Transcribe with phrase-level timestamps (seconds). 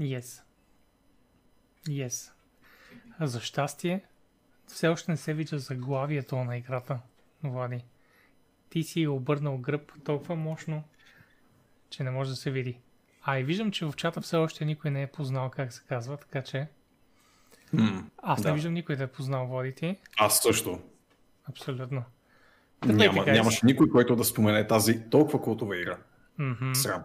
[0.00, 0.42] Yes.
[1.88, 2.32] Yes.
[3.20, 4.04] За щастие,
[4.66, 7.00] все още не се вижда заглавието на играта,
[7.42, 7.84] Влади.
[8.70, 10.84] Ти си обърнал гръб толкова мощно,
[11.90, 12.78] че не може да се види.
[13.22, 16.16] А и виждам, че в чата все още никой не е познал как се казва,
[16.16, 16.68] така че...
[17.74, 18.48] Mm, Аз да.
[18.48, 19.96] не виждам никой да е познал Влади ти.
[20.18, 20.80] Аз също.
[21.48, 22.04] Абсолютно.
[22.86, 23.32] Няма, guys.
[23.32, 25.98] нямаше никой, който да спомене тази толкова култова игра.
[26.38, 26.74] Мгм.
[26.74, 27.02] Срам.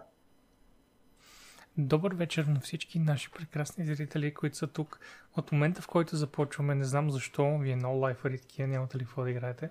[1.78, 5.00] Добър вечер на всички наши прекрасни зрители, които са тук.
[5.36, 9.22] От момента, в който започваме, не знам защо, вие много лайфари такива, нямате ли какво
[9.22, 9.70] да играете.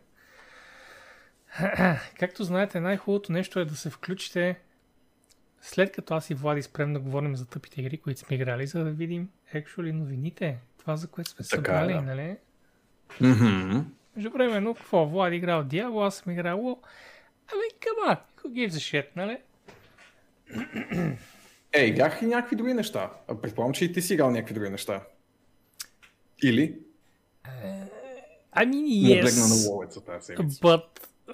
[2.20, 4.60] Както знаете, най-хубавото нещо е да се включите
[5.62, 8.84] след като аз и Влади спрем да говорим за тъпите игри, които сме играли, за
[8.84, 10.58] да видим actually новините.
[10.78, 12.02] Това, за което сме Така е, събрали, да.
[12.02, 12.38] нали?
[14.16, 15.06] Между време, какво?
[15.06, 16.82] Влади играл Diablo, аз съм играл.
[17.54, 17.62] Ами,
[18.08, 19.38] on, who gives a shit, нали?
[21.78, 23.12] Е, играх и някакви други неща.
[23.42, 25.04] Предполагам, че и ти си играл някакви други неща.
[26.44, 26.80] Или?
[28.56, 29.06] I mean, Yes.
[29.06, 29.16] yes.
[29.16, 30.60] Наблегна на ловеца тази седмица.
[30.62, 30.84] But,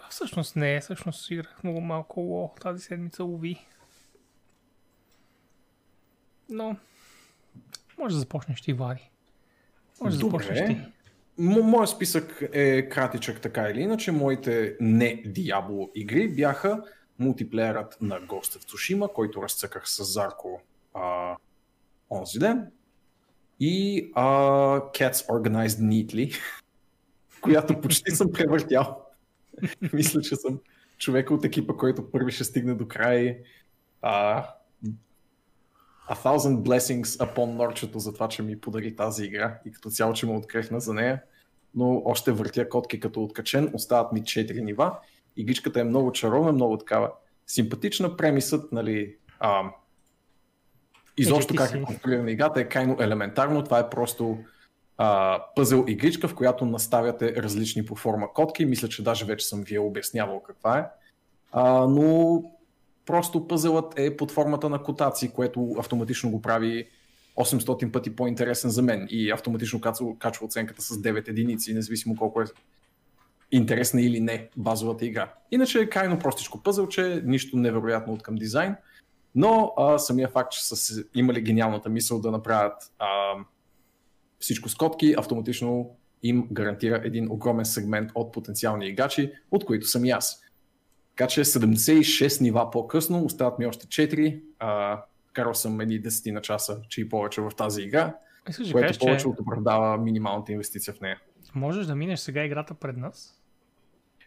[0.10, 3.66] всъщност не, всъщност играх много малко WoW тази седмица, уви.
[6.50, 6.76] Но,
[7.98, 9.10] може да започнеш ти, Влади.
[10.02, 10.78] Може да започнеш ти.
[11.40, 14.12] Мо- Моят списък е кратичък така или иначе.
[14.12, 16.84] Моите не Diablo игри бяха
[17.22, 20.62] мултиплеерът на Ghost of Tsushima, който разцъках с Зарко
[20.94, 21.36] а,
[22.10, 22.72] онзи ден.
[23.60, 24.26] И а,
[24.80, 26.36] Cats Organized Neatly,
[27.42, 29.06] която почти съм превъртял.
[29.94, 30.60] Мисля, че съм
[30.98, 33.40] човека от екипа, който първи ще стигне до край.
[34.02, 34.46] А,
[36.12, 40.14] A thousand blessings upon Норчето за това, че ми подари тази игра и като цяло,
[40.14, 41.22] че ме открехна за нея.
[41.76, 43.72] Но още въртя котки като откачен.
[43.74, 45.00] Остават ми 4 нива.
[45.38, 47.12] Игричката е много чаровна, много такава
[47.48, 48.18] симпатична.
[48.18, 49.64] Премисът, нали, а,
[51.18, 53.64] изобщо как е конструирана играта е крайно елементарно.
[53.64, 54.38] Това е просто
[54.98, 58.66] а, пъзел игричка, в която наставяте различни по форма котки.
[58.66, 60.86] Мисля, че даже вече съм ви я обяснявал каква е.
[61.52, 62.44] А, но
[63.06, 66.88] просто пъзелът е под формата на котаци, което автоматично го прави
[67.38, 72.42] 800 пъти по-интересен за мен и автоматично качва, качва оценката с 9 единици, независимо колко
[72.42, 72.46] е
[73.52, 75.34] интересна или не базовата игра.
[75.52, 78.76] Иначе е крайно простичко пъзелче, нищо невероятно от към дизайн,
[79.36, 83.08] но а, самия факт, че са имали гениалната мисъл да направят а,
[84.40, 90.06] всичко с котки, автоматично им гарантира един огромен сегмент от потенциални играчи, от които съм
[90.06, 90.42] и аз.
[91.16, 94.42] Така че 76 нива по-късно, остават ми още 4.
[94.60, 98.16] А, карал съм едни 10 на часа, че и повече в тази игра,
[98.50, 101.20] Искаш което кажеш, повече че от оправдава минималната инвестиция в нея.
[101.56, 103.41] можеш да минеш сега играта пред нас?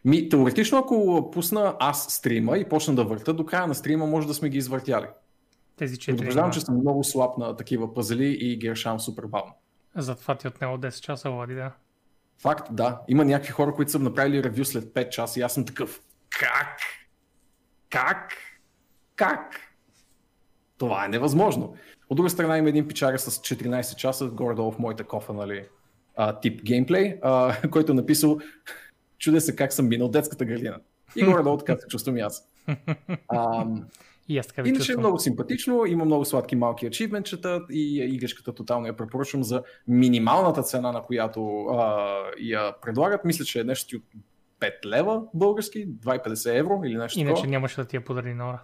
[0.05, 4.27] Ми, теоретично, ако пусна аз стрима и почна да върта, до края на стрима може
[4.27, 5.07] да сме ги извъртяли.
[5.77, 9.53] Тези четири Предупреждавам, че съм много слаб на такива пъзели и ги решавам супер бавно.
[9.95, 11.71] Затова ти отнело 10 часа, Влади, да.
[12.41, 13.01] Факт, да.
[13.07, 16.01] Има някакви хора, които са направили ревю след 5 часа и аз съм такъв.
[16.39, 16.79] Как?
[17.89, 18.33] Как?
[19.15, 19.55] Как?
[20.77, 21.75] Това е невъзможно.
[22.09, 25.65] От друга страна има един пичаря с 14 часа, горе-долу в моята кофа, нали,
[26.15, 28.39] а, тип геймплей, а, който е написал
[29.17, 30.79] чудя се как съм минал детската градина.
[31.15, 32.47] И горе-долу така се чувствам и аз.
[33.35, 33.85] Ам,
[34.27, 38.53] И аз така ви Иначе е много симпатично, има много сладки малки ачивменчета и игричката
[38.53, 43.25] тотално я препоръчвам за минималната цена, на която а, я предлагат.
[43.25, 44.03] Мисля, че е нещо от
[44.59, 47.51] 5 лева български, 2,50 евро или нещо Иначе такова.
[47.51, 48.61] нямаше да ти я подари Нора.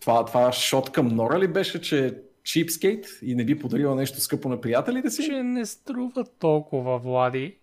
[0.00, 2.12] Това, това шот към Нора ли беше, че е
[2.44, 5.24] чипскейт и не би подарила нещо скъпо на приятелите си?
[5.24, 7.56] Че не струва толкова, Влади.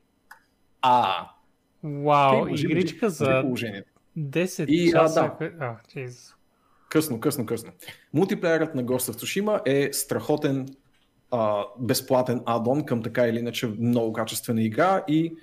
[0.87, 1.27] А,
[1.83, 3.89] Вау, игричка за положението.
[4.17, 5.37] 10 И, а, да.
[5.59, 5.75] А.
[6.89, 7.71] Късно, късно, късно.
[8.13, 10.67] Мултиплеерът на Ghost of Tsushima е страхотен
[11.31, 15.35] а, безплатен адон към така или иначе много качествена игра и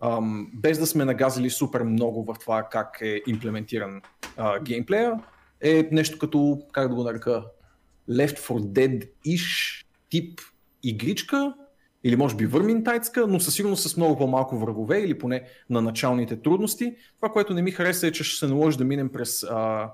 [0.00, 4.02] ам, без да сме нагазили супер много в това как е имплементиран
[4.36, 5.12] а, геймплея,
[5.60, 7.44] е нещо като, как да го нарека,
[8.10, 10.40] Left 4 Dead-ish тип
[10.82, 11.54] игричка,
[12.06, 16.36] или може би върминтайтска, но със сигурност с много по-малко врагове или поне на началните
[16.36, 16.96] трудности.
[17.16, 19.90] Това, което не ми хареса е, че ще се наложи да минем през а,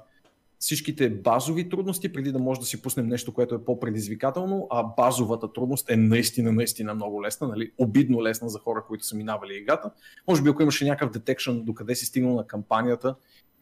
[0.59, 5.53] всичките базови трудности, преди да може да си пуснем нещо, което е по-предизвикателно, а базовата
[5.53, 7.71] трудност е наистина, наистина много лесна, нали?
[7.79, 9.91] обидно лесна за хора, които са минавали играта.
[10.29, 13.15] Може би ако имаше някакъв детекшн до къде си стигнал на кампанията,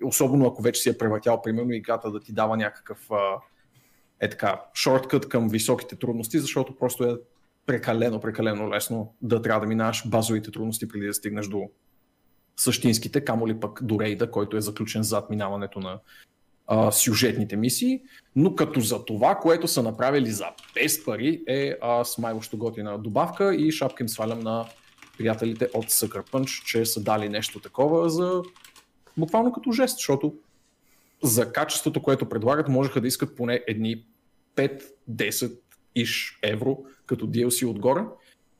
[0.04, 3.16] особено ако вече си е превъртял, примерно, играта да ти дава някакъв а,
[4.20, 7.16] е така, шорткът към високите трудности, защото просто е
[7.70, 11.70] прекалено, прекалено лесно да трябва да минаваш базовите трудности преди да стигнеш до
[12.56, 15.98] същинските, камо ли пък до рейда, който е заключен зад минаването на
[16.66, 18.02] а, сюжетните мисии,
[18.36, 23.54] но като за това, което са направили за без пари е а, смайващо готина добавка
[23.54, 24.66] и шапка им свалям на
[25.18, 28.42] приятелите от Sucker Punch, че са дали нещо такова за
[29.16, 30.34] буквално като жест, защото
[31.22, 34.04] за качеството, което предлагат, можеха да искат поне едни
[34.56, 35.52] 5-10
[35.94, 38.04] иш евро като DLC отгоре,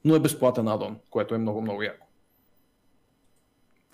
[0.05, 2.07] но е безплатен адон, което е много-много яко.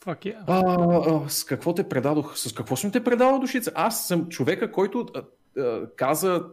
[0.05, 0.45] Fuck yeah.
[0.47, 2.39] А, а, с какво те предадох?
[2.39, 3.73] С какво съм те предал душица?
[3.75, 5.23] Аз съм човека, който а,
[5.61, 6.45] а, каза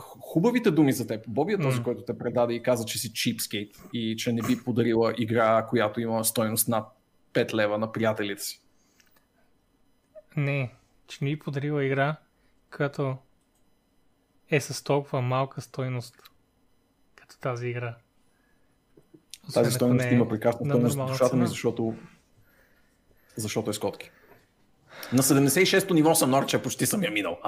[0.00, 1.24] хубавите думи за теб.
[1.28, 1.82] Боби е този, Mm.
[1.82, 6.00] който те предаде и каза, че си чипскейт и че не би подарила игра, която
[6.00, 6.86] има стойност над
[7.32, 8.62] 5 лева на приятелите си.
[10.36, 10.74] Не,
[11.06, 12.16] че не ви подарила игра,
[12.76, 13.16] която
[14.50, 16.22] е с толкова малка стойност
[17.16, 17.96] като тази игра.
[19.48, 21.94] Освен Тази стойност е има прекрасна на стойност нормална душата ми, защото,
[23.36, 24.10] защото е скотки.
[25.12, 27.38] На 76-то ниво съм норче, почти съм я минал.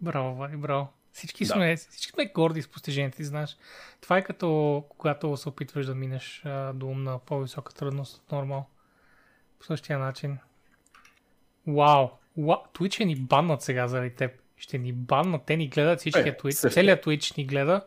[0.00, 0.88] Браво, Вали, браво.
[1.12, 1.52] Всички, Да.
[1.52, 3.56] сме, всички сме горди с постиженията ти, знаеш.
[4.00, 8.66] Това е като когато се опитваш да минеш а, до на по-висока трудност от нормал.
[9.60, 10.38] По същия начин.
[11.66, 12.08] Вау!
[12.38, 14.32] Twitch е ни баннат сега заради теб.
[14.56, 15.42] Ще ни баннат.
[15.44, 16.50] Те ни гледат всичкия Е, Twitch.
[16.50, 16.74] също.
[16.74, 17.86] Целият Twitch ни гледа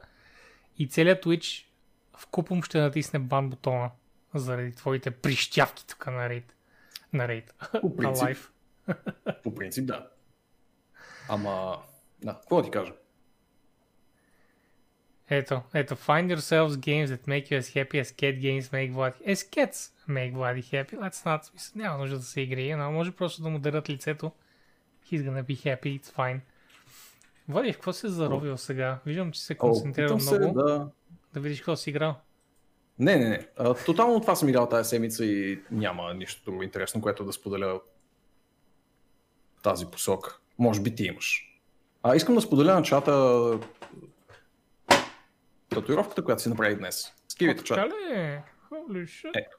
[0.78, 1.66] и целият Twitch
[2.14, 3.92] в купом ще натисне бан бутона
[4.34, 6.56] заради твоите прищявки тук на рейд.
[7.14, 7.54] На рейд.
[7.82, 8.24] По На принцип.
[8.24, 8.52] лайф.
[9.44, 10.08] По принцип, да.
[11.30, 11.78] Ама,
[12.22, 12.94] да, какво да ти кажа?
[15.30, 19.34] Ето, ето, find yourselves games that make you as happy as cat games make Vladdy.
[19.34, 20.98] As cats make Vladdy happy.
[20.98, 24.32] Let's not, няма нужда да се играе, но може просто да му дадат лицето.
[25.12, 26.40] He's gonna be happy, it's fine.
[27.50, 29.00] Влади, в какво се заровил сега?
[29.06, 30.54] Виждам, че се О, концентрира питам се много.
[30.54, 30.90] Да...
[31.34, 31.40] да...
[31.40, 32.16] видиш какво си играл.
[33.00, 33.48] Не, не, не.
[33.58, 37.80] А, тотално това съм играл тази седмица и няма нищо друго интересно, което да споделя
[39.64, 40.40] тази посока.
[40.60, 41.60] Може би ти имаш.
[42.04, 43.12] А, искам да споделя на чата
[45.74, 47.14] татуировката, която си направи днес.
[47.28, 47.76] Скивите О, чат.
[47.76, 48.42] така ли?
[48.72, 49.32] Holy shit.
[49.36, 49.58] Ето.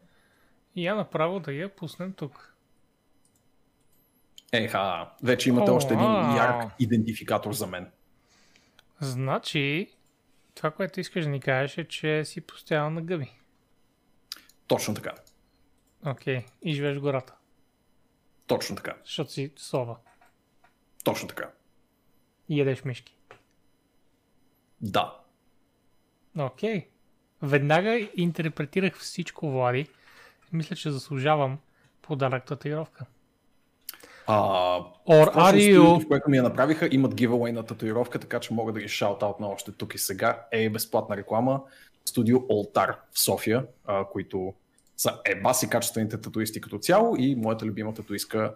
[0.76, 2.54] И я направо да я пуснем тук.
[4.52, 7.90] Еха, вече имате О, още един ярк идентификатор за мен.
[9.00, 9.90] Значи,
[10.54, 13.40] това, което искаш да ни кажеш е, че си постоянно на гъби.
[14.66, 15.14] Точно така.
[16.06, 17.34] Окей, и живееш в гората,
[18.46, 18.96] Точно така.
[19.04, 19.96] защото си сова
[21.04, 21.50] Точно така.
[22.48, 23.16] и ядеш мишки.
[24.80, 25.20] Да.
[26.38, 26.88] Окей.
[27.42, 29.86] Веднага интерпретирах всичко, Влади.
[30.52, 31.58] Мисля, че заслужавам
[32.02, 33.06] подарък татуировка.
[34.26, 34.36] А,
[35.08, 36.08] Or are you...
[36.08, 39.48] което ми я направиха, имат giveaway на татуировка, така че мога да ги шаут на
[39.48, 40.46] още тук и сега.
[40.52, 41.62] Е безплатна реклама.
[42.04, 44.54] Студио Олтар в София, а, които
[44.96, 48.54] са ебаси качествените татуисти като цяло и моята любима татуистка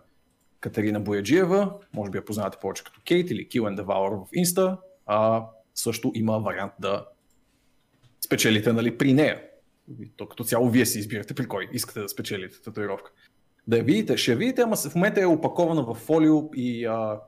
[0.60, 4.78] Катерина Бояджиева, може би я познавате повече като Кейт или Kill and Devour в Инста,
[5.06, 5.44] а,
[5.74, 7.06] също има вариант да
[8.28, 9.42] спечелите нали, при нея.
[10.00, 13.10] И То като цяло вие си избирате при кой искате да спечелите татуировка.
[13.66, 17.20] Да я видите, ще я видите, ама в момента е опакована в фолио и а,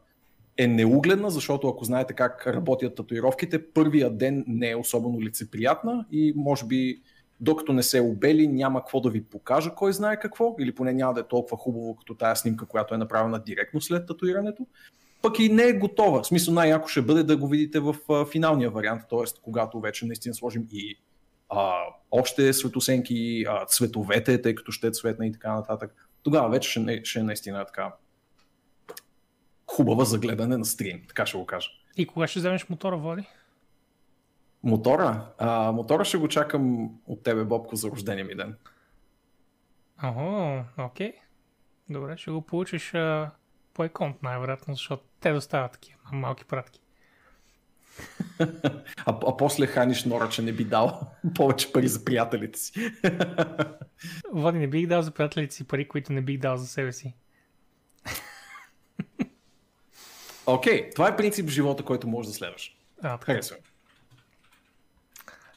[0.57, 6.33] е неугледна, защото ако знаете как работят татуировките, първия ден не е особено лицеприятна и
[6.37, 7.01] може би
[7.41, 11.15] докато не се обели, няма какво да ви покажа кой знае какво, или поне няма
[11.15, 14.67] да е толкова хубаво като тая снимка, която е направена директно след татуирането.
[15.23, 16.23] Пък и не е готова.
[16.23, 19.41] В смисъл най-яко ще бъде да го видите в а, финалния вариант, т.е.
[19.43, 20.97] когато вече наистина сложим и
[21.49, 21.73] а,
[22.11, 26.09] още светосенки, а, цветовете, тъй като ще е цветна и така нататък.
[26.23, 27.93] Тогава вече ще, не- ще е наистина така
[29.67, 31.69] хубава за гледане на стрим, така ще го кажа.
[31.97, 33.23] И кога ще вземеш мотора, Влади?
[34.63, 35.27] Мотора?
[35.39, 38.57] А, мотора ще го чакам от тебе, Бобко, за рождения ми ден.
[40.05, 41.13] Ого, окей.
[41.89, 43.31] Добре, ще го получиш а,
[43.75, 46.81] по еконт най-вероятно, защото те доставят такива малки пратки.
[49.07, 52.91] А, а после ханиш Нора, че не би дал повече пари за приятелите си.
[54.33, 57.15] Влади, не бих дал за приятелите си пари, които не бих дал за себе си.
[60.47, 62.77] Окей, това е принцип в живота, който можеш да следваш.
[63.03, 63.33] А, така.
[63.33, 63.57] Харесва.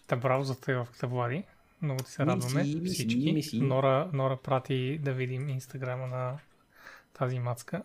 [0.08, 1.44] Та браво за татуировката, Влади.
[1.82, 3.34] Много ти се радваме миси, всички.
[3.34, 3.60] миси.
[3.62, 6.38] Нора, Нора прати да видим инстаграма на
[7.14, 7.84] тази мацка.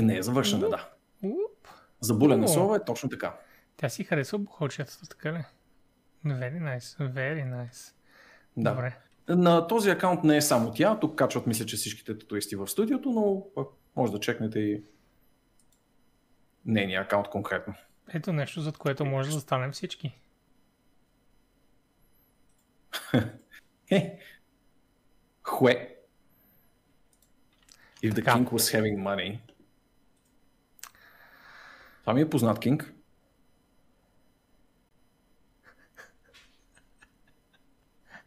[0.00, 0.88] Не е завършена, да.
[1.22, 1.68] Уп.
[2.00, 2.42] Забулен О.
[2.42, 3.38] на слова е точно така.
[3.76, 5.44] Тя си харесва бухолчетата, така ли?
[6.26, 7.92] Very nice, very nice.
[8.56, 8.70] Да.
[8.70, 8.96] Добре.
[9.28, 13.10] На този акаунт не е само тя, тук качват мисля, че всичките татуисти в студиото,
[13.10, 13.46] но
[13.96, 14.82] може да чекнете и
[16.66, 17.74] нейния акаунт конкретно.
[18.08, 20.20] Ето нещо, зад което може да станем всички.
[23.90, 24.18] Е,
[25.42, 25.96] Хуе.
[28.02, 29.38] If the king was having money.
[32.08, 32.94] Това ми е познат кинг.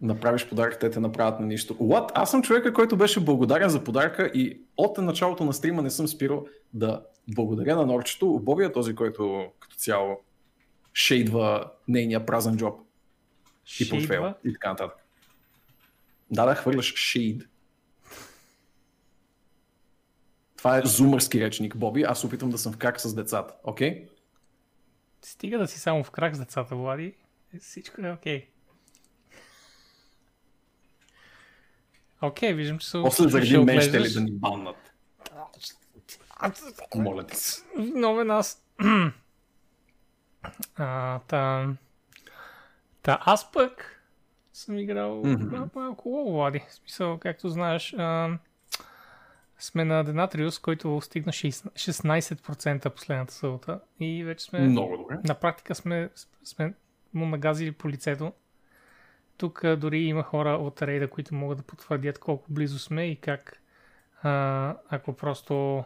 [0.01, 1.73] Направиш подарък, те те направят на нищо.
[1.73, 2.11] What?
[2.13, 6.07] Аз съм човека, който беше благодарен за подаръка и от началото на стрима не съм
[6.07, 8.39] спирал да благодаря на Норчето.
[8.39, 10.19] Боби е този, който като цяло
[10.93, 12.79] шейдва нейния празен джоб
[13.79, 14.33] и портфел Шейдва.
[14.45, 14.97] и така нататък.
[16.31, 17.43] Да, да, хвърляш шейд.
[20.61, 22.03] Това е зумърски речник, Боби.
[22.03, 23.53] Аз опитвам да съм в крак с децата.
[23.63, 24.07] Окей?
[25.21, 27.13] Стига да си само в крак с децата, Влади.
[27.59, 28.47] Всичко е окей.
[32.21, 34.91] Окей, виждам, че се После заради мен ще ли да ни баннат.
[36.95, 37.61] Моля ти се.
[37.77, 38.63] Виновен аз.
[40.75, 41.69] а, та,
[43.01, 44.03] та, аз пък
[44.53, 45.75] съм играл mm-hmm.
[45.75, 46.59] малко лоу, Влади.
[46.69, 48.37] В смисъл, както знаеш, а,
[49.63, 55.17] сме на Денатриус, който стигна 6 16% последната събота и вече сме Много добре.
[55.23, 56.09] на практика сме,
[56.43, 56.73] сме
[57.13, 58.33] му нагазили по лицето.
[59.37, 63.61] Тук дори има хора от рейда, които могат да потвърдят колко близо сме и как
[64.23, 65.83] а, ако просто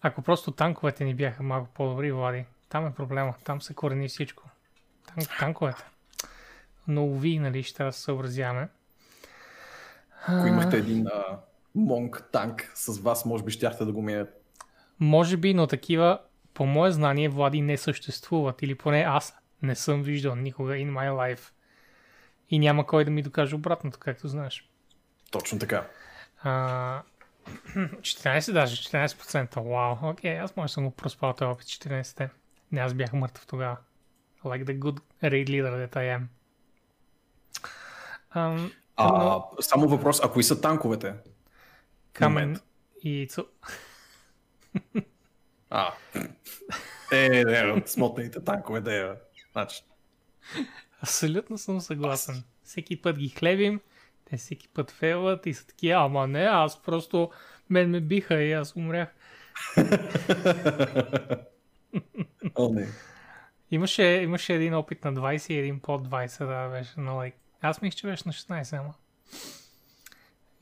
[0.00, 4.42] ако просто танковете ни бяха малко по-добри, Влади, там е проблема, там се корени всичко.
[5.06, 5.84] Тан, танковете.
[6.88, 8.68] Но уви, нали, ще трябва да се съобразяваме.
[10.26, 11.40] Ако имахте един а,
[11.76, 14.32] монк танк с вас, може би щяхте да го минете.
[15.00, 16.20] Може би, но такива,
[16.54, 18.62] по мое знание, Влади не съществуват.
[18.62, 21.50] Или поне аз не съм виждал никога in my life.
[22.50, 24.70] И няма кой да ми докаже обратното, както знаеш.
[25.30, 25.86] Точно така.
[26.42, 27.02] А,
[27.76, 29.70] 14 даже, 14%.
[29.70, 32.30] Вау, окей, аз може съм го проспал този опит 14-те.
[32.72, 33.76] Не, аз бях мъртъв тогава.
[34.44, 36.22] Like the good raid leader that I am.
[38.30, 41.14] Ам, А, но Само въпрос, а кои са танковете?
[42.18, 42.64] Камен момент.
[43.02, 43.44] и цу...
[45.70, 45.92] А.
[47.12, 49.14] Е, не, смотаните танкове, да е.
[49.52, 49.82] Значи,
[51.02, 52.42] Абсолютно съм съгласен.
[52.62, 53.80] Всеки път ги хлебим,
[54.24, 57.30] те всеки път фейлват и са такива, ама не, аз просто
[57.70, 59.08] мен ме биха и аз умрях.
[62.54, 62.88] О, не.
[63.70, 67.34] Имаше, имаше един опит на 20 и един под 20, да, беше на лайк.
[67.60, 68.94] Аз мисля, че беше на 16, ама.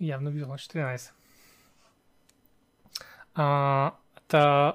[0.00, 1.10] Явно било на 14.
[3.34, 3.92] А,
[4.28, 4.72] та,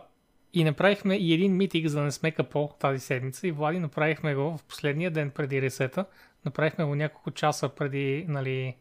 [0.53, 3.47] и направихме и един митинг, за да не сме капо тази седмица.
[3.47, 6.05] И Влади направихме го в последния ден преди ресета.
[6.45, 8.75] Направихме го няколко часа преди нали,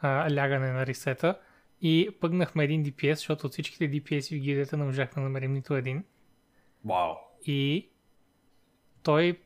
[0.00, 1.38] а, лягане на ресета.
[1.80, 5.74] И пъгнахме един DPS, защото от всичките DPS в гилдията не можахме да намерим нито
[5.74, 6.04] един.
[6.84, 7.14] Вау.
[7.46, 7.88] И
[9.02, 9.38] той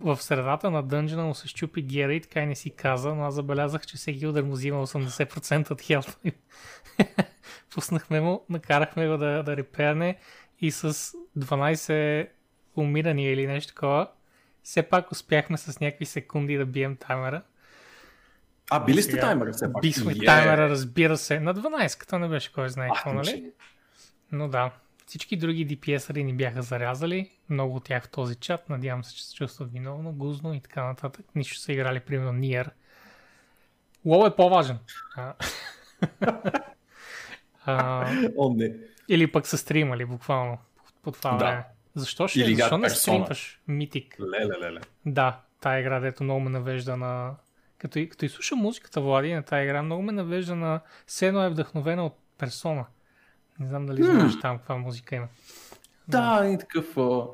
[0.00, 3.24] в средата на дънжена му се щупи гера и така и не си каза, но
[3.24, 6.18] аз забелязах, че всеки удар му взима 80% от хелта.
[7.74, 10.16] Пуснахме му, накарахме го да, да реперне
[10.60, 10.92] и с
[11.38, 12.28] 12
[12.76, 14.08] умирания или нещо такова,
[14.62, 17.42] все пак успяхме с някакви секунди да бием таймера.
[18.70, 19.82] А, били сте таймера все пак?
[19.82, 20.24] Бихме Е.
[20.24, 21.40] таймера, разбира се.
[21.40, 23.30] На 12-ката не беше кой знае какво, значи.
[23.30, 23.52] нали?
[24.32, 24.70] Но да,
[25.06, 27.30] всички други DPS-ари ни бяха зарязали.
[27.50, 28.68] Много от тях в този чат.
[28.68, 31.26] Надявам се, че се чувстват виновно, гузно и така нататък.
[31.34, 32.70] Нищо са играли, примерно, Nier.
[34.04, 34.78] Лоу е по-важен.
[37.64, 38.06] А,
[38.36, 38.72] О, не.
[39.08, 40.58] или пък са стримали, буквално,
[41.02, 41.36] по това Да.
[41.44, 41.64] време.
[41.94, 44.20] Защо, ще, Или защо не стримваш Mythic?
[44.20, 44.80] Леле, леле.
[45.06, 47.34] Да, тая игра, дето много ме навежда на...
[47.78, 50.80] Като, и- като изслушам музиката, Влади, на тая игра, много ме навежда на...
[51.06, 52.86] Все едно е вдъхновена от персона.
[53.58, 55.28] Не знам дали знаеш там каква музика има.
[56.08, 57.26] Да, и такъв а,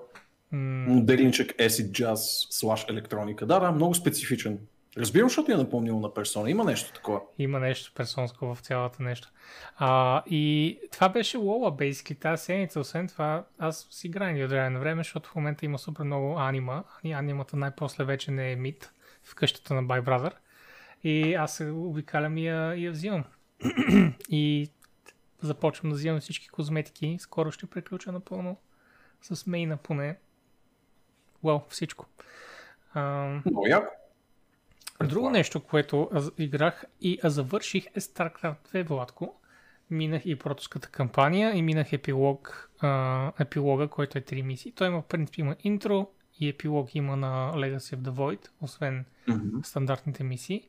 [0.53, 3.47] М, моделинчък acid jazz слаш електроника.
[3.47, 4.59] Да, да, много специфичен.
[4.97, 6.51] Разбирам, защото я е напомнил на персона.
[6.51, 7.21] Има нещо такова.
[7.39, 9.29] Има нещо персонско в цялата нещо.
[9.77, 12.81] А, и това беше Лола, basically, тази седмица.
[12.81, 16.39] Освен това, аз си играя от време на време, защото в момента има супер много
[16.39, 16.85] анима.
[17.05, 18.93] И анимата най-после вече не е мит
[19.25, 20.33] в къщата на By Brother.
[21.05, 23.25] И аз се обикалям и я, и я взимам.
[24.29, 24.71] и
[25.43, 27.17] започвам да взимам всички козметики.
[27.21, 28.57] Скоро ще приключа напълно
[29.23, 30.19] с мейна поне.
[31.43, 32.07] Уау, всичко.
[32.95, 33.01] А,
[33.47, 34.00] Много яко.
[35.05, 39.41] Друго нещо, което играх и завърших е StarCraft 2, Владко.
[39.91, 44.73] Минах и протуската кампания и минах епилог, а, епилога, който е 3 мисии.
[44.73, 49.05] Той има, в принцип, има интро и епилог има на Legacy of the Void, освен
[49.29, 49.63] Мгм.
[49.63, 50.69] стандартните мисии.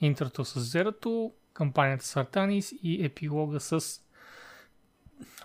[0.00, 4.00] Интрото с Зерато, кампанията с Артанис и епилога с...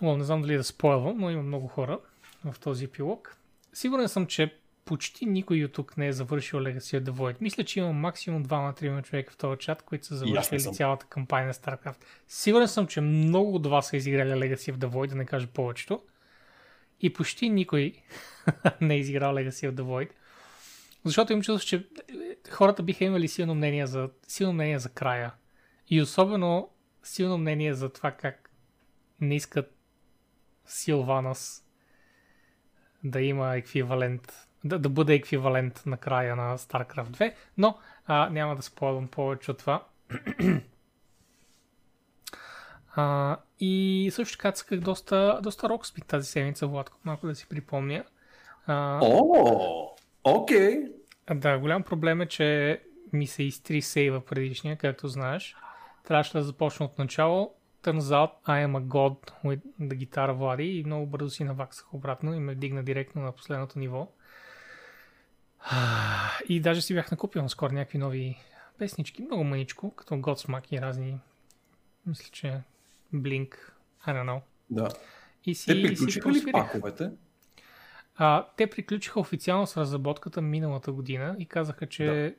[0.02, 1.98] О, не знам дали да спойлвам, но има много хора
[2.44, 3.36] в този епилог.
[3.72, 4.59] Сигурен съм, че
[4.90, 7.36] почти никой от тук не е завършил Legacy of the Void.
[7.40, 11.54] Мисля, че има максимум 2-3 човека в този чат, които са завършили цялата кампания на
[11.54, 12.04] StarCraft.
[12.28, 15.46] Сигурен съм, че много от вас са изиграли Legacy of the Void, да не кажа
[15.46, 16.02] повечето.
[17.00, 17.94] И почти никой
[18.80, 20.10] не е изиграл Legacy of the Void.
[21.04, 21.88] Защото им чувство, че
[22.50, 25.32] хората биха имали силно мнение за, силно мнение за края.
[25.88, 26.70] И особено
[27.02, 28.50] силно мнение за това как
[29.20, 29.74] не искат
[30.66, 31.62] Силванос
[33.04, 38.56] да има еквивалент, да, да бъде еквивалент на края на StarCraft 2, но а, няма
[38.56, 39.84] да спойвам повече от това.
[42.96, 48.04] а, и също така цъках доста, доста Rocksmith тази седмица, Владко, малко да си припомня.
[48.68, 49.88] О,
[50.24, 50.82] окей.
[51.34, 52.80] Да, голям проблем е, че
[53.12, 55.56] ми се изтри сейва предишния, както знаеш.
[56.04, 57.54] Трябваше да започна от начало.
[57.82, 61.94] Turns out I am a god with the гитара Влади и много бързо си наваксах
[61.94, 64.08] обратно и ме вдигна директно на последното ниво.
[66.48, 68.38] И даже си бях накупил наскоро някакви нови
[68.78, 71.18] песнички, много маничко, като Godsmack и разни,
[72.06, 72.60] мисля, че
[73.14, 73.54] Blink,
[74.06, 74.40] I don't know.
[74.70, 74.88] Да.
[75.44, 77.10] И си, Те приключиха ли паковете?
[78.16, 82.32] А, те приключиха официално с разработката миналата година и казаха, че да.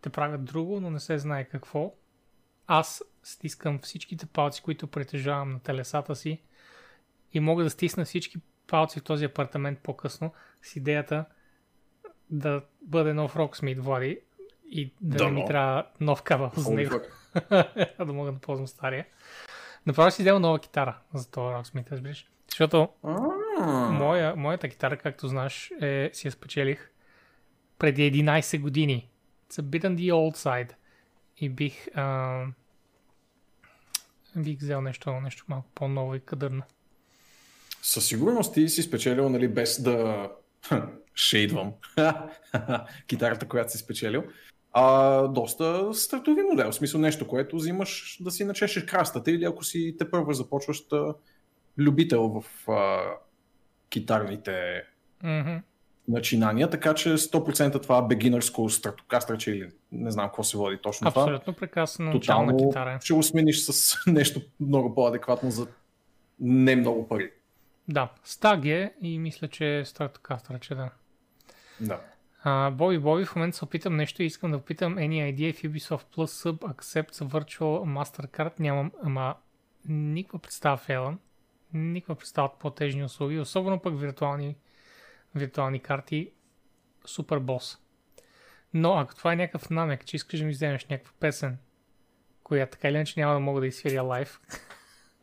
[0.00, 1.94] ще правят друго, но не се знае какво.
[2.66, 6.42] Аз стискам всичките палци, които притежавам на телесата си
[7.32, 10.32] и мога да стисна всички палци в този апартамент по-късно
[10.62, 11.24] с идеята
[12.30, 14.20] да бъде нов Rocksmith, Влади,
[14.70, 17.00] и да, да не ми трябва нов кабел за него,
[17.98, 19.06] да мога да ползвам стария.
[19.86, 22.26] Направо си взел нова китара за това Rocksmith, разбираш?
[22.50, 22.88] Защото
[23.90, 26.90] моя, моята китара, както знаеш, е, си я спечелих
[27.78, 29.10] преди 11 години.
[29.50, 30.72] It's a bit on the old side.
[31.38, 32.44] И бих, а,
[34.36, 36.62] бих взел нещо, нещо малко по-ново и кадърно.
[37.82, 40.30] Със сигурност ти си спечелил, нали, без да
[41.16, 41.72] шейдвам
[43.06, 44.24] китарата, която си спечелил.
[44.72, 49.64] А, доста стартови модел, в смисъл нещо, което взимаш да си начешеш крастата или ако
[49.64, 51.14] си те първо започваш да
[51.78, 53.00] любител в а,
[53.88, 54.82] китарните
[55.24, 55.62] mm-hmm.
[56.08, 61.24] начинания, така че 100% това бегинърско стратокастраче или не знам какво се води точно Абсолютно
[61.24, 61.36] това.
[61.36, 62.98] Абсолютно прекрасно начална китара.
[63.02, 65.66] Ще го смениш с нещо много по-адекватно за
[66.40, 67.30] не много пари.
[67.88, 70.90] Да, Стаг е и мисля, че е стратокастраче, да.
[71.80, 72.00] Да.
[72.46, 75.70] Uh, Боби, Боби, в момента се опитам нещо и искам да опитам any idea if
[75.70, 78.60] Ubisoft Plus Sub accepts Virtual Mastercard.
[78.60, 79.34] Нямам, ама
[79.88, 81.18] никаква представа в Елън
[81.76, 84.56] никаква представа от по-тежни услуги, особено пък виртуални,
[85.34, 86.32] виртуални карти,
[87.04, 87.78] супер бос.
[88.74, 91.58] Но ако това е някакъв намек, че искаш да ми вземеш някаква песен,
[92.42, 94.40] която така или иначе няма да мога да изсвиря лайв,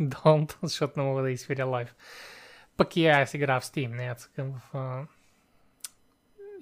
[0.00, 1.94] don't, защото не мога да изсвиря лайв.
[2.76, 5.06] Пък и аз игра в Steam, не я цъкам в uh,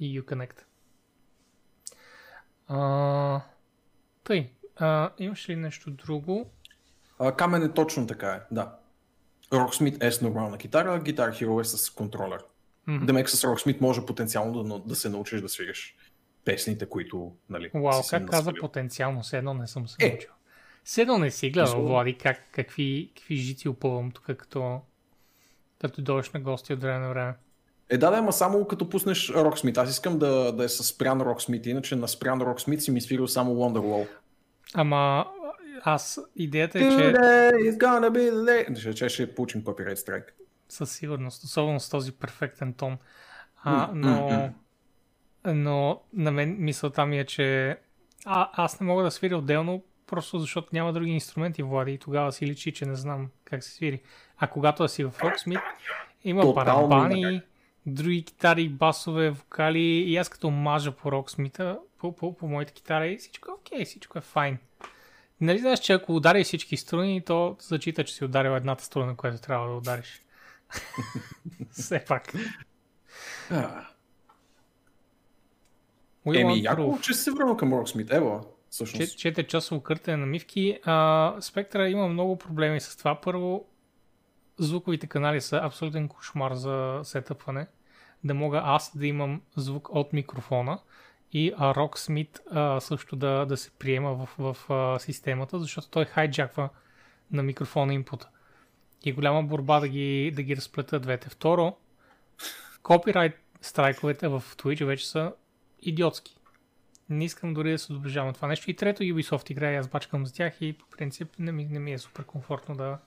[0.02, 0.62] EU Connect.
[2.70, 3.40] Uh,
[4.24, 6.50] тъй, uh, имаш ли нещо друго?
[7.18, 8.78] А, Камен е точно така е, да.
[9.50, 12.44] Rocksmith е с нормална китара, Guitar Hero е с контролер.
[12.88, 13.04] Mm-hmm.
[13.04, 15.96] Демек с Rocksmith може потенциално да, да се научиш да свириш
[16.44, 20.08] песните, които нали, Вау, как каза потенциално, все едно не съм се е.
[20.08, 20.30] научил.
[20.84, 21.86] Все едно не си гледал.
[21.86, 24.80] Влади, как, какви, какви жици опъвам тук, като,
[25.88, 27.34] като дойдеш на гости от време на време.
[27.90, 29.78] Е, да, да, ама само като пуснеш Rocksmith.
[29.78, 33.28] Аз искам да, да е с спрян Rocksmith, иначе на спрян Rocksmith си ми свирил
[33.28, 34.08] само Wonderwall.
[34.74, 35.26] Ама
[35.82, 36.88] аз идеята е, че...
[36.88, 38.78] It's gonna be late.
[38.78, 40.28] Ще, ще, ще получим copyright strike.
[40.68, 42.98] Със сигурност, особено с този перфектен тон.
[43.62, 44.50] А, но,
[45.44, 47.76] но на мен мисълта ми е, че
[48.24, 52.32] а, аз не мога да свиря отделно, просто защото няма други инструменти, Влади, и тогава
[52.32, 54.02] си личи, че не знам как се свири.
[54.38, 55.62] А когато си в Rocksmith,
[56.24, 57.42] има барабани,
[57.86, 63.16] други китари, басове, вокали и аз като мажа по Rocksmith, по, по, по моите китари,
[63.16, 64.58] всичко е окей, всичко е файн.
[65.40, 69.40] Нали знаеш, че ако удари всички струни, то зачита, че си ударил едната струна, която
[69.40, 70.22] трябва да удариш.
[71.70, 72.32] Все пак.
[76.34, 78.54] Еми, яко, че се върна към Rocksmith, ево.
[78.70, 79.18] Всъщност.
[79.18, 80.78] Чете часово къртене на мивки.
[80.84, 83.20] А, Спектра има много проблеми с това.
[83.20, 83.66] Първо,
[84.58, 87.66] звуковите канали са абсолютен кошмар за сетъпване.
[88.24, 90.78] Да мога аз да имам звук от микрофона
[91.32, 96.04] и а, Rocksmith а, също да, да се приема в, в а, системата, защото той
[96.04, 96.68] хайджаква
[97.30, 98.28] на микрофона инпута.
[99.04, 101.28] И голяма борба да ги, да ги разплета двете.
[101.28, 101.76] Второ,
[102.82, 105.32] копирайт страйковете в Twitch вече са
[105.82, 106.36] идиотски.
[107.08, 108.70] Не искам дори да се доближавам това нещо.
[108.70, 111.92] И трето, Ubisoft играе, аз бачкам за тях и по принцип не ми, не ми
[111.92, 112.98] е супер комфортно да,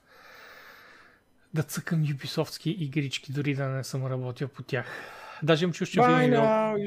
[1.54, 4.88] да цъкам Ubisoftски игрички, дори да не съм работил по тях.
[5.44, 6.44] Даже им чуш, че би ми било...
[6.44, 6.78] now.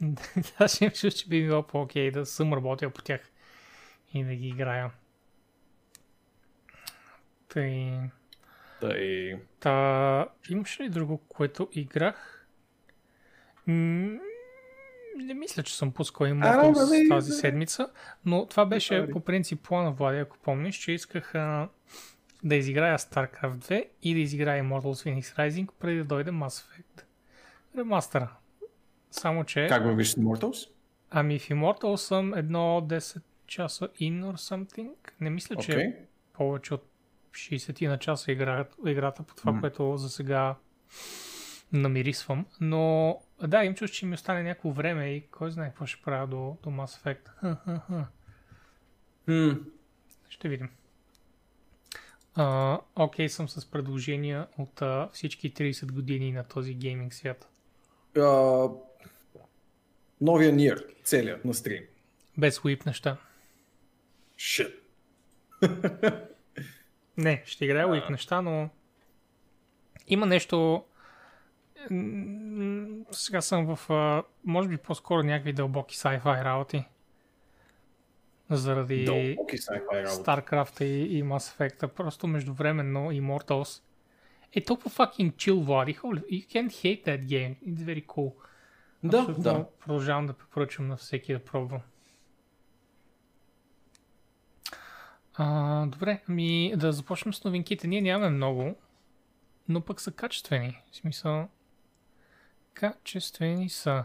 [0.58, 3.20] Даже им чуш, че би било по-окей да съм работил по тях
[4.14, 4.90] и да ги играя.
[7.48, 7.92] Тъй...
[8.80, 9.36] Тъй.
[9.60, 12.46] Та, имаше ли друго, което играх?
[13.66, 14.18] М,
[15.16, 17.90] Не мисля, че съм пускал А, Immortals тази седмица,
[18.24, 21.68] но това беше по принцип плана, Влади, ако помниш, че исках а,
[22.44, 24.80] да изиграя StarCraft 2 и да изиграя Immortals
[25.20, 27.04] Phoenix Rising преди да дойде Mass Effect.
[27.76, 28.30] Ремастъра.
[29.10, 29.66] Само, че...
[29.68, 30.70] Как вървиш с Immortals?
[31.10, 34.90] Ами в Immortals съм едно 10 часа in or something.
[35.20, 35.92] Не мисля, че Окей.
[36.32, 36.86] повече от
[37.32, 39.60] 60 на часа игра, играта по това, М.
[39.60, 40.54] което за сега
[41.72, 42.46] намирисвам.
[42.60, 46.26] Но да, им чуш, че ми остане някакво време и кой знае какво ще правя
[46.26, 47.28] до, до Mass Effect.
[47.28, 48.06] Ха-ха-ха.
[49.26, 49.58] М,
[50.28, 50.68] Ще видим.
[52.96, 57.48] Окей съм с предложения от а, всички 30 години на този гейминг свят.
[58.16, 58.68] а,
[60.20, 61.82] Новия Nier, целият на стрим.
[62.38, 63.16] Без уип неща.
[64.36, 64.74] Shit.
[67.16, 68.70] Не, ще играя уип неща, но
[70.08, 70.84] има нещо...
[73.10, 73.90] Сега съм в,
[74.44, 76.84] може би по-скоро някакви дълбоки sci-fi работи.
[78.50, 79.06] Заради.
[80.06, 81.86] StarCraft и, и Mass Effect.
[81.86, 83.82] Просто междувременно Immortals
[84.52, 85.94] е толкова fucking chill, Влади.
[85.94, 87.56] You can't hate that game.
[87.66, 88.32] It's very cool.
[89.04, 89.66] Да, Абсолютно да.
[89.80, 91.80] Продължавам да препоръчвам на всеки да пробва.
[95.34, 97.88] А, добре, ами да започнем с новинките.
[97.88, 98.74] Ние нямаме много,
[99.68, 100.82] но пък са качествени.
[100.90, 101.48] В смисъл,
[102.74, 104.04] качествени са.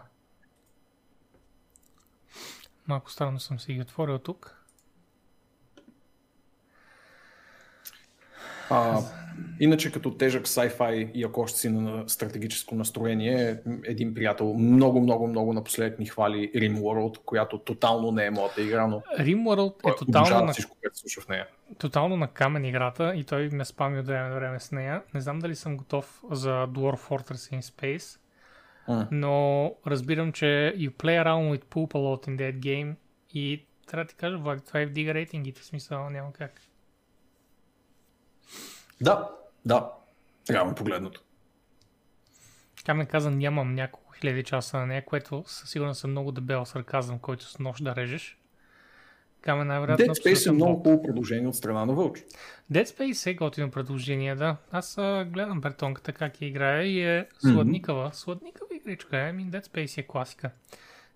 [2.87, 4.61] Малко странно съм си ги отворил тук.
[8.69, 9.01] А,
[9.59, 15.27] иначе като тежък sci-fi и ако още си на стратегическо настроение, един приятел много, много,
[15.27, 20.45] много напоследък ни хвали RimWorld, която тотално не е моята игра, но RimWorld е тотално
[20.45, 21.47] на всичко, което слуша в нея.
[21.77, 25.01] тотално на камен играта и той ме спами от време на време с нея.
[25.13, 28.19] Не знам дали съм готов за Dwarf Fortress in Space,
[29.11, 32.95] Но разбирам, че you play around with poop a lot in that game
[33.33, 36.61] и трябва да ти кажа, Влади, това е вдига рейтингите, в смисъл няма как.
[39.01, 39.29] Да,
[39.65, 39.91] да.
[40.49, 41.21] Реално погледнато.
[42.85, 47.19] Камен каза, нямам няколко хиляди часа на нея, което със сигурност е много дебел сарказъм,
[47.19, 48.37] който с нож да режеш.
[49.41, 52.23] Камен най-вероятно Dead Space е много хубаво предложение от страна на Вълчо.
[52.71, 54.57] Dead Space е готино предложение, да.
[54.71, 58.11] Аз а, гледам бертонката как я играе и е сладникава.
[58.13, 59.29] Сладникава игричка е.
[59.29, 60.51] Ами Dead Space е класика.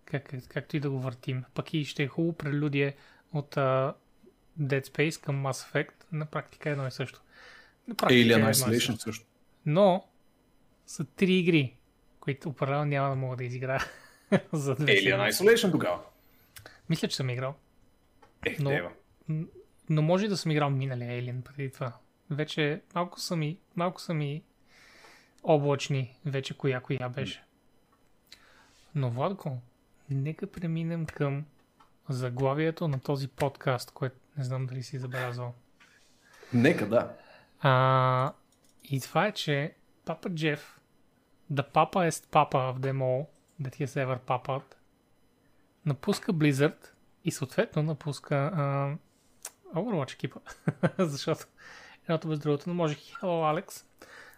[0.05, 1.43] Как, как, както и да го въртим.
[1.53, 2.95] Пък и ще е хубаво прелюдие
[3.33, 3.93] от а,
[4.61, 5.93] Dead Space към Mass Effect.
[6.11, 7.21] На практика е едно и също.
[7.87, 9.25] На практика Alien е също.
[9.65, 10.07] Но
[10.85, 11.75] са три игри,
[12.19, 13.81] които определено няма да мога да изиграя
[14.53, 15.31] за две Alien.
[15.31, 15.99] Isolation тогава.
[16.89, 17.55] Мисля, че съм играл.
[18.45, 18.91] Е, Но- дева.
[19.89, 21.93] Но може да съм играл миналия Alien преди това.
[22.29, 24.43] Вече малко са ми, малко са ми
[25.43, 27.43] облачни вече коя коя беше.
[28.95, 29.61] Но Владко,
[30.09, 31.45] нека преминем към
[32.09, 35.53] заглавието на този подкаст, което не знам дали си забелязал.
[36.53, 37.11] Нека да.
[37.59, 38.33] А,
[38.83, 39.75] и това е, че
[40.05, 40.79] Папа Джеф,
[41.53, 43.27] the papaest papa of them all
[43.61, 44.75] that he has ever papaed,
[45.85, 46.87] напуска Blizzard
[47.25, 48.95] и съответно напуска а,
[49.75, 50.39] Overwatch екипа.
[50.99, 51.45] Защото
[52.03, 52.95] едното без другото не може.
[52.95, 53.85] Hello, Алекс.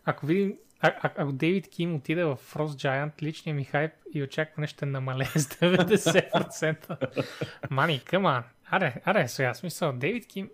[0.06, 4.24] Ако видим, а, а, ако Дейвид Ким отиде в Frost Giant, личният ми хайп и
[4.24, 7.26] очакване ще намалее с 90%.
[7.70, 8.44] Мани, къма.
[8.70, 9.94] Аре, аре, сега смисъл.
[9.94, 10.50] Дейвид Ким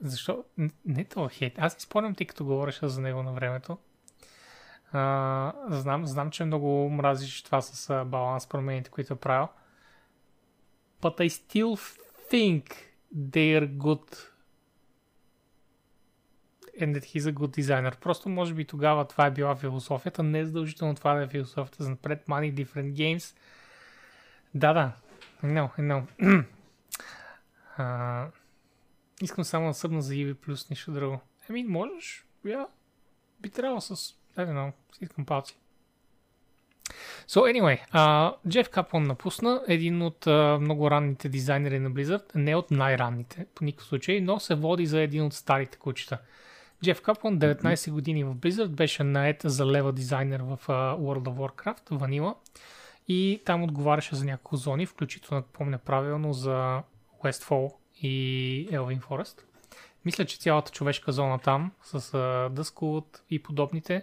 [0.00, 0.44] защо?
[0.84, 1.54] Не това хейт.
[1.58, 3.78] Аз си спомням ти като говореше за него на времето.
[4.92, 9.48] А, знам, знам, че много мразиш това с баланс промените, които е правил.
[11.02, 11.96] But I still
[12.32, 12.72] think
[13.16, 14.35] they are good
[16.80, 17.96] and that he's a good designer.
[17.96, 20.22] Просто може би тогава това е била философията.
[20.22, 22.24] Не е задължително това да е философията за напред.
[22.28, 23.36] Money, different games.
[24.54, 24.92] Да, да.
[25.44, 26.44] I I know.
[27.78, 28.26] А,
[29.22, 31.20] Искам само да събна за EV плюс, нищо друго.
[31.50, 32.26] Еми, можеш.
[32.44, 32.66] Я
[33.40, 33.96] би трябвало с...
[33.96, 35.56] I don't know, искам палци.
[37.28, 42.56] So anyway, uh, Джеф Каплан напусна, един от uh, много ранните дизайнери на Blizzard, не
[42.56, 46.18] от най-ранните по никакъв случай, но се води за един от старите кучета.
[46.84, 51.90] Джеф Каплан, 19 години в Blizzard, беше наед за лева дизайнер в World of Warcraft,
[51.90, 52.34] Vanilla,
[53.08, 56.82] и там отговаряше за няколко зони, включително, ако помня правилно, за
[57.24, 59.40] Westfall и Elvin Forest.
[60.04, 62.10] Мисля, че цялата човешка зона там с
[62.52, 64.02] Дъсколът и подобните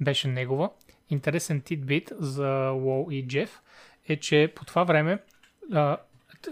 [0.00, 0.70] беше негова.
[1.10, 3.62] Интересен титбит за Лоу и Джеф
[4.08, 5.18] е, че по това време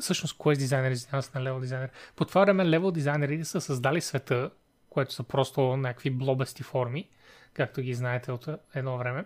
[0.00, 1.90] всъщност кое е дизайнер, извинявам се на левел дизайнер.
[2.16, 4.50] По това време левел дизайнерите са създали света,
[4.96, 7.09] което са просто някакви блобести форми,
[7.54, 9.24] както ги знаете от едно време.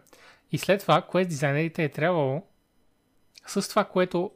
[0.52, 2.42] И след това, кое дизайнерите е трябвало
[3.46, 4.30] с това, което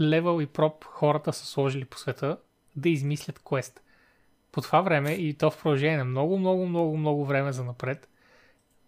[0.00, 2.38] левел и проп хората са сложили по света,
[2.76, 3.82] да измислят квест.
[4.52, 8.08] По това време и то в продължение на много, много, много, много време за напред,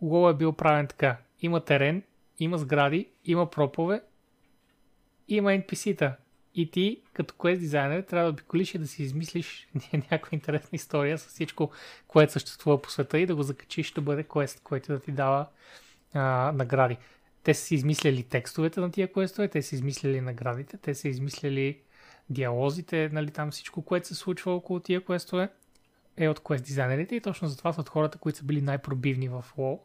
[0.02, 1.16] WoW е бил правен така.
[1.40, 2.02] Има терен,
[2.38, 4.02] има сгради, има пропове,
[5.28, 6.16] има NPC-та.
[6.58, 11.18] И ти, като квест дизайнер, трябва да обиколиш и да си измислиш някаква интересна история
[11.18, 11.70] с всичко,
[12.08, 15.46] което съществува по света и да го закачиш да бъде квест, който да ти дава
[16.14, 16.96] а, награди.
[17.42, 21.78] Те са си измисляли текстовете на тия квестове, те са измисляли наградите, те са измисляли
[22.30, 25.48] диалозите, нали, там всичко, което се случва около тия квестове
[26.16, 29.44] е от квест дизайнерите и точно затова са от хората, които са били най-пробивни в
[29.58, 29.78] WoW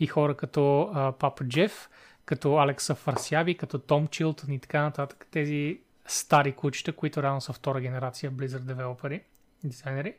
[0.00, 1.88] и хора като а, Папа Джеф,
[2.24, 5.26] като Алекса Фарсяви, като Том Чилтън и така нататък.
[5.30, 9.22] Тези стари кучета, които реално са втора генерация Blizzard девелопери,
[9.64, 10.14] дизайнери.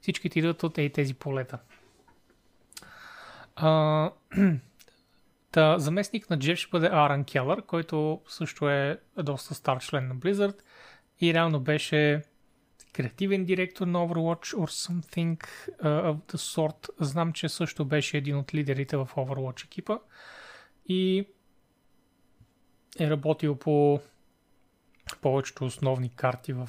[0.00, 1.58] Всичките идват от тези полета.
[3.56, 4.10] А,
[5.52, 10.16] та, заместник на Джеф ще бъде Аран Келър, който също е доста стар член на
[10.16, 10.58] Blizzard
[11.20, 12.22] и реално беше
[12.92, 15.46] креативен директор на Overwatch or something
[15.82, 16.88] of the sort.
[17.00, 19.98] Знам, че също беше един от лидерите в Overwatch екипа
[20.88, 21.26] и
[23.00, 24.00] е работил по
[25.16, 26.68] повечето основни карти в,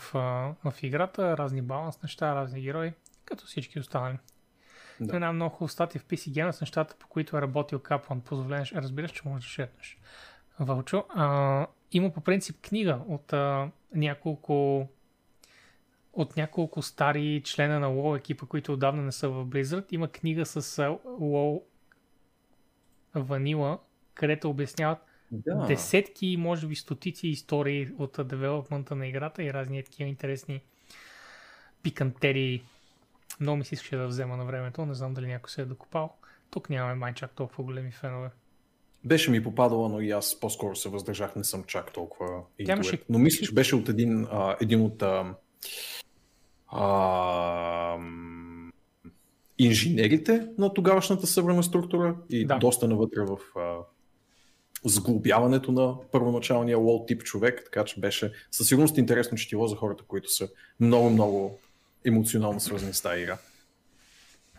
[0.64, 2.94] в играта, разни баланс неща, разни герои,
[3.26, 4.18] като всички останали.
[5.00, 5.16] Да.
[5.16, 8.22] Една много хубава статия в PC Gamer с нещата, по които е работил Каплан.
[8.22, 9.98] Позволяваш, разбираш, че можеш да шетнеш.
[10.60, 11.06] Вълчо.
[11.10, 14.88] А, има по принцип книга от а, няколко
[16.14, 19.86] от няколко стари члена на WoW екипа, които отдавна не са в Blizzard.
[19.92, 20.62] Има книга с
[21.20, 21.62] WoW
[23.16, 23.80] Vanilla,
[24.14, 25.00] където обясняват
[25.32, 25.66] да.
[25.68, 30.62] десетки, може би стотици истории от девелопмента на играта и разни такива интересни
[31.84, 32.64] пикантерии.
[33.40, 36.14] Много ми се искаше да взема на времето, не знам дали някой се е докопал.
[36.50, 38.30] Тук нямаме май чак толкова големи фенове.
[39.06, 43.00] Беше ми попадала, но и аз по-скоро се въздържах, не съм чак толкова Тямаше...
[43.10, 45.36] Но мисля, че беше от един, а, един от а,
[46.68, 47.98] а,
[49.60, 52.58] инженерите на тогавашната съвременна структура и да.
[52.58, 53.78] доста навътре в а,
[54.86, 60.04] сглобяването на първоначалния лол тип човек, така че беше със сигурност интересно четиво за хората,
[60.08, 61.60] които са много-много
[62.06, 63.38] емоционално свързани с тази игра.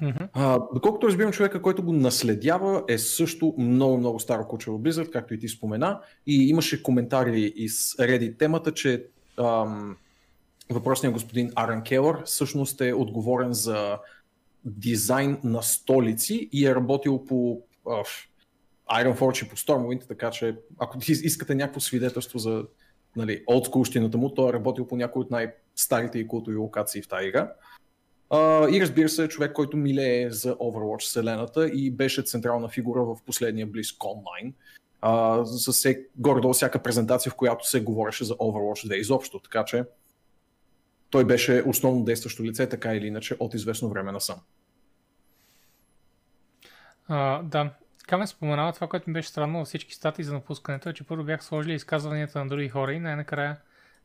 [0.02, 0.28] Mm-hmm.
[0.32, 5.34] А, доколкото разбирам, човека, който го наследява, е също много-много старо куче в Blizzard, както
[5.34, 6.00] и ти спомена.
[6.26, 9.06] И имаше коментари из Reddit темата, че
[9.38, 9.96] ам,
[10.70, 13.98] въпросният господин Арен Келър всъщност е отговорен за
[14.64, 17.62] дизайн на столици и е работил по
[18.90, 22.64] Iron Forge и по Stormwind, така че ако искате някакво свидетелство за
[23.16, 27.26] нали, олдскулщината му, той е работил по някои от най-старите и култови локации в тази
[27.26, 27.52] игра.
[28.70, 33.66] И разбира се, човек, който милее за Overwatch вселената и беше централна фигура в последния
[33.66, 34.52] Близко Online.
[35.02, 39.64] Uh, за се, горе-долу всяка презентация, в която се говореше за Overwatch 2 изобщо, така
[39.64, 39.84] че
[41.10, 44.36] той беше основно действащо лице, така или иначе, от известно време насам.
[47.10, 47.70] Uh, да,
[48.04, 51.04] така ме споменава това, което ми беше странно във всички статии за напускането, е, че
[51.04, 53.56] първо бях сложили изказванията на други хора и най-накрая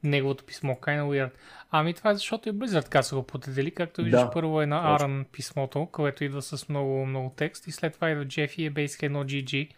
[0.04, 0.74] неговото писмо.
[0.74, 1.32] Kinda weird.
[1.72, 4.66] Ами това е защото и Blizzard така са го потедели, както виждаш да, първо е
[4.66, 8.72] на Аран писмото, което идва с много, много текст и след това идва Джефи е
[8.72, 9.70] basically едно GG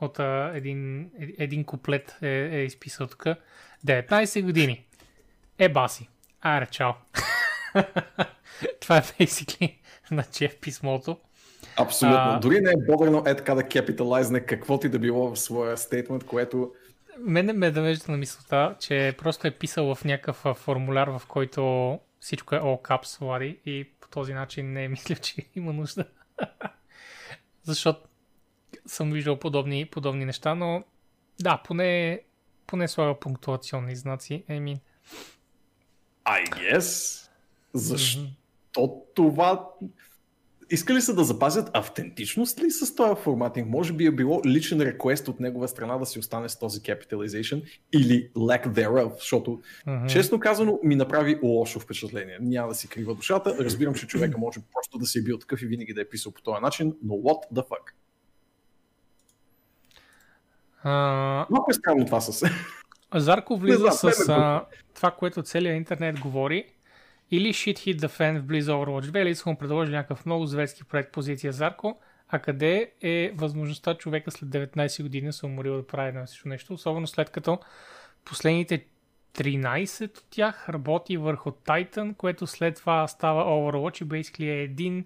[0.00, 3.24] от а, един, един куплет е, е изписал тук.
[3.86, 4.84] 19 години.
[5.58, 6.08] Е баси.
[6.40, 6.92] Аре, чао.
[8.80, 9.76] това е basically
[10.10, 11.18] на Джеф писмото.
[11.76, 12.18] Абсолютно.
[12.20, 15.76] А, Дори не е бодърно е така да капиталайзне какво ти да било в своя
[15.76, 16.72] стейтмент, което...
[17.18, 22.54] Мене ме навежда на мисълта, че просто е писал в някакъв формуляр, в който всичко
[22.54, 26.04] е all caps, Влади, и по този начин не е мисля, че има нужда.
[27.62, 28.00] Защото
[28.86, 30.84] съм виждал подобни, подобни неща, но
[31.40, 32.20] да, поне,
[32.66, 34.44] поне слага пунктуационни знаци.
[34.48, 34.78] I mean.
[36.24, 37.20] I guess.
[37.74, 38.20] Защо
[38.74, 39.02] mm-hmm.
[39.14, 39.68] това
[40.70, 43.68] искали са да запазят автентичност ли с този форматинг?
[43.68, 47.62] Може би е било личен реквест от негова страна да си остане с този capitalization
[47.92, 50.12] или lack thereof, защото uh-huh.
[50.12, 52.38] честно казано ми направи лошо впечатление.
[52.40, 53.56] Няма да си крива душата.
[53.58, 56.32] Разбирам, че човека може просто да си е бил такъв и винаги да е писал
[56.32, 57.92] по този начин, но what the fuck?
[60.84, 61.46] Uh...
[61.50, 62.50] Малко е странно това с...
[63.14, 66.64] Зарко влиза знам, с а, това, което целият интернет говори
[67.30, 70.46] или Shit Hit the Fan в Blizz Overwatch 2, или са му предложили някакъв много
[70.46, 75.86] зверски проект позиция Зарко, а къде е възможността човека след 19 години се уморил да
[75.86, 77.58] прави едно нещо, нещо, особено след като
[78.24, 78.86] последните
[79.34, 85.04] 13 от тях работи върху Titan, което след това става Overwatch и basically е един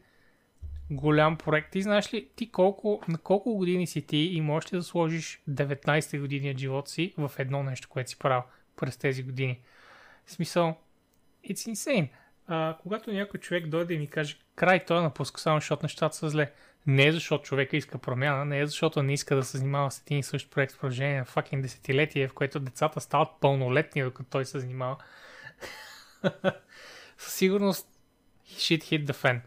[0.91, 1.73] голям проект.
[1.73, 5.43] Ти знаеш ли, ти колко, на колко години си ти и можеш ли да сложиш
[5.51, 8.43] 19 години от живота си в едно нещо, което си правил
[8.77, 9.61] през тези години?
[10.27, 10.77] В смисъл,
[11.51, 12.09] it's insane.
[12.47, 16.29] А, когато някой човек дойде и ми каже, край, той напуска само защото нещата са
[16.29, 16.53] зле.
[16.87, 20.01] Не е защото човека иска промяна, не е защото не иска да се занимава с
[20.01, 24.31] един и същ проект в продължение на факин десетилетие, в което децата стават пълнолетни, докато
[24.31, 24.97] той се занимава.
[27.19, 27.89] Със сигурност
[28.47, 29.41] shit hit the fan.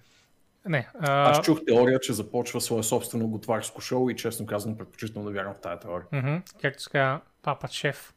[0.65, 0.87] Не.
[0.99, 1.29] А...
[1.29, 5.53] Аз чух теория, че започва свое собствено готварско шоу и честно казвам предпочитам да вярвам
[5.53, 6.07] в тази теория.
[6.13, 6.61] Mm-hmm.
[6.61, 8.13] Както сега папа шеф.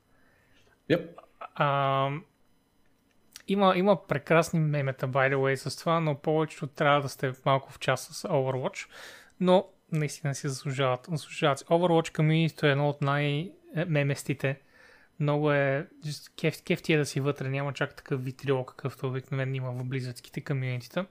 [0.91, 1.09] Yep.
[1.55, 2.11] А,
[3.53, 7.73] има, има прекрасни мемета, by the way, с това, но повечето трябва да сте малко
[7.73, 8.89] в час с Overwatch.
[9.41, 11.07] Но наистина си заслужават.
[11.11, 11.59] заслужават.
[11.59, 14.61] Overwatch community е едно от най-меместите.
[15.21, 15.87] Много е...
[16.41, 20.41] Кеф, кефти е да си вътре, няма чак такъв витриол, какъвто обикновено има в близъцките
[20.41, 21.07] комьюнитита.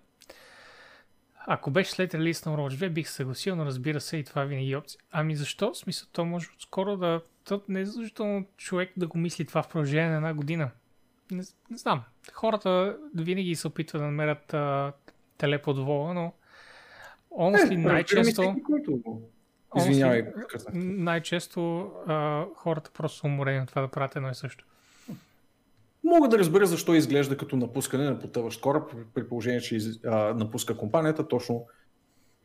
[1.47, 4.71] Ако беше след релиз на Overwatch 2, бих съгласил, но разбира се и това винаги
[4.71, 4.99] е опция.
[5.12, 5.71] Ами защо?
[5.73, 7.21] В смисъл, то може скоро да...
[7.45, 10.71] То не е задължително човек да го мисли това в продължение на една година.
[11.32, 12.04] Не, не знам.
[12.34, 14.94] Хората винаги се опитват да намерят а,
[15.38, 16.34] теле под вола, но
[17.32, 18.56] honestly, е, най-често...
[19.78, 20.26] Извинявай,
[20.74, 24.65] най-често а, хората просто са уморени от това да правят едно и също.
[26.04, 30.78] Мога да разбера защо изглежда като напускане на потъващ кораб, при положение, че а, напуска
[30.78, 31.65] компанията точно,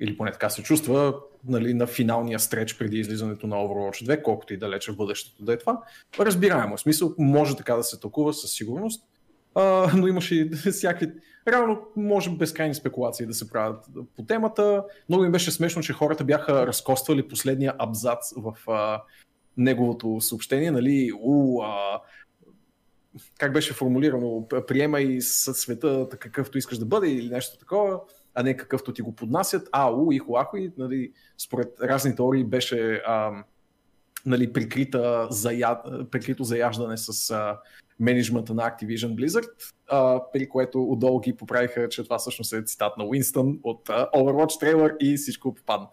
[0.01, 1.15] или поне така се чувства,
[1.49, 5.53] нали, на финалния стреч преди излизането на Overwatch 2, колкото и далече в бъдещето да
[5.53, 5.81] е това.
[6.19, 9.05] Разбираемо, смисъл, може така да се тълкува със сигурност,
[9.55, 11.21] а, но имаше и всякакви...
[11.49, 13.85] Реално може безкрайни спекулации да се правят
[14.17, 14.85] по темата.
[15.09, 19.03] Много им беше смешно, че хората бяха разкоствали последния абзац в а,
[19.57, 22.01] неговото съобщение, нали, у, а,
[23.39, 28.01] как беше формулирано, приема и със света какъвто искаш да бъде или нещо такова,
[28.35, 29.69] а не какъвто ти го поднасят.
[29.73, 33.45] А, у, и хуахо, и нали, според разни теории беше а,
[34.27, 35.77] нали, прикрита зая...
[36.11, 37.59] прикрито заяждане с а,
[38.01, 42.97] менеджмента на Activision Blizzard, а, при което отдолу ги поправиха, че това всъщност е цитат
[42.99, 45.89] на Уинстън от а, Overwatch трейлър и всичко попадна.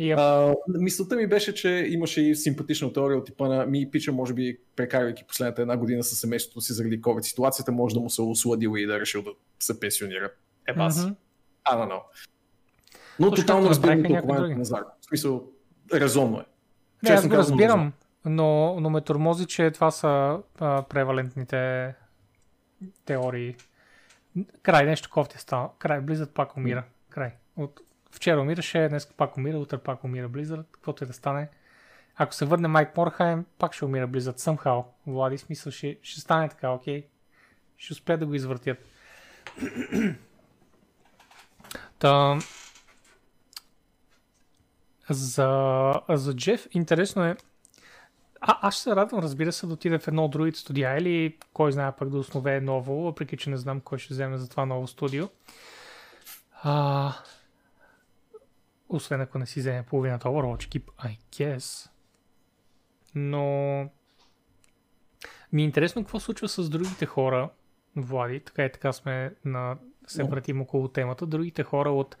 [0.00, 0.16] Yep.
[0.18, 4.34] А, мисълта ми беше, че имаше и симпатична теория от типа на ми пича, може
[4.34, 8.22] би прекарвайки последната една година със семейството си заради COVID ситуацията, може да му се
[8.22, 10.30] осладил и да е решил да се пенсионира.
[10.68, 10.98] Е, бас.
[10.98, 11.14] Mm-hmm.
[11.68, 12.02] I don't know.
[13.18, 14.90] Но тотално разбирам тълкованието на Зарко.
[15.00, 15.44] В смисъл,
[15.94, 16.44] резонно е.
[17.02, 17.92] Не, аз го разбирам,
[18.24, 21.94] но, но ме тормози, че това са а, превалентните
[23.04, 23.56] теории.
[24.62, 25.70] Край, нещо кофти става.
[25.78, 26.84] Край, близът пак умира.
[27.10, 27.32] Край.
[27.56, 31.48] От, Вчера умираше, днес пак умира, утре пак умира Blizzard, каквото е да стане.
[32.16, 34.84] Ако се върне Майк Морхайм, пак ще умира Blizzard somehow.
[35.06, 37.06] Влади, смисъл ще, ще стане така, окей?
[37.76, 38.78] Ще успеят да го извъртят.
[41.98, 42.38] Та,
[45.10, 47.36] за, за Джеф, интересно е,
[48.40, 51.38] а, аз ще се радвам, разбира се, да отида в едно от другите студия или
[51.52, 54.66] кой знае пък да основе ново, въпреки че не знам кой ще вземе за това
[54.66, 55.28] ново студио.
[56.62, 57.12] А,
[58.88, 61.90] освен ако не си вземе половината Overwatch Keep, I guess.
[63.14, 63.44] Но
[65.52, 67.50] ми е интересно какво случва с другите хора,
[67.96, 69.76] Влади, така и така сме на...
[70.06, 71.26] се вратим около темата.
[71.26, 72.16] Другите хора от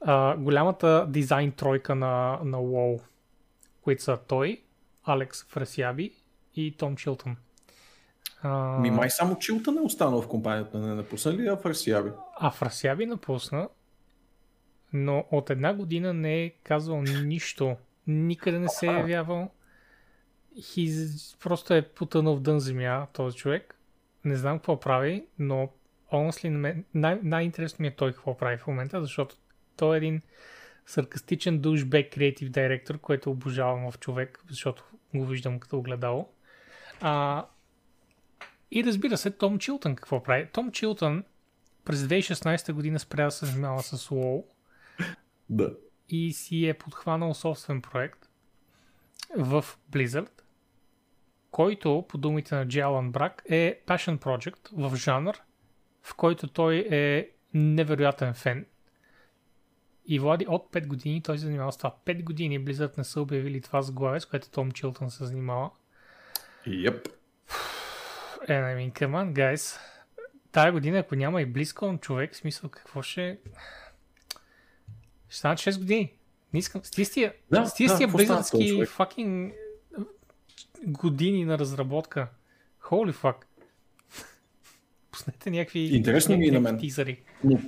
[0.00, 3.00] а, голямата дизайн тройка на, на WoW,
[3.82, 4.62] които са той,
[5.04, 6.12] Алекс Фрасяби
[6.54, 7.36] и Том Чилтън.
[8.42, 8.78] А...
[8.78, 12.10] Ми май само Чилтън е останал в компанията, не напусна ли а Фрасяби?
[12.36, 13.68] А Фрасяби напусна,
[14.92, 17.76] но от една година не е казвал нищо.
[18.06, 19.50] Никъде не се е явявал.
[20.58, 23.73] He's, просто е потънал в дън земя този човек.
[24.24, 25.68] Не знам какво прави, но
[26.12, 29.36] honestly, най- най-интересно ми е той какво прави в момента, защото
[29.76, 30.22] той е един
[30.86, 34.84] саркастичен душбек креатив директор, който обожавам в човек, защото
[35.14, 36.28] го виждам като огледало.
[37.00, 37.46] А,
[38.70, 40.48] и разбира се, Том Чилтън какво прави?
[40.52, 41.24] Том Чилтън
[41.84, 44.44] през 2016 година спря да се занимава с WoW
[45.50, 45.76] да.
[46.08, 48.28] И си е подхванал собствен проект
[49.36, 50.42] в Blizzard,
[51.54, 55.34] който, по думите на Джалан Брак, е Passion Project в жанр,
[56.02, 58.66] в който той е невероятен фен.
[60.06, 61.96] И Влади от 5 години той се занимава с това.
[62.06, 65.70] 5 години Blizzard не са обявили това с главе, с което Том Чилтън се занимава.
[66.66, 67.08] Yep.
[68.48, 69.80] Е, I mean, come on, guys.
[70.52, 73.38] Тая година, ако няма и близко човек, смисъл какво ще...
[75.28, 76.12] Ще станат 6 години.
[76.52, 76.84] Не искам.
[76.84, 79.63] С тия, стия, Да, с тия, да, близърски fucking
[80.86, 82.28] години на разработка.
[82.82, 83.36] Holy fuck.
[85.10, 86.78] Пуснете някакви, Интересно ми е на мен.
[86.78, 87.22] тизъри.
[87.44, 87.60] Но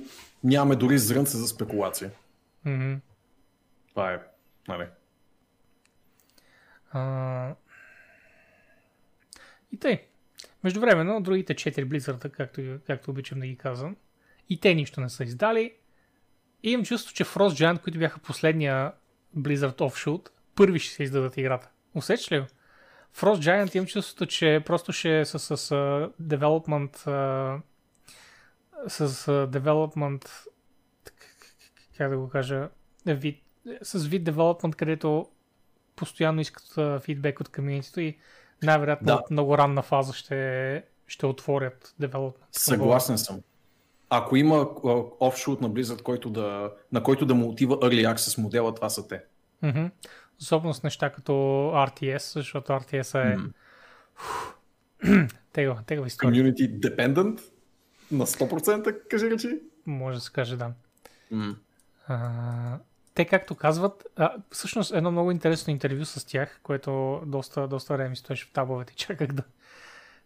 [0.43, 2.11] нямаме дори зрънце за спекулация.
[2.65, 2.93] Мгм.
[3.89, 4.19] Това е,
[4.67, 4.85] нали?
[6.91, 7.55] А...
[9.71, 10.03] И тъй.
[10.63, 13.95] Междувременно, другите 4 Blizzard, както, както обичам да ги казвам,
[14.49, 15.73] и те нищо не са издали.
[16.63, 18.91] И имам чувство, че Frost Giant, които бяха последния
[19.37, 21.69] Blizzard Offshoot, първи ще се издадат играта.
[21.93, 22.45] Усещаш ли го?
[23.15, 25.69] Frost Giant имам чувството, че просто ще е с, с, с
[26.21, 27.07] development
[28.87, 30.29] с development
[31.97, 32.69] как да го кажа
[33.05, 33.43] вид,
[33.81, 35.27] с вид development, където
[35.95, 38.17] постоянно искат фидбек от комьюнитито и
[38.63, 39.13] най-вероятно Да.
[39.13, 42.33] от много ранна фаза ще, ще отворят development.
[42.51, 43.41] Съгласен съм.
[44.09, 44.69] Ако има
[45.19, 49.07] офшут на Blizzard, който да, на който да му отива Early Access модела, това са
[49.07, 49.23] те.
[49.61, 49.85] Мгм.
[50.41, 51.31] Особено с неща като
[51.73, 53.49] RTS, защото RTS е М.
[55.53, 56.43] тегава, тегава история.
[56.43, 57.41] Community dependent
[58.11, 59.59] на 100% кажи речи.
[59.85, 60.71] Може да се каже да.
[61.31, 61.55] М.
[62.07, 62.79] А,
[63.13, 68.15] те както казват, а, всъщност едно много интересно интервю с тях, което доста, доста време
[68.15, 69.43] стоеше в табовете и чаках да,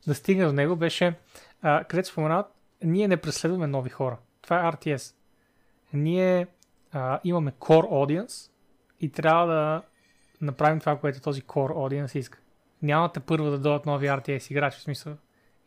[0.08, 1.14] да стигна до него, беше,
[1.62, 2.48] а, където споменават,
[2.84, 4.18] ние не преследваме нови хора.
[4.42, 5.16] Това е RTS.
[5.94, 6.48] Ние
[6.92, 8.51] а, имаме core audience
[9.02, 9.82] и трябва да
[10.42, 12.40] направим това, което този core audience иска.
[12.82, 15.18] Нямате първо да дойдат нови RTS играчи, в смисъл.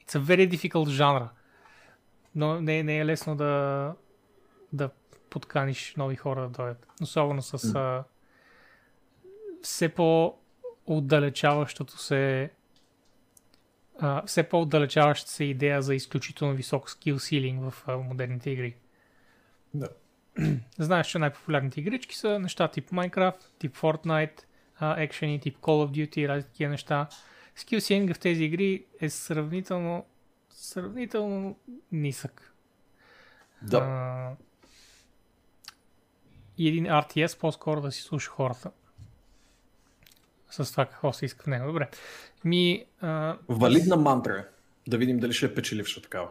[0.07, 1.29] It's a very difficult genre.
[2.35, 3.95] Но не, не е лесно да,
[4.73, 4.91] да
[5.31, 6.87] подканиш нови хора да дойдат.
[7.03, 8.05] Особено с а,
[9.63, 12.51] все по-отдалечаващото се
[13.99, 18.77] а, все по-отдалечаваща се идея за изключително висок скил силинг в а, модерните игри.
[19.75, 19.89] Да.
[20.79, 24.41] Знаеш, че най-популярните игрички са неща тип Minecraft, тип Fortnite,
[24.97, 27.09] екшени, тип Call of Duty и разни такива неща.
[27.57, 30.07] Скил силинга в тези игри е сравнително
[30.51, 31.59] сравнително
[31.93, 32.55] нисък.
[33.63, 33.79] Да.
[33.79, 34.31] А,
[36.59, 38.71] и един RTS по-скоро да си слуша хората.
[40.51, 41.67] С това какво се иска в него.
[41.67, 41.89] Добре.
[42.45, 44.49] Ми, а, Валидна мантра.
[44.89, 46.29] Да видим дали ще е печеливша такава.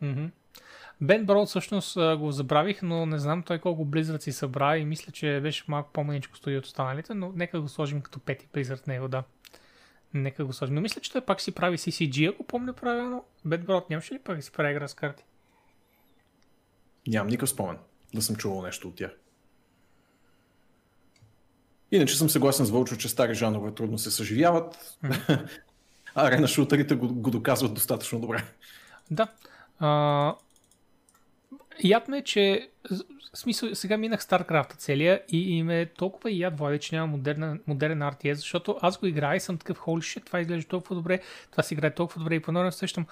[0.00, 0.26] мгм.
[1.00, 5.12] Бен Броуд всъщност го забравих, но не знам той колко Blizzard си събра и мисля,
[5.12, 9.08] че беше малко по-маничко студио от останалите, но нека го сложим като пети Blizzard него,
[9.08, 9.22] да.
[10.14, 10.74] Нека го сложим.
[10.74, 13.24] Но мисля, че той пак си прави CCG, ако помня правилно.
[13.44, 15.24] Бен Броуд нямаше ли пак си прави игра с карти?
[17.06, 17.78] Нямам никакъв спомен
[18.14, 19.10] да съм чувал нещо от тях.
[21.90, 24.98] Иначе съм съгласен с Вълчо, че стари жанрове трудно се съживяват.
[26.14, 28.44] Арена шутерите го, го доказват достатъчно добре.
[29.10, 29.28] Да.
[29.78, 30.34] А,
[31.84, 32.68] яд ме, е, че
[33.34, 37.58] в смисъл, сега минах StarCraft целия и им е толкова яд води, че няма модерна,
[37.66, 41.20] модерен RTS, защото аз го играя и съм такъв shit, това изглежда толкова добре,
[41.50, 43.06] това се играе толкова добре и по нормално сещам,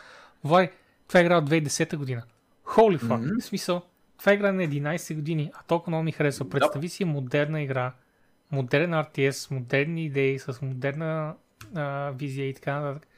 [0.45, 0.71] Вай,
[1.09, 2.23] това е игра от 2010 година.
[2.65, 3.41] Holy fuck, mm-hmm.
[3.41, 3.83] в смисъл,
[4.19, 6.51] това е игра на 11 години, а толкова много ми харесва.
[6.51, 7.93] Представи си модерна игра,
[8.51, 11.35] модерен RTS, модерни идеи, с модерна
[11.75, 13.09] а, визия и така нататък.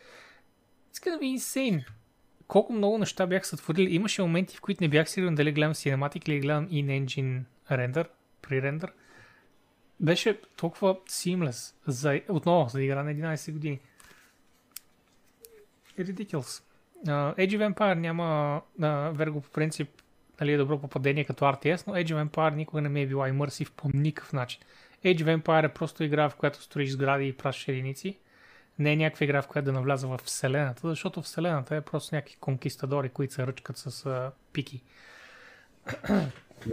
[0.92, 1.84] It's gonna be insane
[2.48, 3.94] колко много неща бях сътворили.
[3.94, 8.08] Имаше моменти, в които не бях сигурен дали гледам Cinematic или гледам in-engine рендър,
[8.42, 8.92] при рендър.
[10.00, 11.74] Беше толкова seamless.
[11.86, 13.80] За, отново, за игра на 11 години.
[15.98, 16.62] Ridiculous.
[17.06, 19.88] Uh, Age of Empire няма, uh, Верго по принцип,
[20.40, 23.28] нали, е добро попадение като RTS, но Age of Empire никога не ми е била
[23.28, 24.60] имърсив по никакъв начин.
[25.04, 28.18] Age of Empire е просто игра, в която строиш сгради и пращаш единици
[28.78, 32.36] не е някаква игра, в която да навляза в Вселената, защото Вселената е просто някакви
[32.40, 34.82] конкистадори, които се ръчкат с а, пики.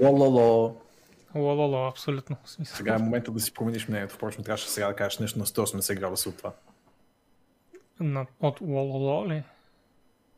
[0.01, 0.81] Лололо.
[1.35, 2.37] Лололо, абсолютно.
[2.45, 2.77] Смисъл.
[2.77, 4.15] Сега е момента да си промениш мнението.
[4.15, 6.53] Впрочем, трябваше сега да кажеш нещо на 180 градуса от това.
[7.99, 9.43] На, от Лололо ли?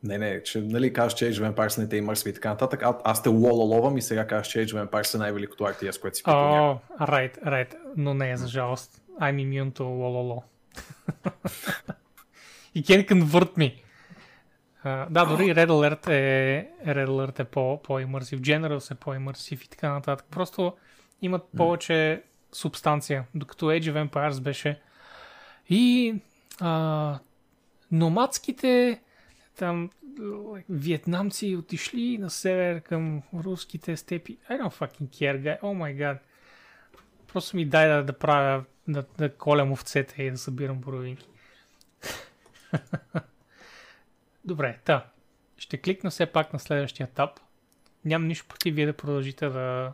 [0.02, 2.82] Не, не, че нали кажеш, че Age of Empires не те имърсва и така нататък.
[2.82, 6.16] А, аз те лололовам и сега кажеш, че Age of Empires е най-великото RTS, което
[6.16, 6.70] си питал.
[6.70, 7.74] О, right, right.
[7.96, 9.02] Но не е за жалост.
[9.20, 10.42] I'm immune to Лололо.
[12.76, 13.82] You can convert me.
[14.84, 19.68] Uh, да, дори Red Alert е, Red Alert е по, по-имърсив, Generals е по-имърсив и
[19.68, 20.26] така нататък.
[20.30, 20.76] Просто
[21.22, 22.22] имат повече
[22.52, 24.80] субстанция, докато Age of Empires беше
[25.68, 26.14] и
[26.60, 27.18] а,
[27.92, 29.00] номадските
[29.56, 29.90] там
[30.68, 34.38] вьетнамци отишли на север към руските степи.
[34.50, 35.60] I don't fucking care, guy.
[35.60, 36.18] Oh my god.
[37.32, 41.26] Просто ми дай да, да правя, да, да колям овцете и да събирам боровинки.
[44.44, 45.06] Добре, та.
[45.58, 47.30] Ще кликна все пак на следващия етап.
[48.04, 49.92] Нямам нищо против вие да продължите да,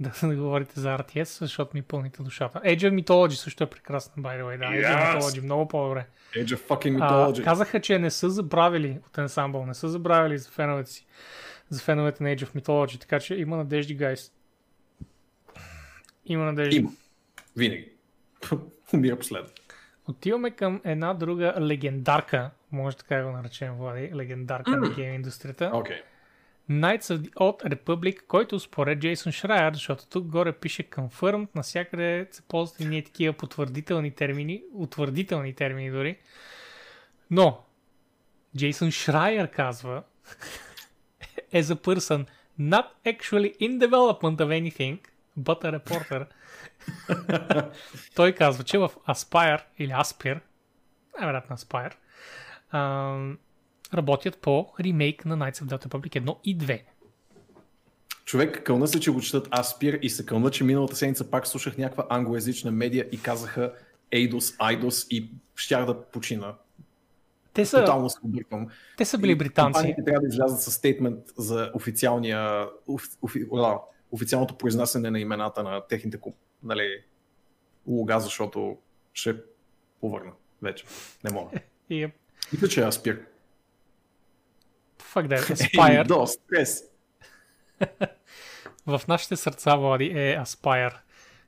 [0.00, 2.60] да, да говорите за RTS, защото ми пълните душата.
[2.60, 4.58] Age of Mythology също е прекрасна, by the way.
[4.58, 5.20] Да, Age of!
[5.20, 6.06] Mythology, много по-добре.
[6.32, 7.44] Age of fucking А, Mythology.
[7.44, 11.06] казаха, че не са забравили от ансамбъл, не са забравили за феновете си,
[11.68, 14.32] за феновете на Age of Mythology, така че има надежди, гайс.
[16.26, 16.76] Има надежди.
[16.76, 16.90] Има.
[17.56, 17.92] Винаги.
[18.94, 19.48] Умира последно.
[20.08, 25.70] Отиваме към една друга легендарка, може така да го наречем, Влади, легендарка на гейм индустрията.
[25.74, 26.02] Окей.
[26.70, 32.28] Knights of the Old Republic, който според Джейсон Шрайер, защото тук горе пише confirmed, навсякъде
[32.30, 36.18] се ползват и ние такива потвърдителни термини, утвърдителни термини дори.
[37.30, 37.64] Но,
[38.56, 40.02] Джейсон Шрайер казва,
[41.54, 42.26] as a person
[42.60, 44.98] not actually in development of anything,
[45.38, 46.26] a reporter,
[48.14, 50.40] той казва, че в Aspire или Aspire,
[51.18, 51.92] най-вероятно Aspire,
[52.72, 53.38] ам,
[53.94, 56.82] работят по ремейк на Knights of the Republic 1 и 2.
[58.24, 61.78] Човек, кълна се, че го четат Аспир и се кълна, че миналата седмица пак слушах
[61.78, 63.72] някаква англоязична медия и казаха
[64.12, 66.54] Eidos, Eidos и щях да почина.
[67.52, 68.66] Те са, Тотално се обърквам.
[68.96, 69.72] те са били И британци.
[69.72, 73.78] Компаниите трябва да излязат с стейтмент за официалния, офи, офи, уа,
[74.12, 76.18] официалното произнасяне на имената на техните
[76.62, 77.02] нали,
[77.86, 78.78] лога, защото
[79.12, 79.36] ще
[80.00, 80.32] повърна
[80.62, 80.84] вече.
[81.24, 81.50] Не мога.
[81.90, 82.12] И е,
[82.52, 83.26] Мисля, че е Аспир.
[84.98, 86.06] fuck that, Aspire.
[86.06, 86.84] до, стрес.
[88.86, 90.96] в нашите сърца, Влади, е Aspire.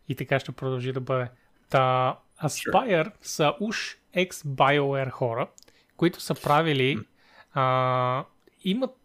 [0.09, 1.29] И така ще продължи да бъде.
[1.69, 5.49] Та, Aspire са уж ex-BioWare хора,
[5.97, 6.99] които са правили,
[7.55, 8.25] а,
[8.65, 8.97] имат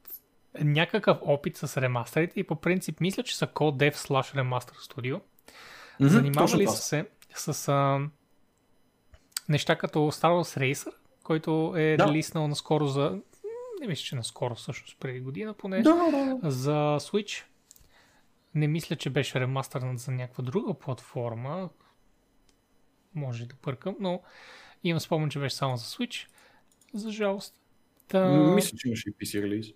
[0.62, 5.22] някакъв опит с ремастерите и по принцип мисля, че са Code Dev slash Remaster Studio.
[5.99, 7.05] Занимавали точно са се
[7.36, 7.99] с а,
[9.49, 10.93] неща като Star Wars Racer,
[11.24, 12.08] който е Да.
[12.08, 13.20] релиснал наскоро за...
[13.82, 15.82] Не мисля, че наскоро, всъщност преди година поне.
[15.82, 16.51] Да, да, да.
[16.51, 17.43] За Switch.
[18.55, 21.70] Не мисля, че беше ремастърнат за някаква друга платформа.
[23.16, 24.22] Може да бъркам, но
[24.84, 26.28] имам спомен, че беше само за Switch.
[26.93, 27.55] За жалост.
[28.08, 29.68] Та, Мисля, че имаше и PC релиз.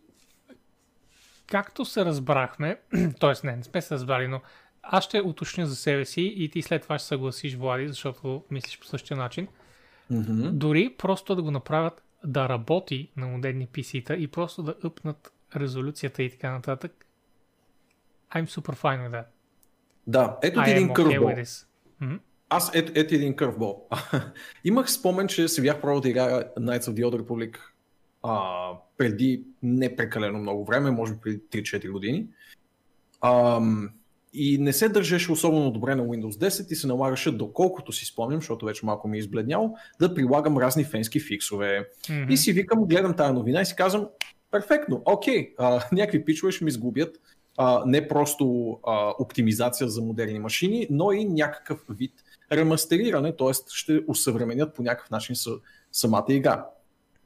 [1.51, 2.79] Както се разбрахме,
[3.19, 3.47] т.е.
[3.47, 4.41] не, не сме се разбрали, но
[4.83, 8.79] аз ще уточня за себе си и ти след това ще съгласиш, Влади, защото мислиш
[8.79, 9.47] по същия начин.
[10.09, 10.49] Мгм.
[10.51, 16.29] Дори просто да го направят да работи на модерни PC-та и просто даъпнат резолюцията и
[16.29, 17.05] така нататък.
[18.35, 19.25] I'm super fine with that.
[20.07, 21.65] Да, ето ти един okay.
[21.99, 22.15] Мгм.
[22.49, 23.87] Аз ето, ето един кървбол.
[24.63, 27.57] Имах спомен, че се бях пробвал да играя Knights of the Old Republic
[28.23, 32.27] а, преди не прекалено много време, може би преди 3-4 години.
[33.21, 33.89] Ам,
[34.33, 38.39] и не се държеше особено добре на Windows 10 и се налагаше, доколкото си спомням,
[38.39, 41.89] защото вече малко ми е избледнял, да прилагам разни фенски фиксове.
[42.09, 42.31] Мгм.
[42.31, 44.07] И си викам, гледам тази новина и си казвам,
[44.51, 47.17] перфектно, окей, а, някакви пичове ще ми сгубят
[47.57, 52.13] а, не просто а, оптимизация за модерни машини, но и някакъв вид
[52.51, 53.51] ремастериране, т.е.
[53.73, 55.49] ще усъвременят по някакъв начин с,
[55.91, 56.65] самата игра.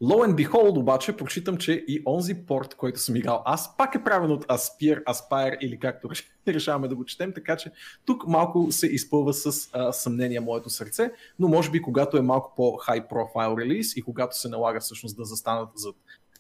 [0.02, 4.04] Low and behold обаче прочитам, че и онзи порт, който съм играл аз, пак е
[4.04, 6.10] правен от Aspire, Aspire или както
[6.48, 7.72] решаваме да го четем, така че
[8.06, 12.54] тук малко се изпълва с а, съмнение моето сърце, но може би когато е малко
[12.56, 15.96] по-high profile релиз и когато се налага всъщност да застанат зад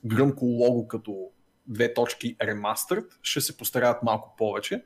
[0.05, 1.29] гръмко лого като
[1.67, 4.83] две точки remastered, ще се постараят малко повече.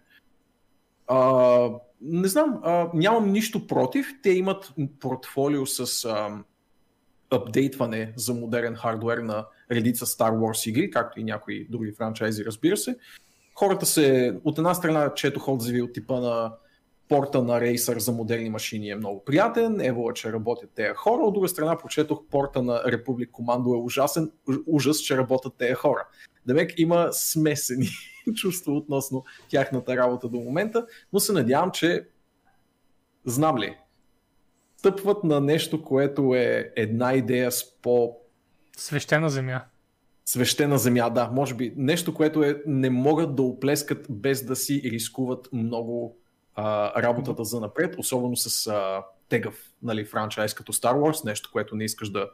[1.07, 1.69] А,
[2.01, 4.07] не знам, а, нямам нищо против.
[4.23, 6.43] Те имат портфолио с а,
[7.31, 12.77] апдейтване за модерен хардвер на редица Star Wars игри, както и някои други франчайзи, разбира
[12.77, 12.97] се.
[13.55, 16.53] Хората се, от една страна, четох отзиви от типа на
[17.09, 21.33] порта на Racer за модерни машини е много приятен, ево, че работят тези хора, от
[21.33, 26.07] друга страна прочетох порта на Republic Commando е ужасен, уж- ужас, че работят тези хора.
[26.45, 27.87] Демек има смесени
[28.35, 32.07] чувства относно тяхната работа до момента, но се надявам, че
[33.25, 33.77] знам ли,
[34.79, 38.17] стъпват на нещо, което е една идея с по
[38.77, 39.61] Свещена земя.
[40.25, 44.81] свещена земя, да, може би нещо, което е, не могат да оплескат без да си
[44.85, 46.17] рискуват много
[46.55, 51.75] а, работата за напред, особено с а, тегъв нали, франчайз като Star Wars, нещо, което
[51.75, 52.29] не искаш да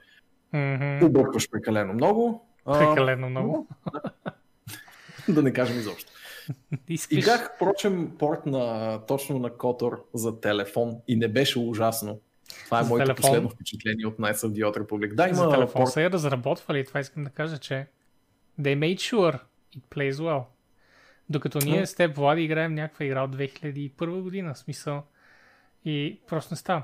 [0.54, 1.06] Мгм.
[1.06, 2.48] объркваш прекалено много.
[2.66, 3.68] А, Прекалено много.
[5.30, 6.12] да не кажем изобщо.
[6.88, 7.18] Искаш...
[7.18, 12.20] Играх, впрочем, порт на, точно на Котор за телефон и не беше ужасно.
[12.66, 13.22] Това е За моето телефон?
[13.22, 15.14] последно впечатление от Knights of the Old Republic.
[15.14, 15.92] Да, За има телефон порт.
[15.92, 17.88] са я разработвали, това искам да кажа, че
[18.62, 19.40] they made sure
[19.78, 20.44] it plays well.
[21.30, 25.04] Докато ние с теб, Влади, играем някаква игра от 2001 година, смисъл.
[25.86, 26.84] И просто не става.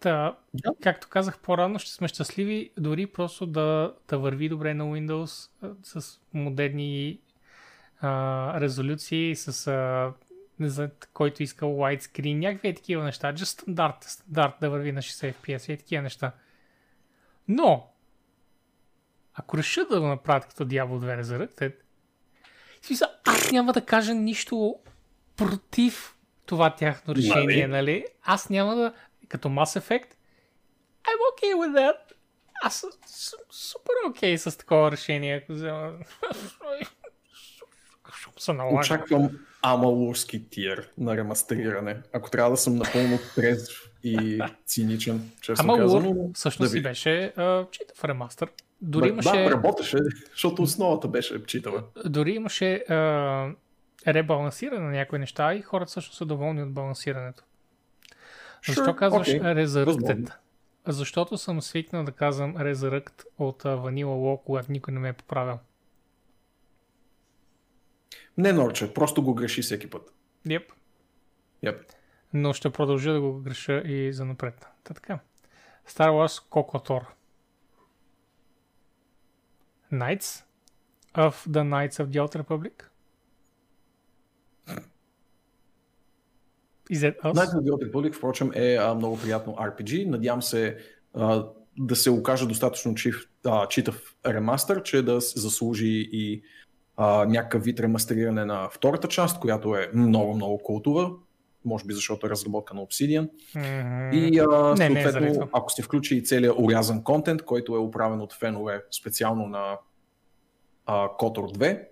[0.00, 0.70] Та, Да.
[0.82, 5.50] както казах по-рано, ще сме щастливи дори просто да, да върви добре на Windows
[5.82, 7.18] с модерни
[8.00, 10.12] а, резолюции, с а,
[10.68, 13.32] знам, който искал widescreen, някакви е такива неща.
[13.32, 16.32] Just стандарт, стандарт да върви на 60 FPS и такива неща.
[17.48, 17.92] Но,
[19.34, 21.74] ако решат да го направят като Diablo 2 Resurrected,
[22.82, 24.78] смисъл, аз няма да кажа нищо
[25.36, 28.06] против това тяхно решение, нали?
[28.22, 28.94] Аз няма да,
[29.28, 30.14] като Mass Effect,
[31.04, 31.96] I'm okay with that.
[32.62, 32.90] Аз съм
[33.50, 35.92] супер окей с такова решение, ако взема.
[38.38, 38.78] се налага.
[38.78, 39.30] Очаквам
[39.62, 41.96] амалурски тир на ремастериране.
[42.12, 46.08] Ако трябва да съм напълно трезв и циничен, честно Ама казано.
[46.08, 48.50] Лур но всъщност да си беше а, читав ремастър.
[48.82, 49.98] Дори Бе, имаше, Да, работеше,
[50.32, 51.82] защото основата беше читава.
[52.06, 53.48] дори имаше а,
[54.06, 57.44] ребалансиране на някои неща и хората също са доволни от балансирането.
[58.66, 59.84] Защо Sure, казваш окей, Resurrected?
[59.84, 60.26] възможно.
[60.86, 65.12] Защото съм свикнал да казвам Resurrect от а, Vanilla WoW, когато никой не ме е
[65.12, 65.58] поправил.
[68.40, 70.14] Не, Норче, просто го греши всеки път.
[70.46, 70.64] Yep.
[71.64, 71.78] Yep.
[72.32, 74.66] Но ще продължа да го греша и за напред.
[74.84, 75.18] Та така.
[75.88, 77.04] Star Wars KOKOTOR
[79.92, 80.44] Knights
[81.14, 82.84] of the Knights of the Old Republic
[86.90, 87.34] Is that us?
[87.34, 90.06] Knights of the Old Republic, впрочем, е а, много приятно RPG.
[90.06, 90.78] Надявам се
[91.14, 91.46] а,
[91.78, 92.94] да се окаже достатъчно
[93.46, 96.42] а, читав ремастър, че да заслужи и
[97.02, 101.10] а, някакъв вид ремастериране на втората част, която е много, много култова.
[101.64, 103.30] Може би защото е разработка на Obsidian.
[103.54, 104.16] Мгм.
[104.16, 107.78] И а, Не, не е съответно, ако се включи и целият урязан контент, който е
[107.78, 109.78] управен от фенове специално на
[110.86, 111.84] а, KOTOR 2,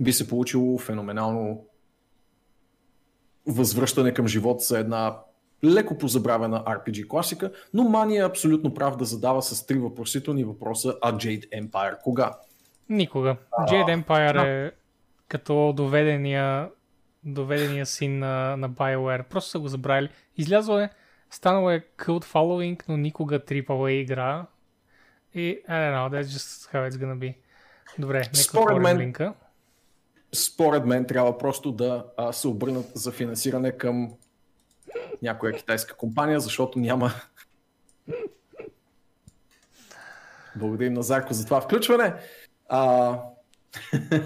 [0.00, 1.64] би се получило феноменално
[3.46, 5.16] възвръщане към живот за една
[5.64, 10.94] леко позабравена RPG класика, но Мани е абсолютно прав да задава с три въпросителни въпроса,
[11.02, 12.32] а Jade Empire кога?
[12.92, 13.36] Никога.
[13.58, 14.72] Jade Empire е
[15.28, 16.70] като доведения,
[17.24, 19.22] доведения син на, на BioWare.
[19.22, 20.08] Просто са го забравили.
[20.36, 20.90] Излязло е,
[21.30, 24.46] станало е cult following, но никога AAA игра.
[25.34, 27.34] И, I don't know, that's just how it's gonna be.
[27.98, 29.34] Добре, нека Според мен- линка.
[30.34, 34.12] Според мен трябва просто да а, се обърнат за финансиране към
[35.22, 37.10] някоя китайска компания, защото няма.
[40.56, 42.14] Благодарим на Зарко за това включване.
[42.72, 43.18] А...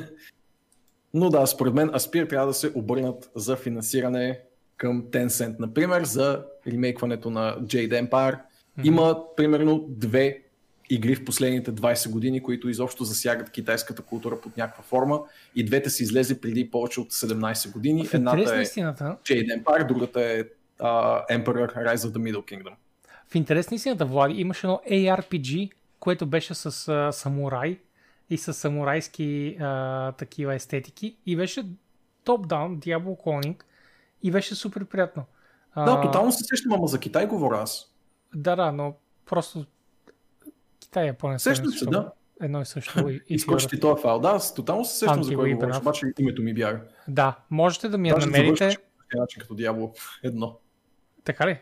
[1.14, 4.40] Но да, според мен Aspir трябва да се обърнат за финансиране
[4.76, 8.38] към Tencent, например, за ремейкването на Jade Empire.
[8.84, 10.42] Има примерно две
[10.90, 15.20] игри в последните 20 години, които изобщо засягат китайската култура под някаква форма.
[15.54, 18.06] И двете са излезли преди повече от 17 години.
[18.06, 20.44] В интерес Едната на е истината, Jade Empire, другата е
[20.80, 22.72] uh, Emperor Rise of the Middle Kingdom.
[23.28, 25.70] в интерес на истината, Влади, имаше едно ARPG,
[26.00, 27.78] което беше с а, самурай
[28.30, 31.66] и с самурайски а, такива естетики и беше
[32.24, 33.62] топ-даун, Diablo Cloning
[34.22, 35.24] и беше супер приятно.
[35.72, 37.94] А, Да, тотално се сещам, ама за Китай говоря аз.
[38.34, 38.94] Да, да, но
[39.26, 39.66] просто
[40.80, 42.12] Китай и Япония Сещам се, да.
[42.40, 43.08] Едно и също.
[43.08, 43.38] И,
[43.70, 44.18] ти този файл.
[44.18, 46.80] Да, аз тотално се сещам за кой говориш, обаче името ми бяга.
[47.08, 48.76] Да, можете да ми я Даже намерите.
[49.14, 50.58] начин като Diablo едно.
[51.24, 51.58] Така ли?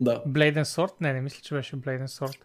[0.00, 0.24] Да.
[0.24, 0.92] Blade and Sword?
[1.00, 2.40] Не, не мисля, че беше Blade and Sword.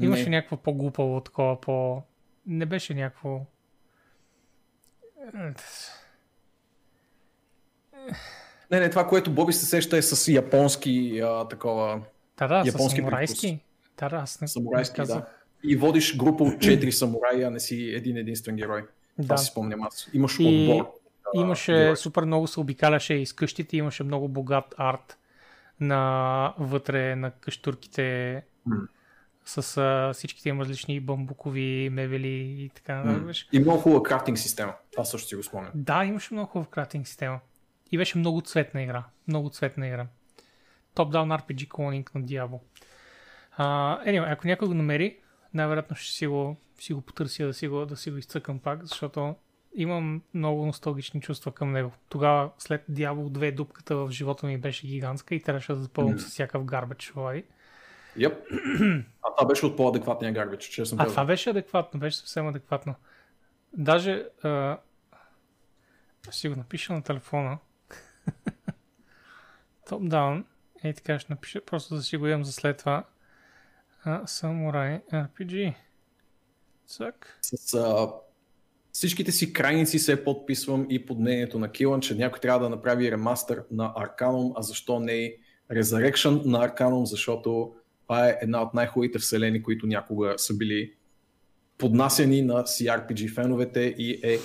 [0.00, 0.30] Имаше Не.
[0.30, 2.02] някакво по-глупаво такова, по...
[2.50, 3.40] Не беше някакво...
[8.70, 12.00] Не, не, това, което Боби се сеща е с японски а, такова
[12.38, 13.60] Да, да, Японски самурайски.
[13.98, 15.18] Да, да, аз не, самурайски, не казах.
[15.18, 15.28] да.
[15.64, 18.86] И водиш група от 4 самураи, а не си един единствен герой.
[19.22, 19.38] Това Да.
[19.38, 20.08] си спомням аз.
[20.12, 20.92] Имаш И отбор.
[21.34, 21.96] Имаше герой.
[21.96, 25.18] супер много се обикаляше из къщите, имаше много богат арт
[25.80, 28.76] на вътре на къщурките М.
[29.50, 32.94] с а, всичките им различни бамбукови мебели и така.
[32.94, 33.36] нататък.
[33.52, 34.74] И много хубава крафтинг система.
[34.92, 35.72] Това също си го спомням.
[35.74, 37.40] Да, имаше много хубав крафтинг система.
[37.92, 39.04] И беше много цветна игра.
[39.28, 40.06] Много цветна игра.
[40.96, 42.58] Top-down RPG клонинг на Diablo.
[43.58, 45.18] Uh, anyway, ако някой го намери,
[45.54, 48.84] най-вероятно ще си го, си го потърся да си го, да си го изцъкам пак,
[48.84, 49.34] защото
[49.74, 51.92] имам много носталгични чувства към него.
[52.08, 56.26] Тогава, след Diablo 2, дупката в живота ми беше гигантска и трябваше да запълвам с
[56.26, 57.12] всякакъв гарбач.
[57.14, 57.44] Влади.
[58.16, 59.04] Yep.
[59.22, 62.94] А това беше от по-адекватния гарбич, честно А това беше адекватно, беше съвсем адекватно.
[63.72, 64.78] Даже а...
[66.22, 67.58] ще си го напиша на телефона.
[69.88, 70.44] Top down.
[70.84, 73.04] Ей така ще напиша, просто да си го имам за след това.
[74.04, 75.74] А, Samurai RPG.
[76.86, 77.38] Цък.
[77.42, 78.12] С а,
[78.92, 83.10] всичките си крайници се подписвам и под мнението на Килан, че някой трябва да направи
[83.10, 85.36] ремастър на Arcanum, а защо не и
[85.72, 87.74] Resurrection на Arcanum, защото
[88.10, 90.92] Това е една от най-хубавите вселени, които някога са били
[91.78, 94.38] поднасени на CRPG феновете и е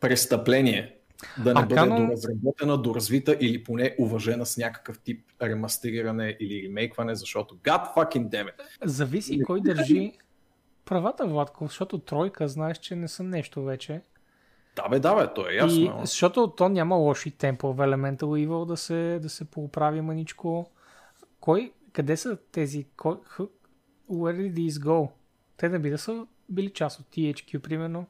[0.00, 0.96] престъпление
[1.44, 2.06] да не бъде Аркано...
[2.06, 8.46] доразработена, доразвита или поне уважена с някакъв тип ремастериране или ремейкване, защото God fucking damn
[8.46, 8.62] it.
[8.84, 10.12] Зависи кой държи
[10.84, 14.00] правата, Владко, защото тройка знаеш, че не са нещо вече.
[14.76, 15.80] Да бе, да бе, то е ясно.
[15.80, 20.70] И, защото то няма лоши темпо в Elemental Evil да се, да се поправи маничко.
[21.40, 25.10] Кой, къде са тези, where did these go?
[25.56, 28.06] Те да би да са били част от THQ, примерно.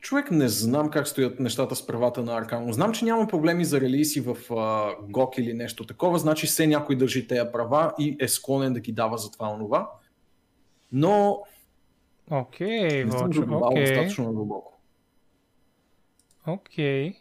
[0.00, 2.72] Човек не знам как стоят нещата с правата на Аркано.
[2.72, 6.96] Знам, че няма проблеми за релиси в uh, GOG или нещо такова, значи все някой
[6.96, 9.90] държи тези права и е склонен да ги дава за това онова.
[10.92, 11.42] Но...
[12.30, 13.84] Окей, okay, не съм окей.
[13.84, 14.80] достатъчно дълбоко.
[16.46, 17.12] Окей.
[17.12, 17.16] Okay.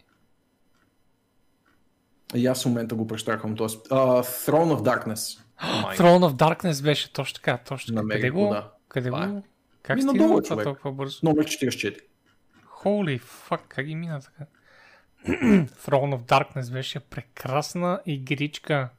[2.36, 3.56] И аз в момента го прещаквам.
[3.56, 5.41] Тоест, uh, Throne of Darkness.
[5.62, 7.58] Oh Throne of Darkness беше точно така.
[7.58, 8.08] Точно така.
[8.08, 8.50] Къде го?
[8.50, 8.72] Да.
[8.88, 9.18] Къде го?
[9.18, 9.42] Е.
[9.84, 11.20] Как Ми стигна това толкова бързо?
[11.24, 12.00] Номер 44.
[12.84, 14.46] Holy fuck, как ги мина така?
[15.66, 18.90] Throne of Darkness беше прекрасна игричка.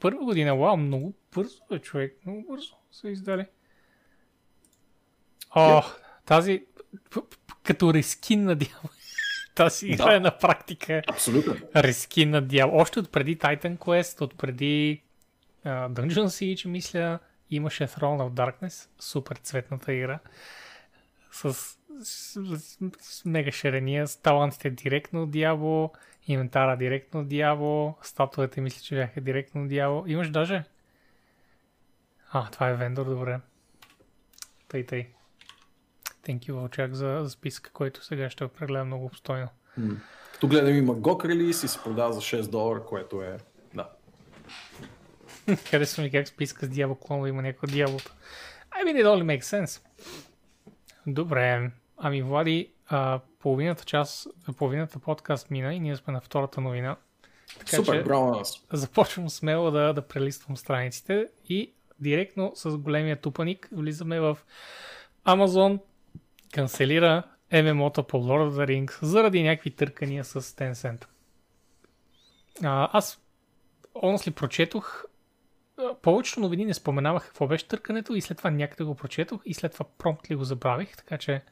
[0.00, 3.46] първа година, вау, много бързо е човек, много бързо са издали.
[5.54, 5.82] О,
[6.24, 6.64] тази,
[7.62, 8.90] като рескин на дявол.
[9.54, 10.16] Тази игра да.
[10.16, 11.02] е на практика.
[11.08, 11.56] Абсолютно.
[11.76, 12.80] Рескин на дявол.
[12.80, 15.02] Още от преди Titan Quest, от преди
[15.66, 17.18] uh, Dungeon Siege, мисля,
[17.50, 20.18] имаше Throne of Darkness, супер цветната игра.
[21.32, 25.90] С с, с, с мега шерения, с талантите директно Диабо,
[26.26, 30.04] инвентара директно от Диабо, статуите мисля, че бяха директно от Диабо.
[30.06, 30.64] Имаш даже?
[32.32, 33.40] А, това е вендор, добре.
[34.68, 35.06] Тъй, тъй.
[36.26, 39.48] Thank you, Вълчак, за, за списка, който сега ще прегледам много обстойно.
[39.80, 39.96] Mm.
[40.32, 43.38] Като гледам има GOG релиз и се продава за 6 долара, което е...
[43.74, 43.90] Да.
[45.70, 48.12] Харесва ми как списка с Диабо клонове има някакво Диаблото.
[48.70, 49.82] I mean, it only makes sense.
[51.06, 51.70] Добре.
[51.96, 56.96] Ами, Влади, а, половината час, половината подкаст мина и ние сме на втората новина.
[57.58, 58.66] Така Супер, че браво нас.
[58.72, 64.38] Започвам смело да, да прелиствам страниците и директно с големия тупаник влизаме в
[65.26, 65.78] Amazon
[66.52, 67.22] канцелира
[67.52, 71.06] MMO-та по Lord of the Rings заради някакви търкания с Tencent.
[72.64, 73.20] А, аз
[73.94, 75.04] honestly прочетох
[76.02, 79.72] повечето новини не споменавах какво беше търкането и след това някъде го прочетох и след
[79.72, 81.42] това промпт ли го забравих, така че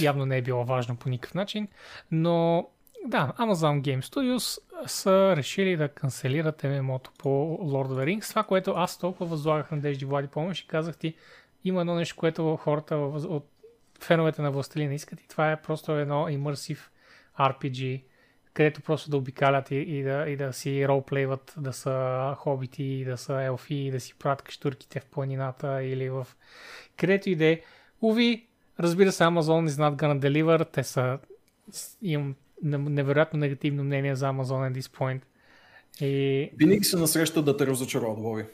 [0.00, 1.68] явно не е било важно по никакъв начин.
[2.10, 2.68] Но
[3.06, 7.28] да, Amazon Game Studios са решили да канцелират MMO-то по
[7.62, 8.30] Lord of the Rings.
[8.30, 11.14] Това, което аз толкова възлагах надежди, Влади, помниш и казах ти,
[11.64, 13.48] има едно нещо, което хората от
[14.00, 16.80] феновете на Властелина искат и това е просто едно immersive
[17.40, 18.02] RPG,
[18.54, 23.16] където просто да обикалят и, и, да, и да си ролплейват, да са хобити, да
[23.16, 26.26] са елфи, да си правят каштурките в планината или в
[26.96, 27.60] където и да е.
[28.02, 28.46] Уви,
[28.80, 30.72] разбира се, Amazon is not gonna deliver.
[30.72, 31.18] Те са...
[32.02, 35.22] Имам невероятно негативно мнение за Amazon at this point.
[36.00, 36.50] И...
[36.56, 38.44] Винаги се насрещат да те разочароват, Боби.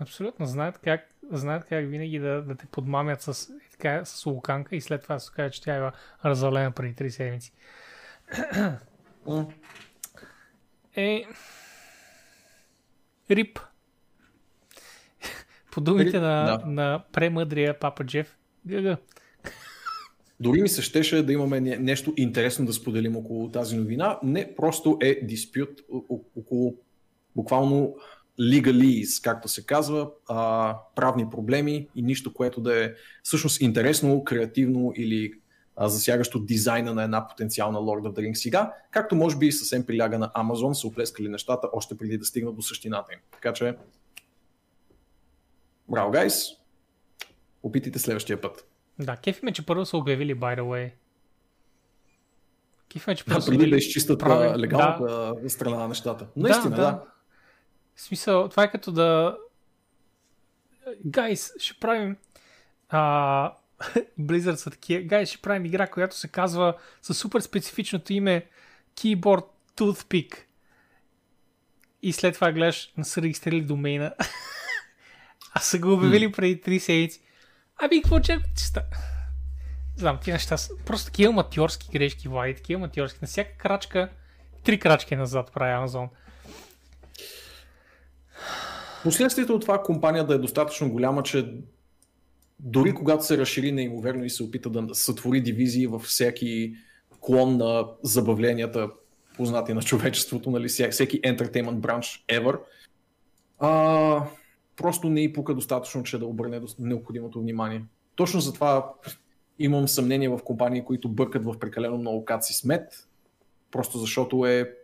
[0.00, 0.46] Абсолютно.
[0.46, 5.02] Знаят как, знаят как винаги да, да те подмамят с, така, с луканка и след
[5.02, 5.90] това се каже, че тя е
[6.24, 7.52] развалена преди 3 седмици.
[10.96, 11.24] Е...
[13.30, 13.58] Рип.
[15.72, 16.62] По думите на, да.
[16.66, 18.36] на премъдрия папа Джеф.
[18.66, 18.96] Гъгъ.
[20.40, 24.18] Дори ми се щеше да имаме нещо интересно да споделим около тази новина.
[24.22, 25.80] Не просто е диспют
[26.36, 26.76] около
[27.36, 27.96] буквално
[28.40, 34.92] legalese, както се казва, а, правни проблеми и нищо, което да е всъщност интересно, креативно
[34.96, 35.32] или
[35.76, 39.86] а, засягащо дизайна на една потенциална Lord of the Rings сега, както може би съвсем
[39.86, 43.18] приляга на Amazon, са оплескали нещата още преди да стигнат до същината им.
[43.30, 43.76] Така че,
[45.88, 46.44] браво, гайс!
[47.62, 48.66] Опитайте следващия път.
[48.98, 50.92] Да, кефи ме, че първо са обявили, by the way.
[52.92, 54.58] Кефи ме, че първо да, преди да изчистят прави...
[54.58, 55.50] легалната да.
[55.50, 56.26] страна на нещата.
[56.36, 56.76] Наистина, да.
[56.76, 56.82] да.
[56.82, 57.02] да.
[57.94, 59.36] В смисъл, това е като да...
[61.06, 62.16] Гайс, ще правим
[62.88, 63.56] а,
[64.20, 68.46] Blizzard са такива, гай, ще правим игра, която се казва със супер специфичното име
[68.96, 69.46] Keyboard
[69.76, 70.34] Toothpick.
[72.02, 74.14] И след това гледаш, на са регистрирали домейна.
[75.54, 77.20] а са го обявили преди 3 седмици.
[77.78, 78.38] Ами, какво че...
[79.96, 83.18] Знам, ти неща са просто такива аматьорски грешки, Влади, такива аматьорски.
[83.22, 84.08] На всяка крачка,
[84.64, 86.08] три крачки назад прави Amazon.
[89.02, 91.54] Последствието от това компания да е достатъчно голяма, че
[92.60, 96.74] дори когато се разшири неимоверно и се опита да сътвори дивизии във всеки
[97.20, 98.90] клон на забавленията,
[99.36, 102.58] познати на човечеството, нали, всеки entertainment бранш ever,
[103.58, 104.26] а,
[104.76, 107.84] просто не и пука достатъчно, че да обърне необходимото внимание.
[108.14, 108.92] Точно затова
[109.58, 113.08] имам съмнение в компании, които бъркат в прекалено много каци с мед,
[113.70, 114.74] просто защото е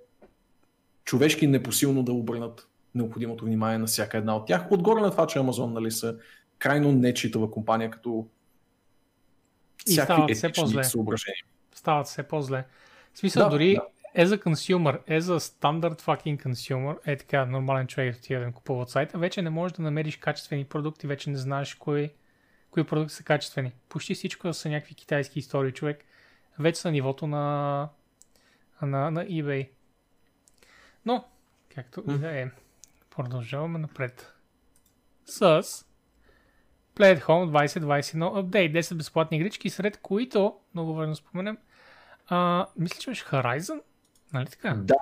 [1.04, 4.72] човешки непосилно да обърнат необходимото внимание на всяка една от тях.
[4.72, 6.16] Отгоре на това, че Amazon нали, са
[6.60, 8.26] крайно нечитава компания, като
[9.86, 10.84] всякакви етични по-зле.
[10.84, 11.44] съображения.
[11.74, 12.64] Стават все по-зле.
[13.14, 14.24] В смисъл, да, дори да.
[14.24, 18.82] as a consumer, as a standard fucking consumer, е така нормален човек отида да купува
[18.82, 22.10] от сайта, вече не можеш да намериш качествени продукти, вече не знаеш кои,
[22.70, 23.72] кои продукти са качествени.
[23.88, 26.04] Почти всичко са някакви китайски истории, човек.
[26.58, 27.88] Вече са нивото на,
[28.82, 29.68] на, на eBay.
[31.04, 31.24] Но,
[31.74, 32.50] както и да е,
[33.10, 34.32] продължаваме напред.
[35.26, 35.64] С
[37.00, 41.58] Play at Home 2021 апдейт, 10 безплатни игрички, сред които, много важно споменем,
[42.28, 43.80] а, мисля, че беше Horizon,
[44.32, 44.74] нали така?
[44.74, 44.94] Да,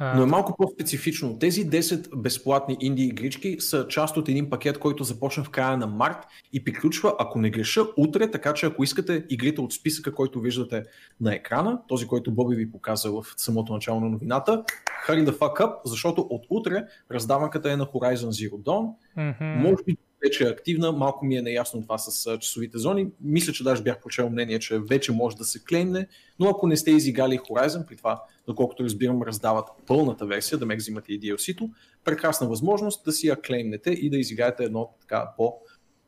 [0.00, 1.38] но е малко по-специфично.
[1.38, 5.86] Тези 10 безплатни инди игрички са част от един пакет, който започна в края на
[5.86, 6.16] март
[6.52, 10.82] и приключва, ако не греша, утре, така че ако искате игрите от списъка, който виждате
[11.20, 14.64] на екрана, този, който Боби ви показа в самото начало на новината,
[15.08, 18.94] hurry the fuck up, защото от утре раздаванката е на Horizon Zero Dawn.
[19.18, 19.56] Mm-hmm.
[19.56, 23.06] Може би вече е активна, малко ми е неясно това с часовите зони.
[23.20, 26.06] Мисля, че даже бях прочел мнение, че вече може да се клеймне,
[26.38, 30.76] но ако не сте изигали Horizon, при това, доколкото разбирам, раздават пълната версия, да ме
[30.76, 31.70] взимате и DLC-то,
[32.04, 35.54] прекрасна възможност да си я клеймнете и да изиграете едно така по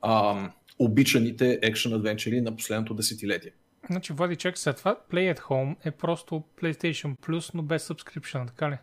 [0.02, 3.50] ам, обичаните екшен адвенчери на последното десетилетие.
[3.90, 8.46] Значи, Влади, чек след това, Play at Home е просто PlayStation Plus, но без subscription,
[8.46, 8.76] така ли?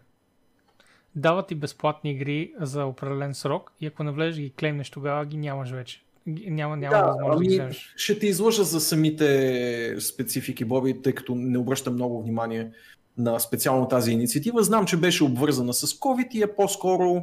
[1.16, 5.38] Дават ти безплатни игри за определен срок и ако не влезеш ги клеймнеш, тогава ги
[5.38, 6.04] нямаш вече.
[6.26, 7.94] Няма, няма да, възможност ами, да ги вземеш.
[7.96, 12.72] Ще ти излъжа за самите специфики, Боби, тъй като не обръщам много внимание
[13.18, 14.64] на специално тази инициатива.
[14.64, 17.22] Знам, че беше обвързана с COVID и е по-скоро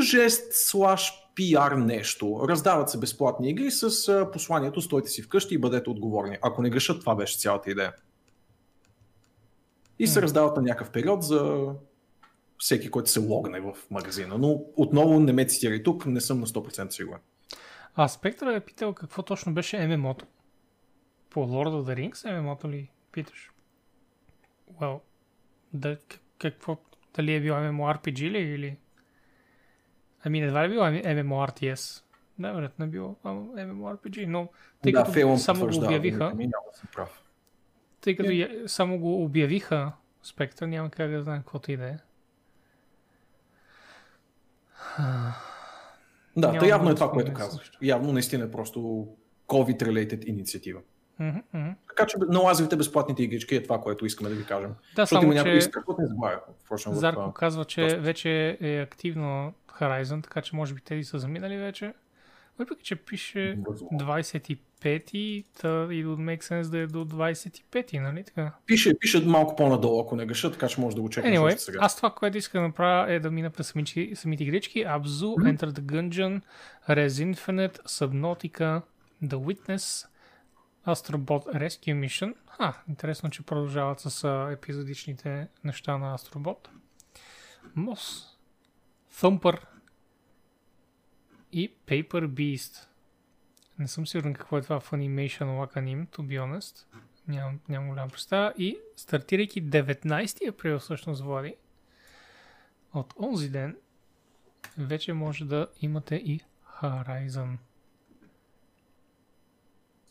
[0.00, 2.46] жест слаш пиар нещо.
[2.48, 6.38] Раздават се безплатни игри с посланието стойте си вкъщи и бъдете отговорни.
[6.42, 7.92] Ако не грешат, това беше цялата идея.
[9.98, 11.66] И се раздават на някакъв период за
[12.58, 14.38] всеки, който се логне в магазина.
[14.38, 17.20] Но отново не ме цитирай тук, не съм на 100% сигурен.
[17.94, 20.26] А Спектър е питал какво точно беше MMO-то.
[21.30, 23.52] По Lord of the Rings MMO-то ли питаш?
[24.80, 25.00] Well,
[25.72, 25.98] да,
[26.38, 26.76] какво,
[27.16, 28.76] дали е бил MMORPG ли или...
[30.24, 32.02] Ами едва ли е бил MMORTS?
[32.38, 34.48] Да, вероятно е бил MMORPG, но
[34.82, 36.32] тъй да, като само го обявиха...
[38.00, 38.66] Тъй като yeah.
[38.66, 39.92] само го обявиха
[40.22, 41.96] Спектър, няма как да знаем каквото и да е.
[46.36, 47.72] Да, то явно е това, което казваш.
[47.82, 49.08] Явно наистина е просто
[49.48, 50.80] COVID-related инициатива.
[51.20, 51.74] Mm-hmm.
[51.88, 54.70] Така че налазвайте безплатните игрички е това, което искаме да ви кажем.
[54.96, 55.70] Да, Защото само, има някои че...
[56.88, 57.32] не Зарко в...
[57.32, 58.00] казва, че Просто.
[58.00, 61.94] вече е активно Horizon, така че може би тези са заминали вече.
[62.58, 63.58] Въпреки, че пише
[64.80, 68.52] 25-ти, та и от make sense да е до 25-ти, нали така?
[68.66, 71.78] Пише, пише малко по-надолу, ако не греша, така че може да го чекаш anyway, сега.
[71.82, 74.84] Аз това, което искам да направя е да мина през самите, самите игрички.
[74.84, 75.56] Abzu, mm-hmm.
[75.56, 76.40] Enter the Gungeon,
[76.88, 78.82] Res Infinite, Subnautica,
[79.24, 80.06] The Witness,
[80.86, 82.34] Astrobot Rescue Mission.
[82.58, 86.68] А, интересно, че продължават с епизодичните неща на Astrobot.
[87.76, 88.24] Moss,
[89.14, 89.58] Thumper,
[91.52, 92.86] и Paper Beast.
[93.78, 96.86] Не съм сигурен какво е това в Animation Wakanim, to be honest.
[97.28, 98.52] Нямам, нямам голяма представа.
[98.58, 101.54] И стартирайки 19 април всъщност Влади,
[102.94, 103.76] от онзи ден
[104.78, 106.40] вече може да имате и
[106.82, 107.56] Horizon.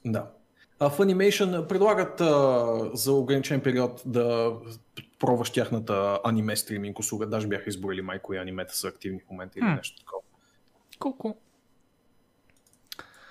[0.06, 0.32] Да.
[0.80, 4.54] А в Animation предлагат а, за ограничен период да
[5.20, 7.28] пробваш тяхната аниме стриминг услуга.
[7.28, 9.76] Даже бяха изборили май кои анимета са активни в момента или hmm.
[9.76, 10.22] нещо такова.
[11.00, 11.38] Колко?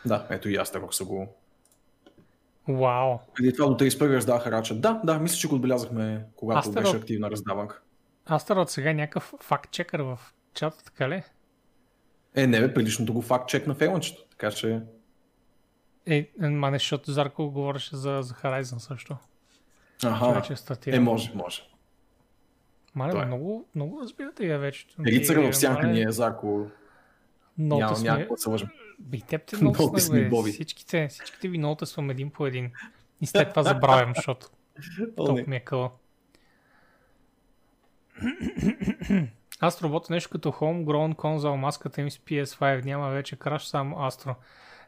[0.06, 1.28] Да, ето и Астерок са го...
[2.68, 3.18] Вау.
[3.34, 4.74] Преди това до 31 раздаха рача.
[4.74, 6.84] Да, да, мисля, че го отбелязахме, когато Астерот...
[6.84, 7.80] беше активна раздаванка.
[8.30, 10.18] Астерот сега е някакъв факт чекър в
[10.54, 11.22] чата, така ли?
[12.34, 14.80] Е, не бе, предишното го факт чек на фейлънчето, така че...
[16.06, 19.16] Е, ма не, защото Зарко говореше за, за Horizon също.
[20.04, 20.42] Ага,
[20.86, 21.62] е, е, може, може.
[22.94, 23.24] Мале, е.
[23.24, 24.86] много, много разбирате я вече.
[25.06, 26.66] Рицар в сянка ни е Зарко
[27.58, 28.26] много Няма сме...
[28.36, 28.68] се лъжим.
[28.98, 30.52] Би, теб те много сме, бе.
[30.52, 32.72] Всичките, всичките ви много свам един по един.
[33.20, 34.48] И след това забравям, защото
[35.16, 35.90] толкова ми е къла.
[39.60, 44.34] Астро работа нещо като homegrown конзол, маската им с PS5, няма вече краш, само Астро.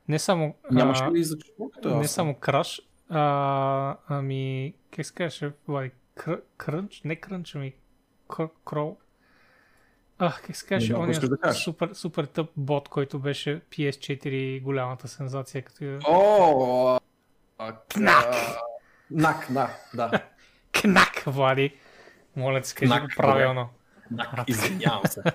[0.09, 0.55] Не само...
[0.71, 1.37] Нямаше ли за
[1.85, 4.75] Не само краш, а, ами...
[4.91, 5.91] Как се казваше, Влади?
[6.57, 7.03] Крънч?
[7.05, 7.75] Не крънч, ами...
[8.65, 8.97] Крол?
[10.19, 11.63] Ах, как се каже, он кажеш.
[11.65, 15.63] супер, супер тъп бот, който беше PS4 голямата сензация.
[15.63, 15.99] Като...
[16.09, 16.99] О,
[17.59, 18.25] а, Кнак.
[18.35, 18.61] а,
[19.11, 20.11] Нак, да, да.
[20.81, 21.77] Кнак, Влади!
[22.37, 23.69] Моля ти, скажи Кнак, го правилно.
[24.11, 25.23] Нак, извинявам се.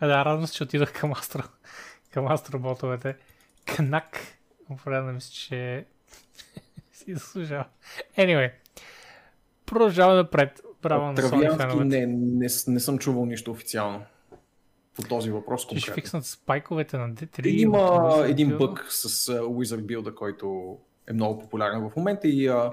[0.00, 1.42] А, да, радвам се, че отидох към Астро.
[2.12, 3.16] Към Астро ботовете.
[3.66, 4.20] Кнак.
[4.70, 5.84] Определено мисля, че
[6.92, 7.64] си заслужава.
[8.18, 8.52] Anyway.
[9.66, 10.60] Продължаваме напред.
[10.90, 14.02] Sony Травянски не, не, не съм чувал нищо официално
[14.94, 15.94] по този въпрос Че ще конкретно.
[15.94, 17.46] фикснат спайковете на D3.
[17.46, 22.28] Има от Wizard един бък с uh, Wizard Build, който е много популярен в момента
[22.28, 22.72] и uh,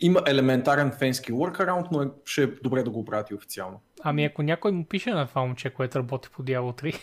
[0.00, 3.80] има елементарен фенски workaround, но е, ще е добре да го правят и официално.
[4.02, 7.00] Ами ако някой му пише на това момче, което работи по Diablo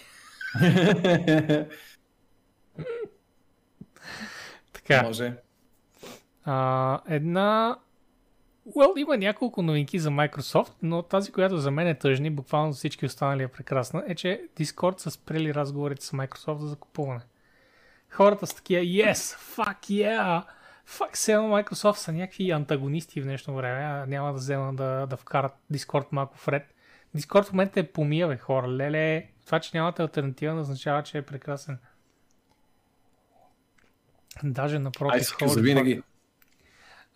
[0.60, 1.68] 3.
[4.74, 5.04] така.
[5.04, 5.34] Може.
[6.46, 7.78] А, една...
[8.76, 12.72] Well, има няколко новинки за Microsoft, но тази, която за мен е тъжна и буквално
[12.72, 17.22] за всички останали е прекрасна, е, че Discord са спрели разговорите с Microsoft за закупуване.
[18.10, 19.16] Хората са такива, yes,
[19.56, 20.44] fuck yeah,
[20.88, 25.54] fuck, все Microsoft са някакви антагонисти в днешно време, няма да вземат да, да вкарат
[25.74, 26.74] Discord малко в ред.
[27.16, 28.68] Discord в момента е помия, бе, хора.
[28.68, 31.80] Леле, това, че нямате альтернатива, не означава, че е прекрасен.
[34.44, 35.14] Даже напротив.
[35.14, 36.02] Ай, си holy за винаги.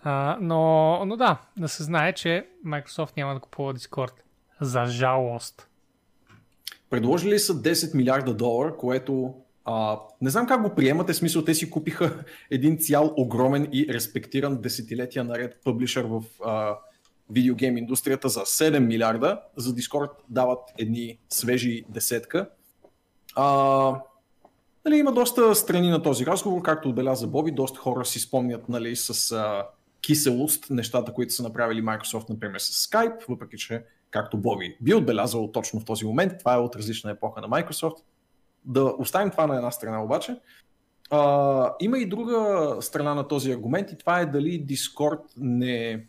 [0.04, 4.14] А, но, но да, да се знае, че Microsoft няма да купува Discord.
[4.62, 5.68] За жалост.
[6.90, 9.34] Предложили са 10 милиарда долара, което
[9.66, 14.62] а, не знам как го приемате, смисъл те си купиха един цял огромен и респектиран
[14.62, 16.78] десетилетия наред публишър в а,
[17.30, 22.50] видеогейм индустрията за 7 милиарда, за Discord дават едни свежи десетка.
[23.36, 23.46] А,
[24.86, 28.96] нали, има доста страни на този разговор, както отбеляза Боби, доста хора си спомнят нали,
[28.96, 29.68] с а,
[30.02, 35.52] киселост нещата, които са направили Microsoft, например с Skype, въпреки че, както Боби би отбелязал
[35.52, 37.98] точно в този момент, това е от различна епоха на Microsoft.
[38.66, 40.36] Да оставим това на една страна обаче.
[41.10, 46.06] А, има и друга страна на този аргумент и това е дали Discord не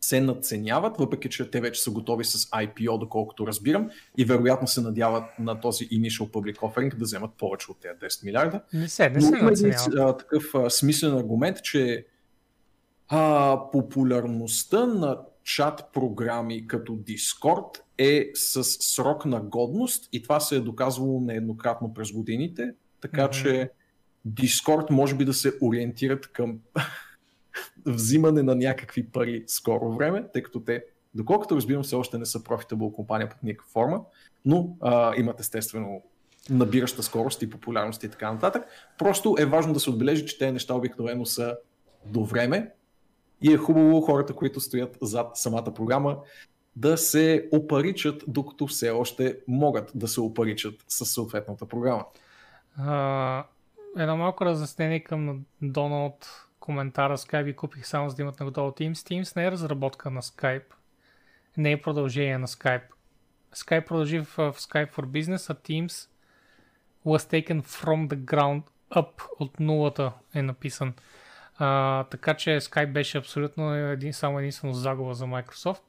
[0.00, 4.80] се надценяват, въпреки че те вече са готови с IPO, доколкото разбирам, и вероятно се
[4.80, 8.60] надяват на този initial public offering да вземат повече от тези 10 милиарда.
[8.72, 10.10] Не се, не Но се има един наценява.
[10.10, 12.06] а, такъв а, смислен аргумент, че
[13.16, 20.56] а, популярността на чат програми като Discord е с срок на годност и това се
[20.56, 23.32] е доказвало нееднократно през годините, така Мгм.
[23.32, 23.70] че
[24.28, 26.58] Discord може би да се ориентират към
[27.86, 30.84] взимане на някакви пари скоро време, тъй като те,
[31.14, 34.00] доколкото разбирам, все още не са profitable компания под никаква форма,
[34.44, 36.02] но а, имат естествено
[36.50, 38.64] набираща скорост и популярност и така нататък.
[38.98, 41.56] Просто е важно да се отбележи, че тези неща обикновено са
[42.06, 42.70] до време
[43.44, 46.18] и е хубаво хората, които стоят зад самата програма,
[46.76, 52.04] да се опаричат, докато все още могат да се опаричат с съответната програма.
[52.78, 53.44] А,
[53.98, 58.70] едно малко разяснение към Доналд коментара Skype и купих само за да имат на готово
[58.70, 58.92] Teams.
[58.92, 60.72] Teams не е разработка на Skype.
[61.56, 62.82] Не е продължение на Skype.
[63.54, 66.08] Skype продължи в, в Skype for Business, а Teams
[67.06, 69.22] was taken from the ground up.
[69.40, 70.94] От нулата е написан.
[71.58, 75.82] А, така че Skype беше абсолютно един, само единствено загуба за Microsoft.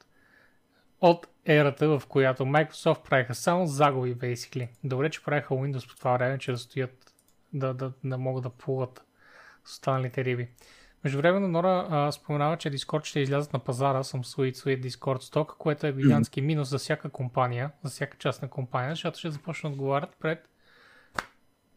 [1.01, 4.68] От ерата, в която Microsoft правиха само загуби, basically.
[4.84, 7.13] Добре, че правиха Windows по това време, че да стоят,
[7.53, 9.03] да, да, да могат да плуват
[9.66, 10.47] с останалите риби.
[11.03, 15.57] Между време Нора а, споменава, че Discord ще излязат на пазара Sweet Sweet Discord Stock,
[15.57, 19.76] което е гигантски минус за всяка компания, за всяка частна компания, защото ще започнат да
[19.76, 20.49] отговарят пред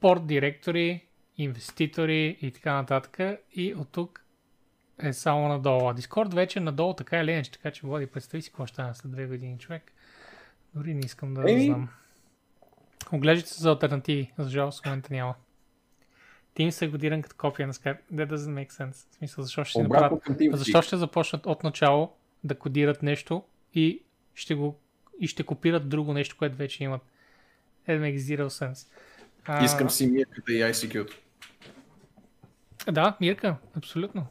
[0.01, 1.08] порт директори,
[1.39, 3.41] инвеститори и така нататък.
[3.53, 4.25] И от тук
[5.03, 5.89] е само надолу.
[5.89, 8.75] А Discord вече е надолу така или иначе, така че води, представи си какво ще
[8.75, 9.93] стане след две години човек.
[10.75, 11.67] Дори не искам да Еми.
[11.67, 11.89] знам.
[13.13, 14.33] Оглеждайте се за альтернативи.
[14.39, 15.35] За жалост в момента няма.
[16.57, 17.99] Teams е годиран като копия на Skype.
[18.13, 19.11] That doesn't make sense.
[19.11, 20.23] В смисъл, защо ще си направят
[20.53, 22.13] защо ще започнат от начало
[22.45, 23.43] да кодират нещо
[23.75, 24.03] и
[24.35, 24.81] ще, го,
[25.21, 27.03] и ще копират друго нещо, което вече имат?
[27.89, 28.89] It makes zero sense.
[29.45, 31.17] А, Искам си мирката и ICQ-то.
[32.93, 34.27] Да, Мирка, абсолютно.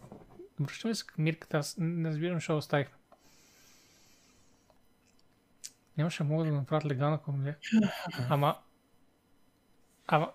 [0.60, 1.58] Връщаме се към Мирката.
[1.58, 2.88] Аз не разбирам, защо оставих.
[5.98, 7.58] Нямаше мога да направят легална комедия.
[8.30, 8.56] Ама...
[10.08, 10.32] Ама...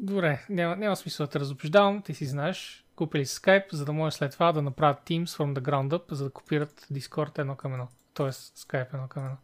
[0.00, 2.02] Добре, няма, няма смисъл да те разобеждавам.
[2.02, 2.84] Ти си знаеш.
[2.96, 6.24] Купили Skype, за да може след това да направят Teams from the ground up, за
[6.24, 7.88] да копират Discord едно към едно.
[8.14, 9.36] Тоест Skype едно към едно.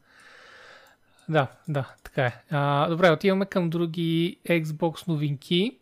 [1.28, 2.42] Да, да, така е.
[2.50, 5.77] А, добре, отиваме към други Xbox новинки.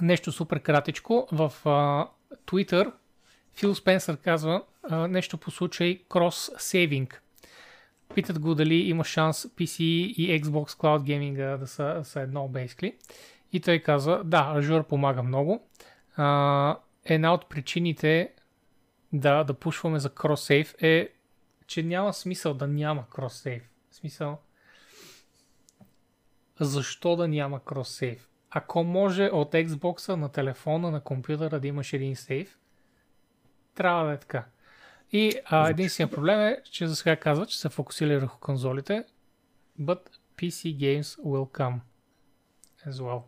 [0.00, 1.28] Нещо супер кратичко.
[1.32, 2.08] В а,
[2.46, 2.92] Twitter
[3.54, 7.22] Фил Спенсър казва а, нещо по случай крос сейвинг.
[8.14, 12.94] Питат го дали има шанс PC и Xbox Cloud Gaming да са, са едно, basically.
[13.52, 15.68] И той казва, да, Azure помага много.
[16.16, 18.32] А, една от причините
[19.12, 21.08] да, да пушваме за крос-сейф е,
[21.66, 23.62] че няма смисъл да няма крос-сейф.
[23.90, 24.38] В смисъл,
[26.60, 28.18] защо да няма крос-сейф?
[28.54, 32.58] Ако може от Xbox на телефона, на компютъра да имаш един сейф,
[33.74, 34.44] трябва да е така.
[35.12, 39.04] И а, единственият проблем е, че за сега казва, че се фокусира върху конзолите,
[39.80, 40.00] but
[40.36, 41.78] PC games will come
[42.88, 43.22] as well.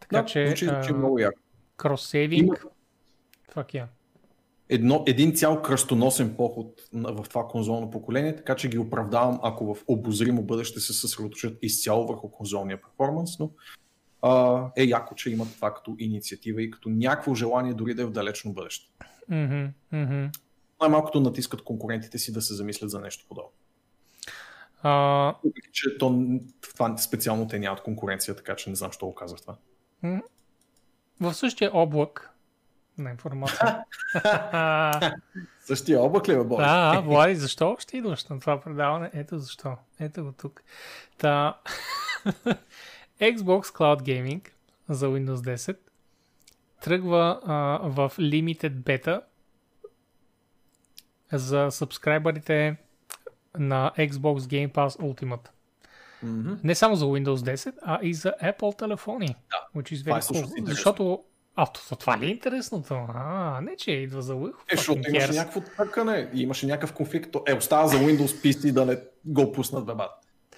[0.00, 1.38] Така Да, че, звучи, а, много яко.
[1.78, 2.64] крос-сейвинг,
[3.54, 3.86] fuck yeah.
[4.68, 9.84] едно, един цял кръстоносен поход в това конзолно поколение, така че ги оправдавам, ако в
[9.88, 13.50] обозримо бъдеще се съсредоточат изцяло върху конзолния перформанс, но
[14.76, 18.10] е яко, че имат това като инициатива и като някакво желание дори да е в
[18.10, 18.90] далечно бъдеще.
[19.28, 20.30] Мгм.
[20.80, 23.52] Най-малкото натискат конкурентите си да се замислят за нещо подобно.
[24.82, 24.92] А,
[25.44, 29.40] Въпреки, че то, това специално те нямат конкуренция, така че не знам, що го казах
[29.40, 29.56] това.
[31.20, 32.30] в същия облак
[32.98, 33.84] на информация.
[35.64, 39.10] Същия облак ли е, бе, А, а, Влади, защо ще идваш на това предаване?
[39.14, 39.76] Ето защо.
[40.00, 40.62] Ето го тук.
[41.18, 41.60] Та...
[43.22, 44.48] Xbox Cloud Gaming
[44.88, 45.76] за Windows 10
[46.82, 49.20] тръгва а, в Limited Beta
[51.32, 52.76] за сабскрайбърите
[53.58, 55.48] на Xbox Game Pass Ultimate.
[56.22, 56.52] Мгм.
[56.64, 59.26] Не само за Windows 10, а и за Apple телефони.
[59.26, 59.80] Да.
[59.80, 60.36] Which is very е cool.
[60.36, 60.66] интересно.
[60.66, 61.24] Защото
[61.56, 62.94] А, то, това ли е интересното?
[63.14, 64.52] А, не, че идва за Wii.
[64.72, 67.36] Е, защото имаше някакво търкане, имаше някакъв конфликт.
[67.46, 69.92] Е, остава за Windows PC да не го пуснат бе,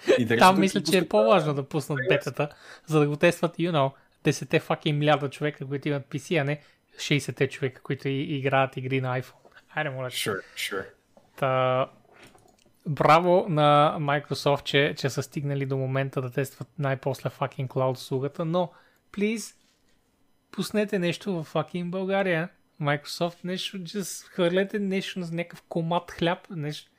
[0.07, 2.49] Интересното Там е, мисля, че е по-важно да пуснат бетата,
[2.85, 3.91] за да го тестват, you know,
[4.23, 6.61] 10 fucking милиарда човека, които имат PC, а не
[6.97, 9.33] 60 човека, които и, играят игри на iPhone.
[9.75, 10.09] Айде, моля.
[10.09, 10.85] Sure, sure.
[11.35, 11.85] Та,
[12.87, 18.45] браво на Microsoft, че, че са стигнали до момента да тестват най-после fucking cloud услугата,
[18.45, 18.71] но,
[19.11, 19.55] please,
[20.51, 22.49] пуснете нещо в fucking България.
[22.81, 26.91] Microsoft нещо, just хвърлете нещо на някакъв комат хляб, нещо.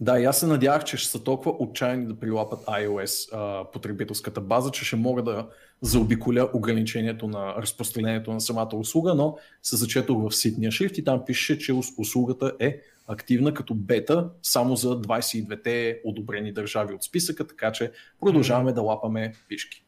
[0.00, 4.40] Да, и аз се надявах, че ще са толкова отчаяни да прилапат iOS а, потребителската
[4.40, 5.48] база, че ще мога да
[5.80, 11.24] заобиколя ограничението на разпространението на самата услуга, но се зачетох в ситния шрифт и там
[11.26, 17.46] пише, че ус- услугата е активна като бета само за 22-те одобрени държави от списъка,
[17.46, 19.84] така че продължаваме да лапаме пишки.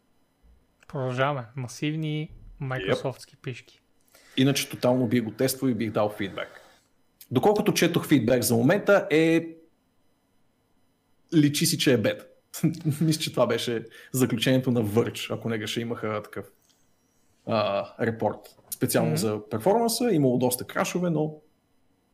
[0.88, 1.46] Продължаваме.
[1.56, 2.30] Масивни
[2.60, 3.80] майкрософтски пишки.
[4.36, 6.60] Иначе тотално бих го тествал и бих дал фидбек.
[7.30, 9.55] Доколкото четох фидбек за момента е
[11.34, 12.26] личи си, че е бета.
[13.00, 16.46] Мисля, че това беше заключението на Verge, ако не греша, имаха такъв
[17.46, 18.56] а, репорт.
[18.70, 19.16] Специално Мгм.
[19.16, 21.34] за перформанса, имало доста крашове, но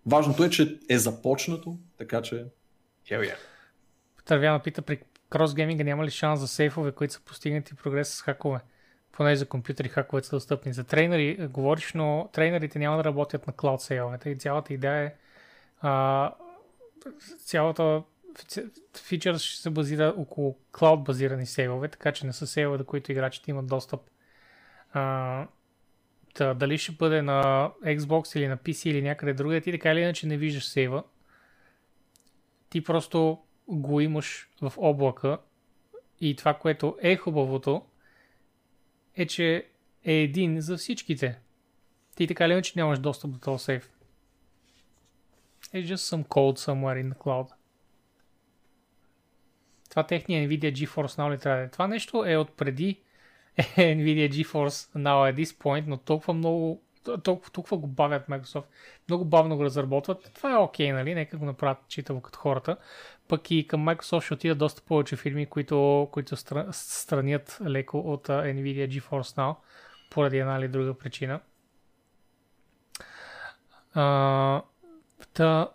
[0.07, 2.45] важното е, че е започнато, така че
[3.11, 3.37] hell yeah.
[4.25, 5.01] Тървяна пита при
[5.31, 8.61] кросгейминга няма ли шанс за сейфове, които са постигнати прогрес с хакове?
[9.13, 10.73] Поне за компютри хаковете са достъпни.
[10.73, 15.15] За трейнери говориш, но трейнерите няма да работят на клауд сейвовете и цялата идея е
[15.81, 16.35] а,
[17.45, 18.03] цялата
[18.97, 23.13] фичър ще се базира около клауд базирани сейвове, така че не са сейвове, до които
[23.13, 24.01] играчите имат достъп.
[24.93, 25.47] А,
[26.35, 30.01] та, дали ще бъде на Xbox или на PC или някъде другаде, ти така или
[30.01, 31.05] иначе не виждаш сейва.
[32.71, 35.39] Ти просто го имаш в облака
[36.21, 37.87] и това, което е хубавото,
[39.17, 39.67] е, че
[40.05, 41.39] е един за всичките.
[42.17, 43.91] Ти така или иначе нямаш достъп до този сейф.
[45.75, 47.62] It's just some code somewhere in the cloud.
[49.93, 51.69] Това техния Nvidia GeForce Now ли трябва е?
[51.69, 53.01] Това нещо е от преди
[53.77, 56.83] Nvidia GeForce Now at this point, но толкова много
[57.23, 58.65] толкова, толкова го бавят Microsoft,
[59.09, 60.31] много бавно го разработват.
[60.35, 61.15] Това е окей, okay, нали?
[61.15, 62.77] Нека го направят читаво като хората.
[63.29, 68.29] Пък и към Microsoft ще отидат доста повече фирми, които, които стра- странят леко от
[68.29, 69.57] Nvidia GeForce Now,
[70.11, 71.41] поради една или друга причина.
[73.97, 74.63] Uh,
[75.35, 75.71] та...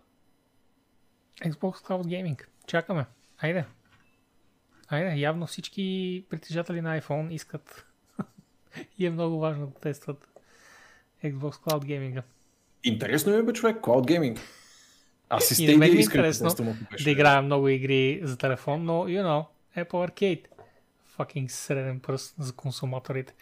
[1.41, 2.45] Xbox Cloud Gaming.
[2.67, 3.05] Чакаме.
[3.37, 3.65] Айде.
[4.87, 7.85] Айде, явно всички притежатели на iPhone искат
[8.97, 10.27] и е много важно да тестват
[11.23, 12.23] Xbox Cloud Gaming.
[12.83, 14.39] Интересно ми е, бе, човек, Cloud Gaming.
[15.29, 18.37] Аз и И на мен ми Stadia е да интересно да играя много игри за
[18.37, 19.45] телефон, но, you know,
[19.77, 20.45] Apple Arcade.
[21.17, 23.33] Fucking среден пръст за консуматорите.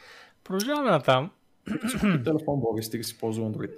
[0.43, 1.31] Продължаваме на там.
[2.01, 3.71] Телефон, Боги, стига си ползва Android.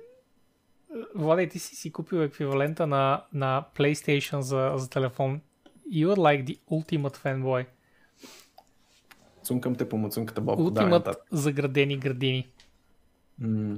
[1.16, 5.42] Владей, ти си си купил еквивалента на, на PlayStation за, за телефон.
[5.92, 7.66] You are like the ultimate fanboy.
[9.44, 10.58] Цункам те по муцунката, Боб.
[10.58, 11.24] Да, Ultimate нататък.
[11.32, 12.48] заградени градини.
[13.42, 13.78] М,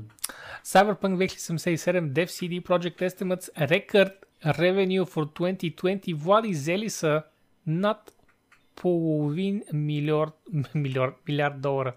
[0.65, 4.11] Cyberpunk 2077 Dev CD Project Estimates Record
[4.44, 7.23] revenue for 2020 Влади взели са
[7.68, 8.14] над
[8.76, 10.34] половин милиард,
[10.76, 11.94] милиард, милиард долара.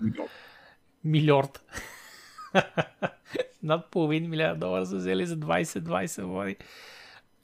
[1.05, 1.64] Милиард.
[3.62, 6.56] над половин милиард долара са взели за 2020 Влади.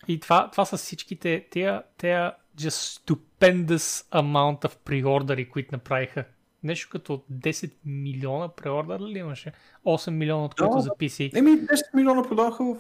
[0.08, 6.24] И това, това са всичките, тея, тея just stupendous amount of преордери, които направиха.
[6.62, 9.52] Нещо като 10 милиона преордер ли имаше?
[9.86, 11.38] 8 милиона, от които за PC.
[11.38, 12.76] Еми, 10 милиона продаваха в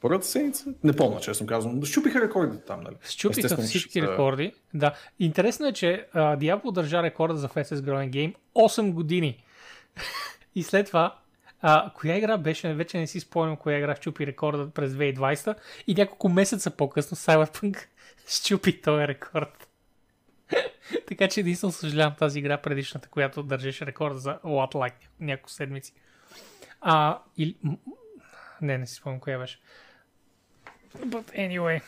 [0.00, 0.74] първата седмица.
[0.84, 1.80] Не помня, честно казвам.
[1.80, 2.94] Да щупиха рекордите там, нали?
[3.08, 4.52] Щупиха Естествено, всички ще рекорди.
[4.74, 4.94] Да.
[5.18, 9.44] Интересно е, че а, Diablo държа рекорда за fastest growing game 8 години.
[10.54, 11.18] И след това,
[11.60, 15.54] а, коя игра беше, вече не си спомням коя игра щупи рекорда през 2020
[15.86, 17.78] и няколко месеца по-късно Cyberpunk
[18.28, 19.68] щупи този рекорд.
[21.08, 25.92] така че единствено съжалявам тази игра предишната, която държеше рекорда за What Like няколко седмици.
[26.80, 27.56] А, или...
[28.62, 29.60] Не, не си спомням коя беше.
[30.98, 31.82] But anyway,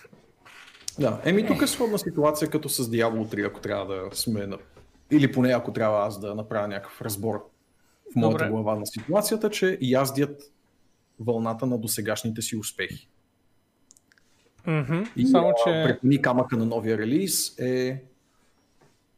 [0.99, 4.59] Да, еми тук е сходна ситуация като с Diablo 3, ако трябва да сме на...
[5.11, 7.51] Или поне ако трябва аз да направя някакъв разбор
[8.13, 8.51] в моята Добре.
[8.51, 10.43] глава на ситуацията, че яздят
[11.21, 13.09] вълната на досегашните си успехи.
[14.67, 15.85] Мгм, И Само, че...
[15.87, 18.03] препани камъка на новия релиз е...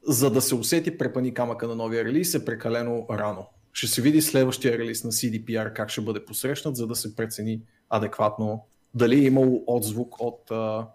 [0.06, 3.46] За да се усети препани камъка на новия релиз е прекалено рано.
[3.72, 7.60] Ще се види следващия релиз на CDPR как ще бъде посрещнат, за да се прецени
[7.90, 10.86] адекватно дали е имало отзвук от а,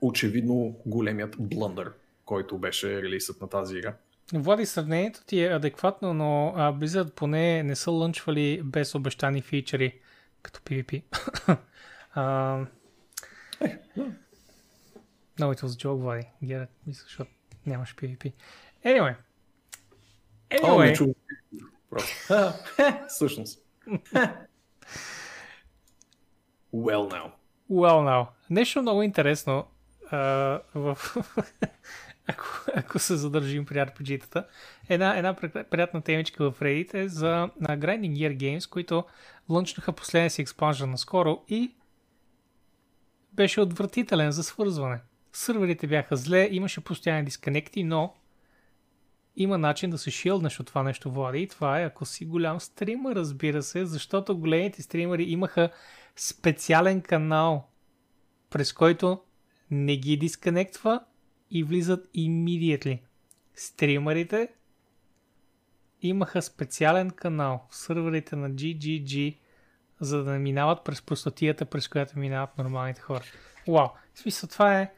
[0.00, 1.92] очевидно големият блъндър,
[2.24, 3.94] който беше релизът на тази игра.
[4.32, 9.98] Влади, сравнението ти е адекватно, но а, Blizzard поне не са лънчвали без обещани фичери,
[10.42, 11.02] като PvP.
[12.14, 12.58] а,
[15.38, 16.26] No, it was joke, Влади.
[16.42, 17.30] Get it, мисля, защото
[17.66, 18.32] нямаш PvP.
[18.84, 19.14] Anyway.
[20.62, 21.14] О, Anyway.
[22.00, 23.62] хе, Всъщност.
[26.74, 27.30] Well now.
[27.70, 28.26] Well now.
[28.50, 29.66] Нещо много интересно
[30.10, 30.18] а,
[30.74, 30.98] в...
[32.26, 34.46] ако, ако се задържим при RPG-тата.
[34.88, 37.28] Една, една при- приятна темичка в Reddit е за
[37.60, 39.04] на Grinding Gear Games, които
[39.48, 41.74] лънчнаха последния си експанжен наскоро и
[43.36, 45.00] беше отвратителен за свързване.
[45.32, 48.14] Сърверите бяха зле, имаше постоянни дисконекти, но
[49.36, 51.42] има начин да се шилднеш от това нещо, Влади.
[51.42, 55.70] И това е ако си голям стример, разбира се, защото големите стримери имаха
[56.16, 57.68] специален канал,
[58.50, 59.20] през който
[59.70, 61.04] не ги дисконектва
[61.50, 63.00] и влизат immediately.
[63.54, 64.48] Стримерите
[66.02, 69.36] имаха специален канал в сървърите на GGG,
[70.00, 73.24] за да не минават през простотията, през която минават нормалните хора.
[73.68, 73.88] Вау!
[74.14, 74.92] В смисъл, това е...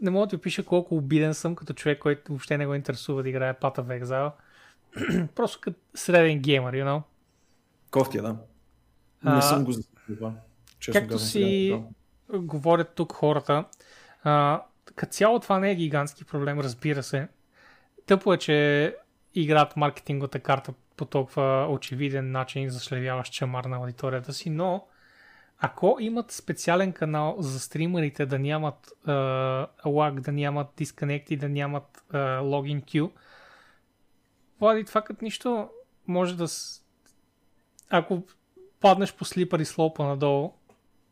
[0.00, 3.22] Не мога да ти опиша колко обиден съм като човек, който въобще не го интересува
[3.22, 4.32] да играе Path of Exile.
[5.34, 7.02] Просто като среден геймер, you know?
[7.90, 8.36] Кофтия, да.
[9.24, 10.32] А, Не съм го засекал това.
[10.78, 11.82] Честно Както казвам, си
[12.28, 12.38] да.
[12.38, 13.64] говорят тук хората,
[14.24, 14.62] а,
[14.94, 17.28] като цяло това не е гигантски проблем, разбира се.
[18.06, 18.96] Тъпо е, че
[19.34, 24.86] играят маркетинговата карта по толкова очевиден начин, зашлевяващ чамар на аудиторията си, но
[25.58, 29.12] ако имат специален канал за стримерите да нямат а,
[29.84, 33.10] lag, да нямат дисконекти, да нямат а, логин queue,
[34.60, 35.70] Влади, това като нищо
[36.06, 36.48] може да...
[36.48, 36.82] С...
[37.90, 38.22] Ако
[38.80, 40.52] паднеш по слипър и слопа надолу,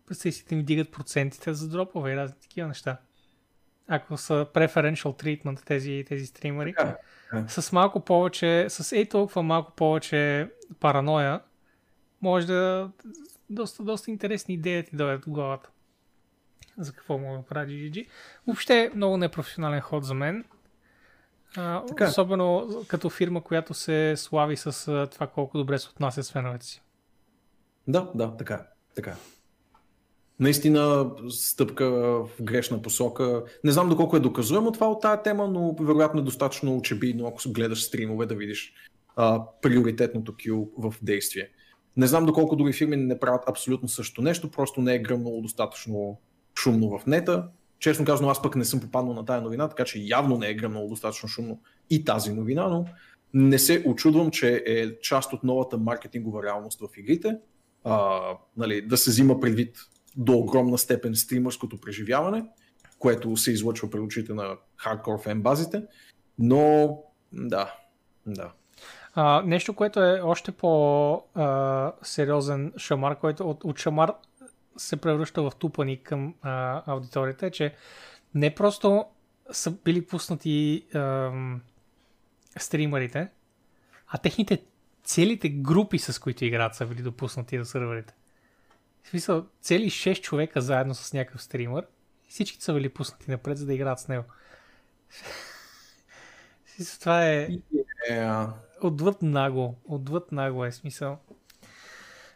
[0.06, 3.00] представи си да ми дигат процентите за дропове и разни такива неща.
[3.94, 6.96] Ако са preferential treatment тези, тези стримери, Така
[7.34, 7.44] е.
[7.48, 10.50] с малко повече, с ей толкова малко повече
[10.80, 11.40] параноя,
[12.22, 12.90] може да
[13.50, 15.70] доста, доста интересни идеи ти дойдат в главата.
[16.78, 18.06] За какво мога да прави GG.
[18.46, 20.44] Въобще много непрофесионален ход за мен.
[21.56, 26.32] А, Така особено като фирма, която се слави с това колко добре се отнася с
[26.32, 26.82] феновете си.
[27.88, 28.66] Да, да, така.
[28.94, 29.14] така.
[30.42, 33.44] Наистина стъпка в грешна посока.
[33.64, 37.52] Не знам доколко е доказуемо това от тая тема, но вероятно е достатъчно очевидно, ако
[37.52, 38.72] гледаш стримове, да видиш
[39.16, 41.48] а, приоритетното кю в действие.
[41.96, 46.18] Не знам доколко други фирми не правят абсолютно също нещо, просто не е гръмнало достатъчно
[46.58, 47.48] шумно в нета.
[47.78, 50.54] Честно казано, аз пък не съм попаднал на тая новина, така че явно не е
[50.54, 51.60] гръмнало достатъчно шумно
[51.90, 52.84] и тази новина, но
[53.34, 57.36] не се очудвам, че е част от новата маркетингова реалност в игрите.
[57.84, 58.20] А,
[58.56, 59.76] нали, да се взима предвид
[60.16, 62.44] до огромна степен стримърското преживяване,
[62.98, 65.82] което се излъчва пред очите на хардкор фен базите,
[66.38, 66.98] но
[67.32, 67.74] да,
[68.26, 68.52] да.
[69.14, 71.52] А, нещо, което е още по-сериозен
[72.76, 74.12] шамар, който от, от шамар
[74.76, 77.74] се превръща в тупани към а, аудиторията, е, че
[78.34, 79.04] не просто
[79.52, 81.60] са били пуснати ам,
[82.58, 83.28] стримерите,
[84.08, 84.62] а техните
[85.04, 88.14] целите групи, с които играят, са били допуснати до сървърите.
[89.02, 91.86] В смисъл, цели 6 човека заедно с някакъв стример
[92.28, 94.24] и всички са били пуснати напред, за да играят с него.
[97.00, 97.48] Това е...
[98.10, 98.50] Yeah.
[98.82, 99.74] Отвъд нагло.
[99.84, 101.18] Отвъд нагло е смисъл.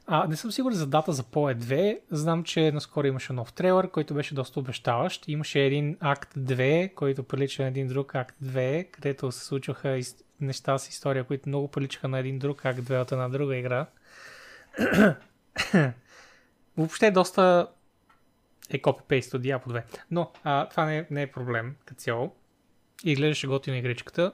[0.06, 1.98] А, не съм сигурен за дата за PoE 2.
[2.10, 5.28] Знам, че наскоро имаше нов трейлър, който беше доста обещаващ.
[5.28, 10.00] Имаше един акт 2, който прилича на един друг акт 2, където се случваха
[10.40, 13.86] неща с история, които много приличаха на един друг акт 2 от една друга игра.
[16.76, 17.68] Въобще доста
[18.70, 19.82] е копипейст от Diablo 2.
[20.10, 22.34] Но а, това не, не е проблем като цяло.
[23.04, 24.32] И гледаше готино игричката.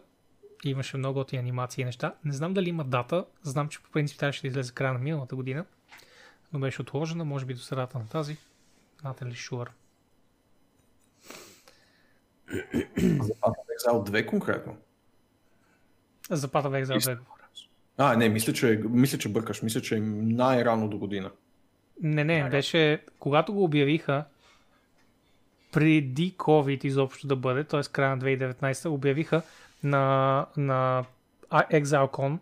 [0.64, 2.14] Имаше много готини анимации и неща.
[2.24, 3.24] Не знам дали има дата.
[3.42, 5.64] Знам, че по принцип трябваше да излезе края на миналата година.
[6.52, 8.36] Но беше отложена, може би до средата на тази.
[9.04, 9.68] Not ли sure.
[12.98, 14.76] За Path of Exile 2 конкретно?
[16.30, 17.42] За Path of Exile 2 говоря.
[17.96, 19.62] А, не, мисля, че, мисля, че бъркаш.
[19.62, 21.30] Мисля, че е най-рано до година.
[22.02, 24.24] Не, не, беше, когато го обявиха,
[25.72, 27.80] преди COVID изобщо да бъде, т.е.
[27.92, 29.42] края на 2019, обявиха
[29.82, 31.04] на, на
[31.50, 32.38] ExileCon,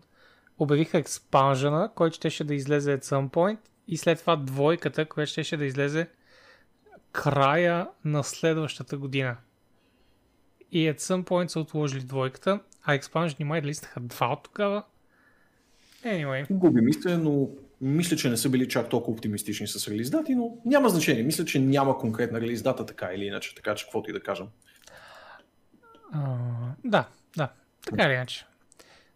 [0.59, 3.57] обявиха експанжена, който щеше да излезе at some point
[3.87, 6.07] и след това двойката, която щеше да излезе
[7.11, 9.37] края на следващата година.
[10.71, 14.83] И at some point са отложили двойката, а експанжени май да листаха два от тогава.
[16.05, 16.51] Anyway.
[16.51, 17.49] Губи мисля, но
[17.81, 21.23] мисля, че не са били чак толкова оптимистични с релиз дати, но няма значение.
[21.23, 24.47] Мисля, че няма конкретна релиз дата така или иначе, така че каквото и да кажем.
[26.15, 27.49] Uh, да, да,
[27.85, 28.45] така или иначе.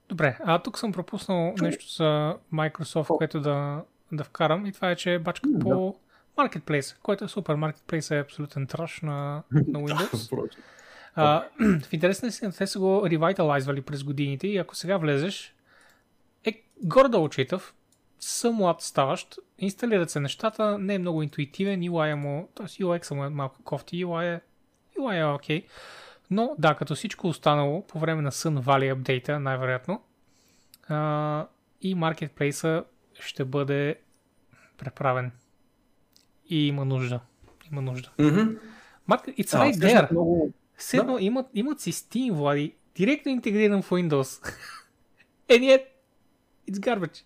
[0.09, 4.95] Добре, а тук съм пропуснал нещо за Microsoft, което да, да вкарам и това е,
[4.95, 5.59] че е бачка да.
[5.59, 5.95] по
[6.37, 7.55] Marketplace, което е супер.
[7.55, 10.49] Marketplace е абсолютен траш на, на Windows.
[11.15, 11.43] а,
[11.89, 15.55] в интересна си, те са го ревиталайзвали през годините и ако сега влезеш,
[16.43, 17.29] е горе-долу
[18.25, 22.65] читав, самлад ставащ, инсталират се нещата, не е много интуитивен, UI е му, т.е.
[22.65, 24.41] UX му е малко кофти, UI е,
[24.99, 25.61] UI е окей.
[25.61, 25.67] Okay.
[26.31, 30.01] Но да, като всичко останало по време на Sun Valley апдейта, най-вероятно,
[30.89, 31.47] а,
[31.81, 32.83] и маркетплейса
[33.19, 33.95] ще бъде
[34.77, 35.31] преправен.
[36.49, 37.19] И има нужда.
[37.71, 38.09] Има нужда.
[38.19, 38.59] Mm-hmm.
[39.09, 40.11] Market, it's right there.
[40.11, 40.51] Много...
[40.77, 41.21] Седно, да.
[41.21, 44.53] имат, имат си Steam, Влади, директно интегриран в Windows.
[45.49, 45.83] And yet,
[46.71, 47.23] it's garbage.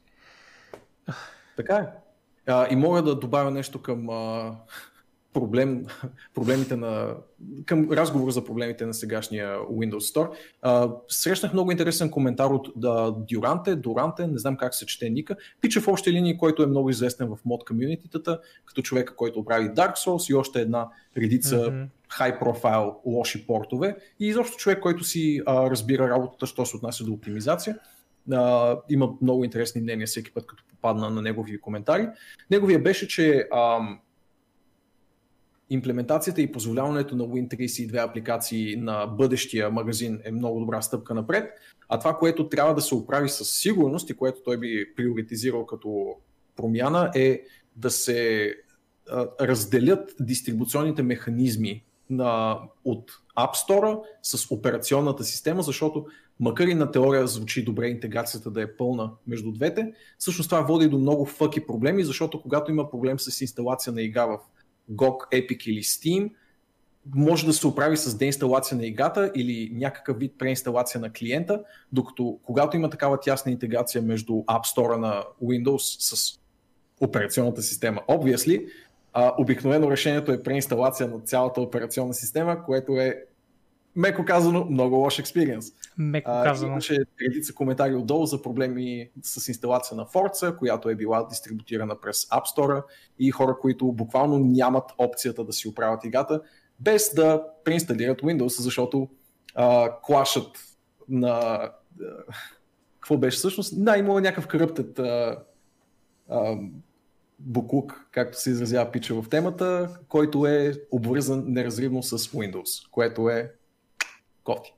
[1.58, 1.88] Така е.
[2.48, 4.56] А, и мога да добавя нещо към а,
[5.34, 5.86] проблем,
[6.34, 7.16] проблемите на,
[7.66, 10.30] към разговор за проблемите на сегашния Windows Store.
[10.62, 15.36] А, срещнах много интересен коментар от да, Дюранте, Дуранте, не знам как се чете ника.
[15.62, 19.70] Пича в общи линии, който е много известен в мод комьюнититата, като човека, който прави
[19.70, 20.88] Dark Souls и още една
[21.18, 26.66] редица mm-hmm хай профайл лоши портове и изобщо човек, който си а, разбира работата, що
[26.66, 27.80] се отнася до оптимизация.
[28.34, 32.08] А, има много интересни мнения всеки път, като попадна на негови коментари.
[32.52, 33.80] Неговия беше, че а,
[35.70, 41.52] имплементацията и позволяването на Win32 апликации на бъдещия магазин е много добра стъпка напред,
[41.90, 46.16] а това, което трябва да се оправи със сигурност и което той би приоритизирал като
[46.56, 47.42] промяна е
[47.76, 48.54] да се
[49.10, 56.06] а, разделят дистрибуционните механизми на, от App Store с операционната система, защото
[56.40, 60.88] макар и на теория звучи добре интеграцията да е пълна между двете, всъщност това води
[60.88, 64.40] до много фъки проблеми, защото когато има проблем с инсталация на игра в
[64.92, 66.32] GOG, Epic или Steam,
[67.16, 72.40] може да се оправи с деинсталация на играта или някакъв вид преинсталация на клиента, докато
[72.44, 76.40] когато има такава тясна интеграция между App Store на Windows с
[77.02, 78.68] операционната система, obviously,
[79.14, 83.26] а, обикновено решението е преинсталация на цялата операционна система, което е
[83.96, 85.66] меко казано, много лош експириенс.
[85.98, 86.72] Меко казано.
[86.72, 92.26] Имаше редица коментари отдолу за проблеми с инсталация на Forza, която е била дистрибутирана през
[92.26, 92.84] App Store
[93.20, 96.42] и хора, които буквално нямат опцията да си оправят играта,
[96.80, 99.10] без да преинсталират Windows, защото
[99.56, 100.58] а, клашът
[101.10, 101.30] на...
[101.30, 101.72] А,
[103.00, 103.84] какво беше всъщност?
[103.86, 105.40] Да, има някакъв кръптет а,
[106.30, 106.58] а,
[107.40, 113.54] буклук, както се изразява пича в темата, който е обвързан неразривно с Windows, което е
[114.50, 114.74] кофти.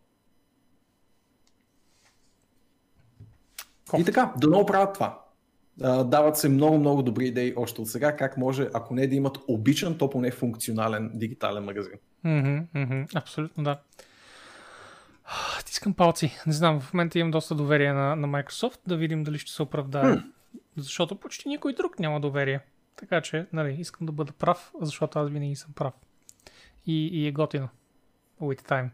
[3.97, 5.21] И така, да много правят това.
[6.03, 9.97] Дават се много-много добри идеи още от сега, как може, ако не да имат обичан,
[9.97, 11.93] то поне функционален дигитален магазин.
[12.25, 13.81] Mm-hmm, mm-hmm, абсолютно да.
[15.65, 16.37] Тискам палци.
[16.47, 19.63] Не знам, в момента имам доста доверие на, на Microsoft, да видим дали ще се
[19.63, 20.03] оправдае.
[20.03, 20.31] Mm.
[20.77, 22.59] Защото почти никой друг няма доверие.
[22.95, 25.93] Така че, нали, искам да бъда прав, защото аз винаги съм прав.
[26.85, 27.69] И, и е готино.
[28.41, 28.89] With time.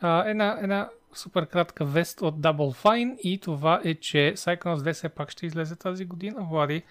[0.00, 4.92] А, една, една супер кратка вест от Double Fine и това е, че Psychonauts 2
[4.92, 6.82] все пак ще излезе тази година, Влади.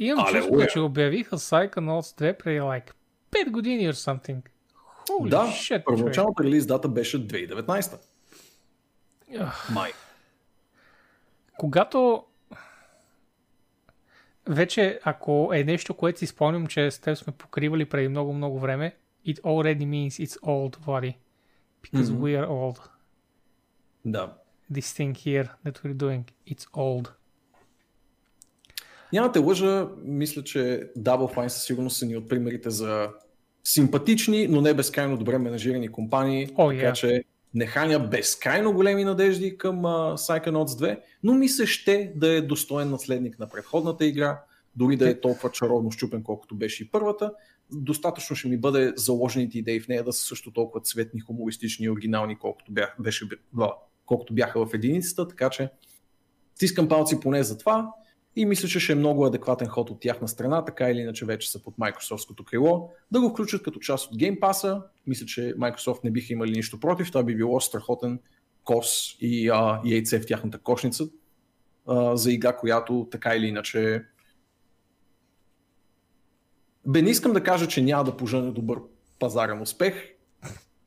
[0.00, 2.92] И имам чувство, че обявиха Psychonauts 2 преди like
[3.30, 4.40] 5 години or something.
[5.08, 8.00] Holy да, shit, първоначалната релиз дата беше 2019.
[9.38, 9.68] Ах.
[9.74, 9.92] Май.
[11.58, 12.24] Когато
[14.48, 18.96] вече, ако е нещо, което си спомням, че с теб сме покривали преди много-много време,
[19.26, 21.18] it already means it's old, Влади.
[21.82, 22.22] Because Мгм.
[22.22, 22.80] we are old.
[24.04, 24.36] Да.
[24.72, 27.08] This thing here that we're doing, it's old.
[29.12, 33.08] Няма те лъжа, мисля, че Double Fine със сигурност са ни от примерите за
[33.64, 36.92] симпатични, но не безкрайно добре менажирани компании, така yeah.
[36.92, 37.24] че
[37.54, 42.40] не храня безкрайно големи надежди към uh, Psychonauts 2, но ми се ще да е
[42.40, 44.40] достоен наследник на предходната игра,
[44.76, 47.32] дори да е толкова чаровно щупен, колкото беше и първата.
[47.72, 51.90] Достатъчно ще ми бъде заложените идеи в нея да са също толкова цветни, хумористични и
[51.90, 53.28] оригинални, колкото, бях, беше,
[54.06, 55.70] колкото бяха в единицата, така че
[56.54, 57.92] стискам палци поне за това
[58.36, 61.50] и мисля, че ще е много адекватен ход от тяхна страна, така или иначе вече
[61.50, 64.82] са под Microsoftското крило, да го включат като част от Game Pass-а.
[65.06, 68.20] Мисля, че Microsoft не биха имали нищо против, това би било страхотен
[68.64, 71.08] кос и а, яйце в тяхната кошница
[71.86, 74.02] а, за игра, която така или иначе
[76.86, 78.78] Бе, не искам да кажа, че няма да пожене добър
[79.18, 79.94] пазарен успех,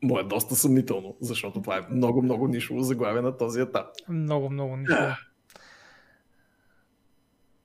[0.02, 3.86] но е доста съмнително, защото това е много-много нишово заглавие на този етап.
[4.10, 4.96] Много, много нищо.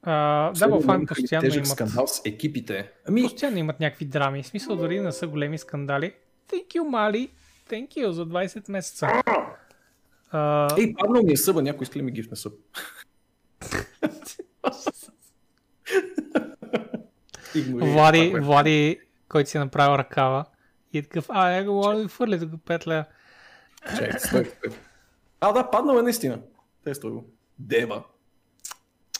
[0.06, 2.90] Uh, Double Fine постоянно имат, скандал с екипите.
[3.08, 4.42] Ами, постоянно имат някакви драми.
[4.42, 6.14] В смисъл дори не са големи скандали.
[6.48, 7.30] Thank you, Mali.
[7.70, 9.08] Thank you за 20 месеца.
[10.34, 12.52] Uh, ей, паднал ми е съба, някой иска ли ми гифне съб?
[17.54, 20.44] Игнорирай, Влади, това, Влади, който си е направил ръкава.
[20.92, 23.04] И е такъв, а, я го Влади, фърли го петля.
[23.96, 24.78] Чакай, стой, стой.
[25.40, 26.38] А, да, паднал е наистина.
[26.84, 27.24] Тестой го.
[27.58, 28.04] Дева.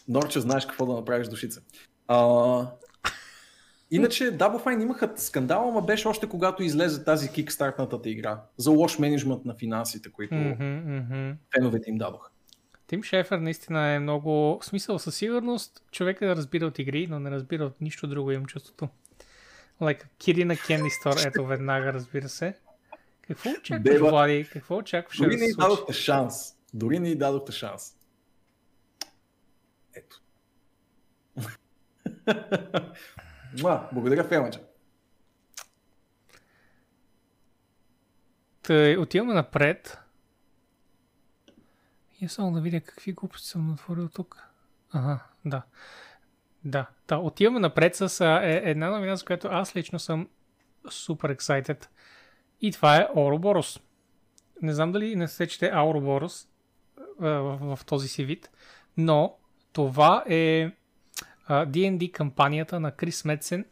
[0.08, 1.60] Норче, знаеш какво да направиш душица.
[2.08, 2.18] А,
[3.90, 8.42] иначе Double Fine имаха скандал, ама беше още когато излезе тази кикстартната игра.
[8.56, 11.30] За лош менеджмент на финансите, които Мгм, мгм.
[11.54, 12.30] феновете им дадоха.
[12.86, 14.58] Тим Шефер наистина е много...
[14.62, 18.30] В смисъл, със сигурност човека да разбира от игри, но не разбира от нищо друго,
[18.30, 18.88] имам чувството.
[19.80, 22.58] Like Кири на Candy Store, ето веднага, разбира се.
[23.22, 24.10] Какво очакваш, Дева.
[24.10, 24.48] Влади?
[24.52, 26.56] Какво очакваш Дори да не дадохте шанс.
[26.74, 27.96] Дори не дадохте шанс.
[29.94, 30.20] Ето.
[33.62, 34.60] Муа, благодаря, Фемача.
[38.62, 39.98] Тъй, отиваме напред.
[42.24, 44.42] И само да видя какви глупости съм натворил тук.
[44.92, 45.62] Ага, да.
[46.64, 47.18] Да, да.
[47.18, 50.28] Отиваме напред с а, е, една новина, с която аз лично съм
[50.90, 51.86] супер excited.
[52.60, 53.80] И това е Ouroboros.
[54.62, 56.48] Не знам дали не се чете Ouroboros
[57.20, 58.50] а, в, в този си вид,
[58.96, 59.36] но
[59.72, 60.72] това е
[61.46, 63.64] а, D&D кампанията на Крис Медсен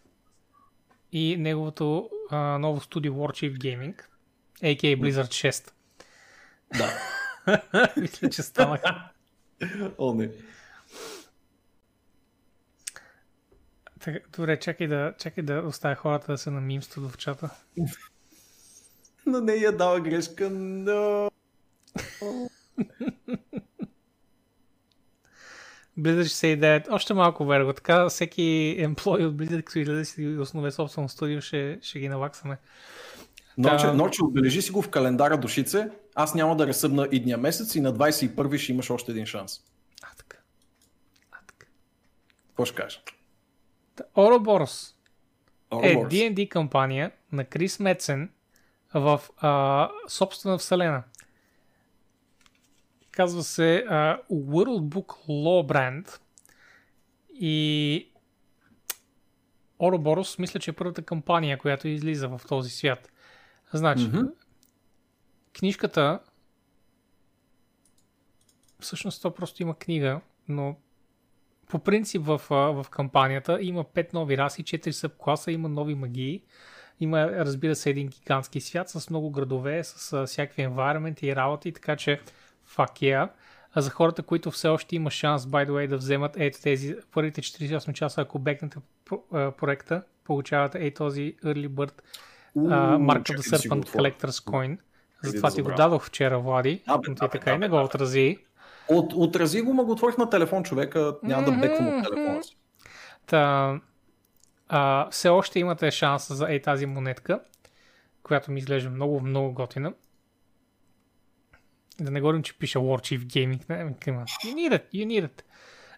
[1.12, 4.02] и неговото а, ново студио Warchief Gaming,
[4.62, 4.96] a.k.a.
[4.96, 5.72] Blizzard 6.
[6.78, 6.90] Да.
[7.96, 8.80] Мисля, че станах.
[9.98, 10.30] О, не.
[14.00, 17.50] Така, добре, чакай да, чакай да оставя хората да се намимстват в чата.
[19.26, 21.30] На нея дава грешка, но...
[25.98, 27.72] Blizzard 69, още малко верго.
[27.72, 32.58] Така всеки емплой от Blizzard, като излезе си основе собствено студио, ще, ще ги наваксаме.
[33.58, 33.94] Норче, Да.
[33.94, 35.88] Норче, отбележи си го в календара душице.
[36.14, 39.60] Аз няма да ресъбна идния месец и на 21 ще имаш още един шанс.
[40.02, 40.38] А, така.
[41.32, 41.66] А, така.
[42.48, 43.02] Какво ще кажеш?
[44.16, 44.94] Ouroboros
[45.72, 45.94] е.
[45.94, 48.30] D&D кампания на Крис Медсен
[48.94, 51.02] в а, собствена вселена.
[53.10, 56.18] Казва се а, World Book Law Brand
[57.34, 58.08] и
[59.80, 63.08] Ouroboros мисля, че е първата кампания, която излиза в този свят.
[63.72, 64.20] Значи, Мгм.
[65.58, 66.18] книжката
[68.80, 70.76] всъщност то просто има книга, но
[71.68, 76.42] по принцип в, в кампанията има 5 нови раси, 4 събкласа, има нови магии,
[77.00, 81.72] има разбира се един гигантски свят с много градове, с а, всякакви environment и работи,
[81.72, 82.20] така че
[82.76, 83.30] fuck yeah.
[83.74, 86.96] А за хората, които все още има шанс, by the way, да вземат ето тези
[87.12, 88.76] първите 48 часа, ако бекнете
[89.30, 92.02] проекта, получавате ей този early bird
[92.56, 93.88] uh, Mark of the да Serpent.
[93.88, 94.78] Collector's Coin.
[95.24, 97.56] да Затова ти го дадох вчера, Влади, Да, бе, но ти да, бе, така да,
[97.56, 98.38] и не го да, отрази.
[98.88, 101.16] От, отрази го, ма го отворих на телефон, човека.
[101.22, 102.56] Няма да беквам от телефона си.
[103.26, 103.80] Та,
[104.68, 107.40] а, все още имате шанс за ей тази монетка,
[108.22, 109.92] която ми изглежда много, много готина.
[112.00, 113.68] Да не говорим, че пише War Chief Gaming.
[113.68, 115.42] Не, you need it, you need it.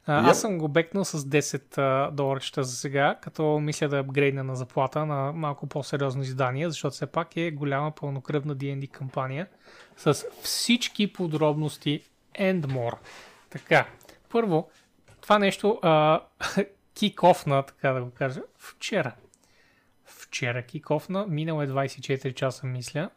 [0.07, 0.31] А, yep.
[0.31, 5.07] Аз съм го бекнал с 10 доларчета за сега, като мисля да апгрейдна на заплата
[5.07, 9.47] на малко по-сериозно издание, защото все пак е голяма пълнокръвна D&D кампания
[9.97, 12.03] с всички подробности
[12.41, 12.97] and more.
[13.51, 13.87] Така,
[14.31, 14.71] първо,
[15.21, 15.81] това нещо
[16.97, 19.15] кик-офна, така да го кажа, вчера.
[20.05, 23.11] Вчера кик-офна, минало е 24 часа, мисля.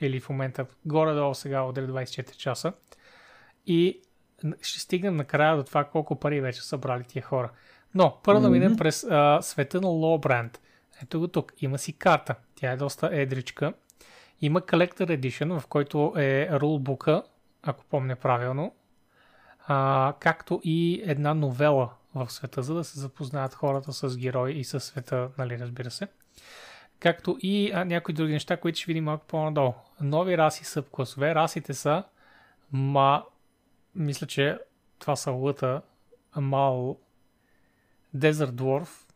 [0.00, 2.72] Или в момента, горе-долу сега удря 24 часа.
[3.66, 4.00] И
[4.62, 7.50] ще стигнем накрая до това колко пари вече са брали тия хора.
[7.94, 10.58] Но, първо да минем през а, света на Lowbrand.
[11.02, 11.52] Ето го тук.
[11.58, 12.34] Има си карта.
[12.54, 13.72] Тя е доста едричка.
[14.40, 17.22] Има Collector Edition, в който е рулбука,
[17.62, 18.74] ако помня правилно,
[19.66, 24.64] а, както и една новела в света, за да се запознаят хората с герои и
[24.64, 26.08] с света, нали, разбира се.
[27.00, 29.74] Както и а, някои други неща, които ще видим малко по-надолу.
[30.00, 31.34] Нови раси са класове.
[31.34, 32.04] Расите са
[32.72, 33.24] ма...
[33.98, 34.58] Мисля, че
[34.98, 35.82] това са лъта,
[36.32, 36.98] Амал,
[38.14, 39.06] Дезерт Дворф,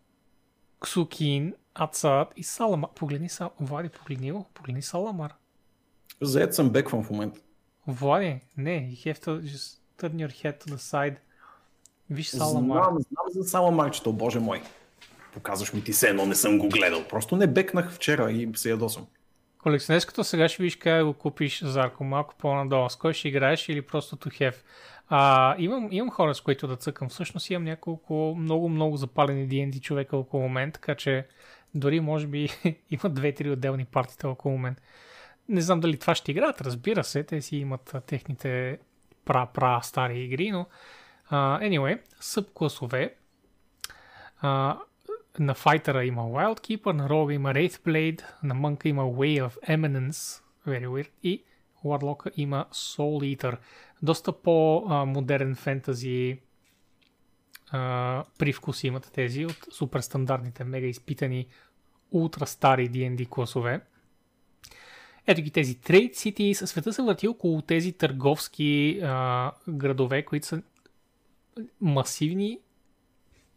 [0.80, 2.90] Ксукин, Ацат и Саламар.
[2.94, 3.50] Погледни, Сал...
[3.60, 4.46] Влади, погледни го.
[4.54, 5.34] Погледни Саламар.
[6.20, 7.40] Заед съм беквам в момента.
[7.86, 11.16] Влади, не, you have to just turn your head to the side.
[12.10, 12.82] Виж Саламар.
[12.82, 14.62] Знам, знам за Саламарчето, боже мой.
[15.34, 17.04] Показваш ми ти се, но не съм го гледал.
[17.08, 19.06] Просто не бекнах вчера и се ядосвам.
[19.62, 22.88] Колекционерското сега ще видиш как го купиш, Зарко, малко по-надолу.
[22.90, 24.56] С кой ще играеш или просто to have.
[25.08, 27.08] А, имам, имам хора, с които да цъкам.
[27.08, 31.26] Всъщност имам няколко много, много запалени D&D човека около момент, така че
[31.74, 32.48] дори може би
[32.90, 34.82] има две-три отделни партита около момент.
[35.48, 38.78] Не знам дали това ще играят, разбира се, те си имат техните
[39.24, 40.66] пра-пра стари игри, но
[41.32, 43.14] uh, anyway, събкласове.
[44.42, 44.78] Uh,
[45.38, 50.42] на файтера има Wild Keeper, на Рога има Wraithblade, на Мънка има Way of Eminence,
[50.66, 51.42] very weird, и
[51.84, 53.58] Warlock има Soul Eater.
[54.02, 56.38] Доста по-модерен фентази
[58.38, 61.46] привкус имат тези от супер стандартните, мега изпитани,
[62.10, 63.80] ултра стари D&D класове.
[65.26, 66.64] Ето ги тези Trade Cities.
[66.64, 70.62] Света се върти около тези търговски а, градове, които са
[71.80, 72.58] масивни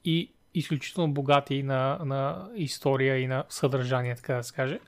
[0.05, 4.79] и изключително богати на, на история и на съдържание, така да се каже.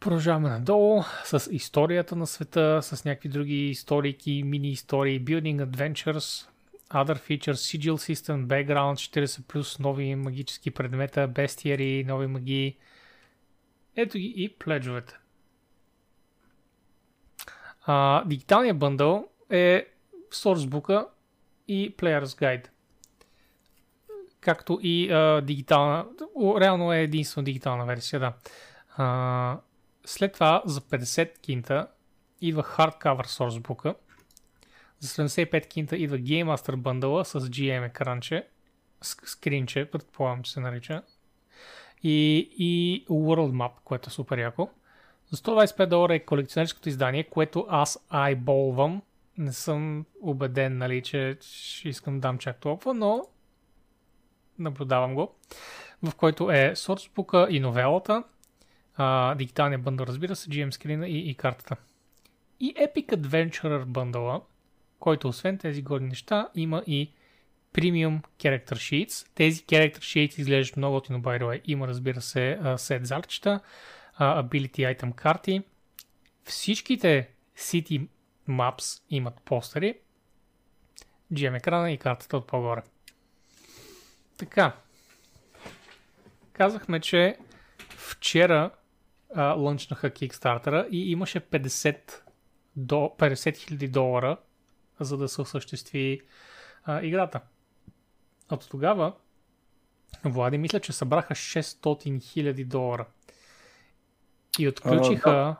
[0.00, 6.48] Продължаваме надолу с историята на света, с някакви други историки, мини истории, building adventures,
[6.90, 12.76] other features, sigil system, background 40+, нови магически предмета, бестиери, нови магии.
[13.96, 15.18] Ето ги и пледжовете.
[18.26, 19.86] Дигиталният бъндъл е
[20.30, 21.06] sourcebook
[21.68, 22.66] и Player's Guide.
[24.40, 26.06] Както и а, дигитална.
[26.60, 28.32] Реално е единствено дигитална версия, да.
[28.96, 29.58] А,
[30.06, 31.88] след това за 50 кинта
[32.40, 33.94] идва hardcover sourcebook.
[35.00, 38.46] За 75 кинта идва Game Master бъндъла с GM екранче.
[39.02, 41.02] Скринче, предполагам, че се нарича.
[42.02, 44.70] И, и World Map, което е супер яко.
[45.30, 49.02] За 125 долара е колекционерското издание, което аз айболвам.
[49.38, 51.38] Не съм убеден, нали, че
[51.84, 53.24] искам да дам чак толкова, но
[54.58, 55.34] наблюдавам го.
[56.02, 58.24] В който е Sourcebook и новелата,
[58.96, 61.76] а, дигиталния бъндъл, разбира се, GM скрина и, и картата.
[62.60, 64.40] И Epic Adventurer бъндъла,
[64.98, 67.12] който освен тези горни неща, има и
[67.74, 69.28] Premium Character Sheets.
[69.34, 71.60] Тези Character Sheets изглеждат много от by.
[71.64, 73.60] Има, разбира се, сет зарчета,
[74.20, 75.62] Ability Item карти.
[76.44, 78.08] Всичките City
[78.48, 79.98] Maps имат постери,
[81.32, 82.82] GM екрана и картата от по-горе.
[84.38, 84.76] Така.
[86.52, 87.38] Казахме, че
[87.88, 88.70] вчера
[89.34, 92.12] а, лънчнаха Kickstarter и имаше 50
[92.76, 94.36] до 50 000 долара,
[95.00, 96.20] за да се осъществи
[96.84, 97.40] а, играта.
[98.50, 99.12] От тогава
[100.24, 101.82] Влади мисля, че събраха 600
[102.18, 103.06] 000 долара.
[104.58, 105.56] И отключиха, а,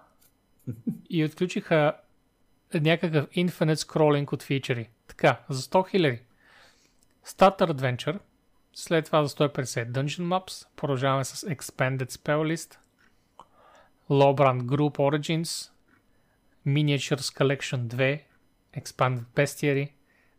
[0.66, 0.82] да.
[1.10, 1.96] и отключиха
[2.74, 4.90] някакъв infinite scrolling от фичери.
[5.06, 6.20] Така, за 100 000.
[7.26, 8.18] Starter Adventure,
[8.78, 12.78] след това за 150 Dungeon Maps, продължаваме с Expanded Spell List,
[14.10, 15.70] Lowbrand Group Origins,
[16.66, 18.22] Miniatures Collection 2,
[18.80, 19.90] Expanded Bestiary,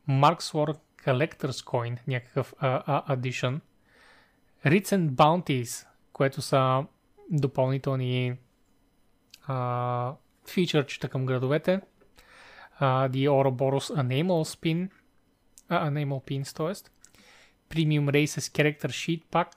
[0.10, 3.60] Marksword Collector's Coin, някакъв uh, uh, addition,
[4.66, 6.86] Writs and Bounties, което са
[7.32, 8.38] допълнителни
[9.50, 11.82] uh, към градовете,
[12.82, 14.90] uh, The Ouroboros Animal Spin,
[15.70, 16.99] uh, Animal Pins, т.е.
[17.70, 19.48] Premium Races Character Sheet Pack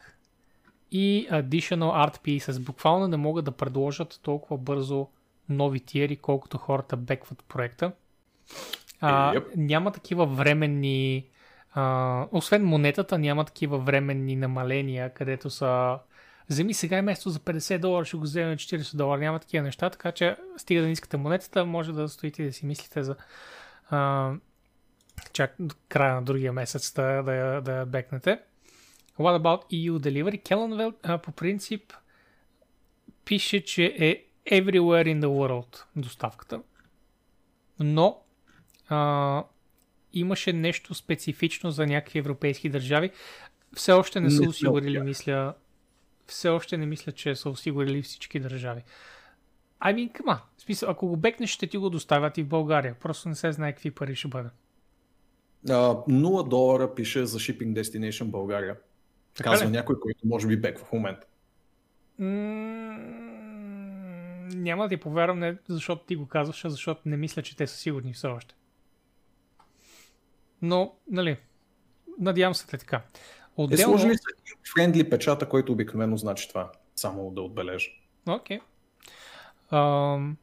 [0.90, 2.60] и Additional Art Pieces.
[2.60, 5.08] Буквално не могат да предложат толкова бързо
[5.48, 7.92] нови тиери, колкото хората бекват проекта.
[9.00, 9.44] А, Yep.
[9.56, 11.26] Няма такива временни...
[11.74, 15.98] А, освен монетата, няма такива временни намаления, където са...
[16.50, 19.20] Вземи сега е место за 50 долара, ще го вземем на 40 долара.
[19.20, 22.52] Няма такива неща, така че стига да не искате монетата, може да стоите и да
[22.52, 23.16] си мислите за...
[23.90, 24.32] А,
[25.32, 28.40] чак до края на другия месец да, да, да бекнете.
[29.18, 30.94] What about EU Delivery?
[31.02, 31.92] А, по принцип
[33.24, 36.62] пише, че е everywhere in the world доставката.
[37.80, 38.22] Но
[38.88, 39.44] а,
[40.12, 43.10] имаше нещо специфично за някакви европейски държави.
[43.76, 45.54] Все още не са осигурили, мисля.
[46.26, 48.82] Все още не мисля, че са осигурили всички държави.
[49.80, 50.38] I mean, come on.
[50.56, 52.94] В смисъл, ако го бекнеш, ще ти го доставят и в България.
[53.00, 54.48] Просто не се знае какви пари ще бъде.
[55.68, 58.76] А, 0 долара пише за Shipping Destination България.
[59.34, 59.70] Така Казва ли?
[59.70, 61.26] някой, който може би бек в момента.
[62.18, 62.28] М,
[64.54, 67.66] Няма да ти повярвам, не защото ти го казваш, а защото не мисля, че те
[67.66, 68.54] са сигурни все още.
[70.62, 71.36] Но, нали,
[72.18, 72.96] надявам се те така.
[72.96, 73.00] Е,
[73.56, 73.98] Отделно...
[73.98, 74.24] сложили са
[74.74, 76.72] френдли печата, който обикновено значи това.
[76.96, 77.90] Само да отбележа.
[78.28, 78.60] Окей.
[79.70, 80.36] Ам,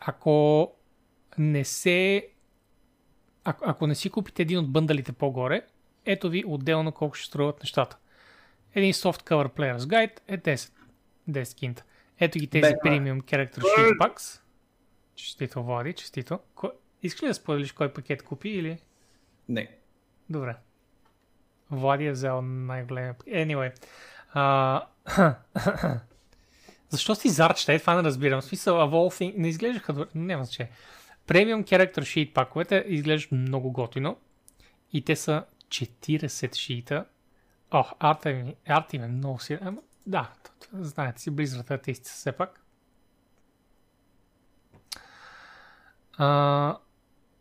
[0.00, 0.72] ако
[1.38, 2.28] не се...
[3.48, 5.62] Ако, ако не си купите един от бъндалите по-горе,
[6.04, 7.98] ето ви отделно колко ще струват нещата.
[8.74, 10.72] Един Soft Cover Player's Guide е 10.
[11.30, 11.84] 10 кинта.
[12.20, 14.40] Ето ги тези Бе, Premium Character Sheet Packs.
[15.14, 16.38] Честито, Влади, честито.
[16.54, 16.70] Ко...
[17.02, 18.78] Искаш ли да споделиш кой пакет купи или...
[19.48, 19.70] Не.
[20.30, 20.56] Добре.
[21.70, 23.14] Влади е взел най-големия.
[23.14, 23.72] Anyway.
[24.32, 24.86] А...
[26.88, 27.72] Защо си зарчета?
[27.72, 28.40] Е, това не разбирам.
[28.40, 29.34] В смисъл, thing...
[29.36, 30.08] не изглеждаха добре.
[30.14, 30.72] Няма значение.
[31.28, 34.16] Premium Character Sheet паковете изглеждат много готино.
[34.92, 37.04] И те са 40 шита.
[37.70, 39.60] О, арта ми, арта им е много силен.
[39.62, 40.32] Ама, да,
[40.72, 42.60] знаете си, Blizzard са все пак.
[46.12, 46.78] А,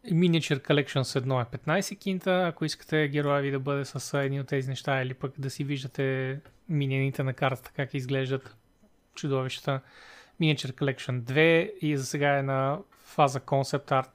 [0.05, 4.41] Miniature Collection с едно е 15 кинта, ако искате героя ви да бъде с едни
[4.41, 6.39] от тези неща или пък да си виждате
[6.69, 8.55] минианите на картата как изглеждат
[9.15, 9.81] чудовищата.
[10.41, 14.09] Miniature Collection 2 и за сега е на фаза Concept Art.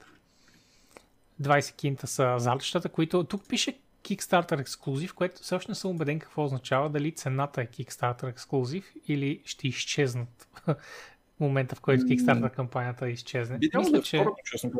[1.42, 6.44] 20 кинта са залтищата, които тук пише Kickstarter ексклюзив, което още не съм убеден какво
[6.44, 10.48] означава, дали цената е Kickstarter ексклюзив или ще изчезнат
[11.40, 13.58] момента, в който Kickstarter кампанията изчезне.
[13.58, 14.26] Да Мисля, е че...
[14.44, 14.70] честно.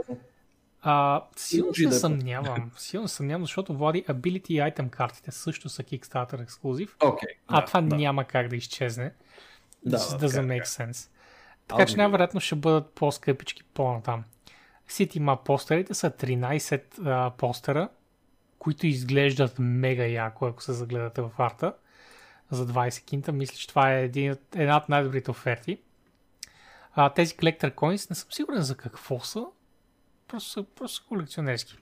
[0.83, 2.71] А, силно Може се да е съмнявам.
[2.77, 7.29] Силно се съмнявам, защото Влади Ability и Item картите също са Kickstarter ексклюзив, Окей.
[7.47, 7.97] а да, това да.
[7.97, 9.13] няма как да изчезне.
[9.85, 11.09] Да, да, doesn't така, make sense.
[11.69, 14.25] Така че най-вероятно ще бъдат по-скъпички по-натам.
[14.89, 17.89] City Map постерите са 13 а, постера,
[18.59, 21.75] които изглеждат мега яко, ако се загледате в арта
[22.51, 23.33] за 20 кинта.
[23.33, 25.79] Мисля, че това е един, една от най-добрите оферти.
[26.93, 29.45] А, тези Collector Coins не съм сигурен за какво са.
[30.29, 31.79] Просто са, просто са колекционерски.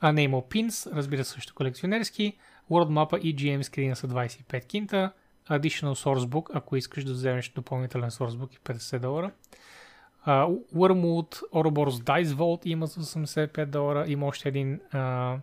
[0.00, 2.38] А Name of Pins, разбира се, също колекционерски.
[2.70, 5.12] World Map и GM скрина са 25 кинта.
[5.50, 9.30] Additional Sourcebook, ако искаш да вземеш допълнителен Sourcebook и 50 долара.
[10.26, 14.04] Uh, Wormwood Ouroboros Dice Vault има за 85 долара.
[14.08, 15.38] Има още един, uh,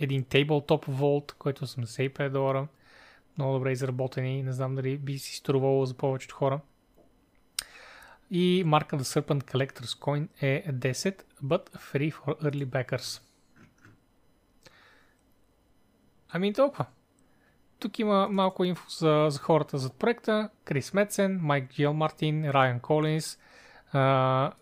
[0.00, 2.68] един Tabletop Vault, който е 85 долара.
[3.38, 4.42] Много добре изработени.
[4.42, 6.60] Не знам дали би си струвало за повечето хора.
[8.30, 13.22] И марка The Serpent Collector's Coin е 10, but free for early backers.
[16.28, 16.86] Ами толкова.
[17.78, 20.48] Тук има малко инфо за, за хората зад проекта.
[20.64, 23.38] Крис Метсен, Майк Джил Мартин, Райан Колинс,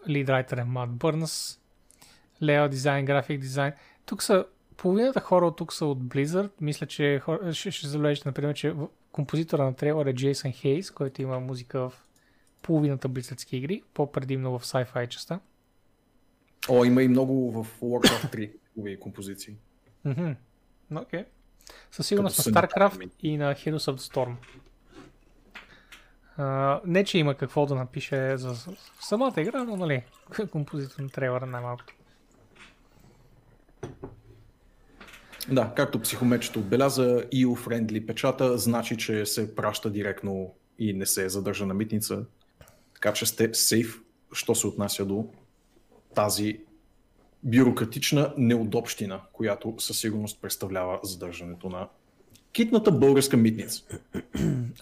[0.09, 1.61] лидрайтер е Мат Бърнс,
[2.43, 3.73] Лео дизайн, график дизайн.
[4.07, 4.45] Тук са
[4.77, 6.51] половината хора от тук са от Blizzard.
[6.61, 8.75] Мисля, че хора, ще, ще забележите, например, че
[9.13, 12.07] композитора на трейлър е Джейсън Хейс, който има музика в
[12.63, 15.41] половината Blizzardски игри, по-предимно в sci-fi частта.
[16.69, 19.57] О, има и много в Warcraft 3 хубави композиции.
[20.97, 21.25] Окей.
[21.91, 23.11] Със сигурност на StarCraft направени.
[23.23, 24.35] и на Heroes of the Storm.
[26.37, 30.03] А, не, че има какво да напише за за самата игра, но нали,
[30.53, 31.95] композитор на трейлера най-малкото.
[35.49, 41.67] Да, както психомечето отбеляза, EU-friendly печата значи, че се праща директно и не се задържа
[41.67, 42.25] на митница.
[42.95, 44.01] Така че сте сейф,
[44.33, 45.27] що се отнася до
[46.15, 46.61] тази
[47.45, 51.89] бюрократична неудобщина, която със сигурност представлява задържането на
[52.53, 53.83] китната българска митница.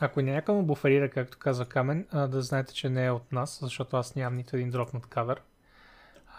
[0.01, 3.97] Ако някой му буферира, както каза Камен, да знаете, че не е от нас, защото
[3.97, 5.41] аз нямам нито един дропнат кадър.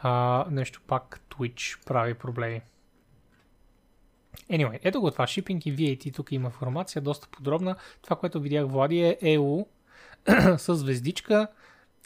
[0.01, 2.61] А, нещо пак Twitch прави проблеми.
[4.51, 7.75] Anyway, ето го това, shipping и VAT, тук има информация, доста подробна.
[8.01, 9.65] Това, което видях Влади е EU
[10.57, 11.47] с звездичка,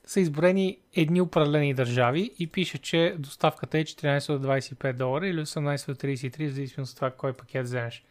[0.08, 5.42] са изброени едни определени държави и пише, че доставката е 14 до 25 долара или
[5.42, 8.04] 18 до 33, в зависимост от това кой пакет вземеш.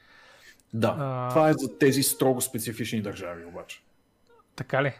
[0.75, 3.83] Да, А- това е за тези строго специфични държави обаче.
[4.57, 4.93] Така ли?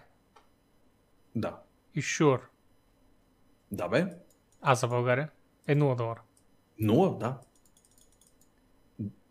[1.35, 1.57] Да.
[1.95, 2.41] И sure.
[3.73, 4.07] Да бе,
[4.63, 5.29] А за България
[5.67, 6.21] е 0 долара.
[6.81, 7.39] нула, да.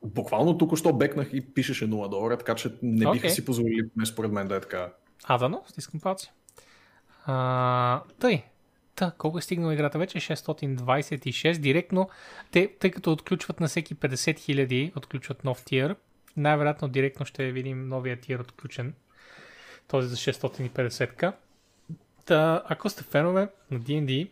[0.04, 3.30] Буквално тук що бекнах и пишеше 0 долара, така че не биха Окей.
[3.30, 4.94] си позволили, поне според мен да е така.
[5.24, 6.32] А, да, но, стискам палци.
[7.26, 8.44] А, тъй.
[8.96, 10.20] Та, колко е стигнала играта вече?
[10.20, 12.10] 626 директно.
[12.52, 15.96] Те, тъй като отключват на всеки 50 хиляди, отключват нов тир.
[16.38, 18.94] Най-вероятно директно ще видим новия тир отключен.
[19.88, 21.34] Този за 650к.
[22.26, 24.30] Та, ако сте фенове на D&D,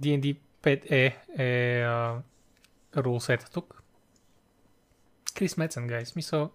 [0.00, 1.86] D&D 5 е, е
[2.96, 3.82] рулсета тук.
[5.34, 6.06] Крис Мецен, гай.
[6.06, 6.50] Смисъл,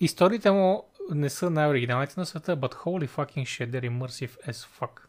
[0.00, 5.00] историите му не са най-оригиналните на света, but holy fucking shit, they're immersive as fuck.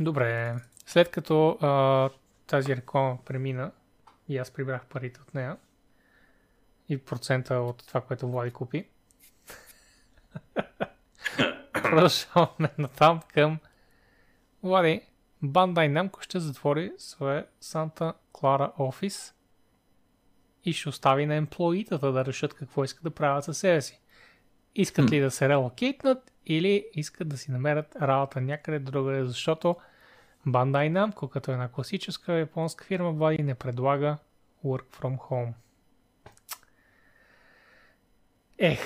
[0.00, 2.10] Добре, след като а,
[2.46, 3.72] тази реклама премина
[4.28, 5.56] и аз прибрах парите от нея
[6.88, 8.88] и процента от това, което Влади купи,
[11.72, 13.58] продължаваме натам към
[14.62, 15.00] Влади,
[15.44, 19.34] Bandai Namco ще затвори своя Санта Клара офис
[20.64, 24.00] и ще остави на емплоитата да решат какво искат да правят със себе си.
[24.74, 29.76] Искат ли да се релокейтнат или искат да си намерят работа някъде другаде, защото
[30.46, 34.16] Bandai Namco, като една класическа японска фирма, Влади не предлага
[34.64, 35.52] work from home.
[38.58, 38.80] Ех,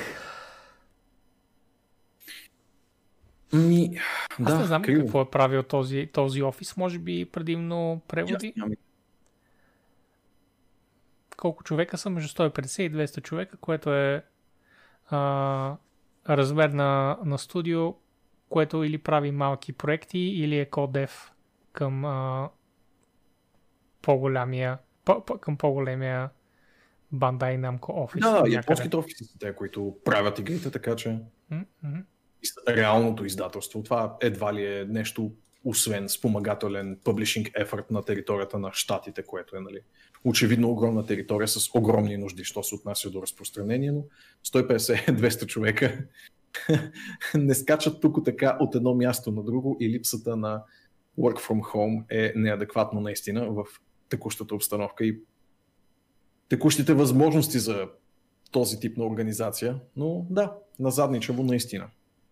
[3.52, 3.98] Ми,
[4.30, 5.00] аз да, не знам криво.
[5.00, 8.48] какво е правил този, този офис, може би предимно преводи.
[8.48, 8.74] Аз нямам
[11.38, 14.24] колко човека са, между 150 и 200 човека, което е
[15.06, 15.76] а,
[16.28, 17.94] размер на, на студио,
[18.48, 21.32] което или прави малки проекти, или е кодев
[21.72, 22.48] към а,
[24.02, 26.30] по-голямия, по, по, към по-големия
[27.14, 28.20] Bandai Namco офис.
[28.20, 28.54] Да, някъде.
[28.54, 31.18] японските офиси са те, които правят игрите, така че
[32.42, 35.32] из- реалното издателство, това едва ли е нещо
[35.64, 39.80] освен спомагателен публишинг ефорт на територията на щатите, което е нали,
[40.24, 44.04] очевидно огромна територия с огромни нужди, що се отнася до разпространение, но
[44.46, 45.98] 150-200 човека
[47.34, 50.62] не скачат тук така от едно място на друго и липсата на
[51.18, 53.64] work from home е неадекватно наистина в
[54.08, 55.20] текущата обстановка и
[56.48, 57.88] текущите възможности за
[58.50, 61.90] този тип на организация, но да, назадничаво наистина.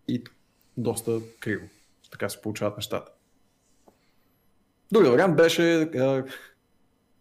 [0.09, 0.25] И
[0.77, 1.67] доста криво.
[2.11, 3.13] Така се получават нещата.
[4.93, 6.25] Другия вариант беше а,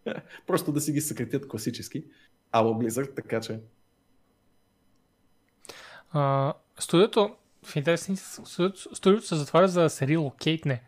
[0.46, 2.04] просто да си ги съкратят класически.
[2.52, 3.60] Ала Blizzard, така че
[6.12, 10.82] А, студиото, в интересни, студиото, студиото се затваря за да се релокейтне.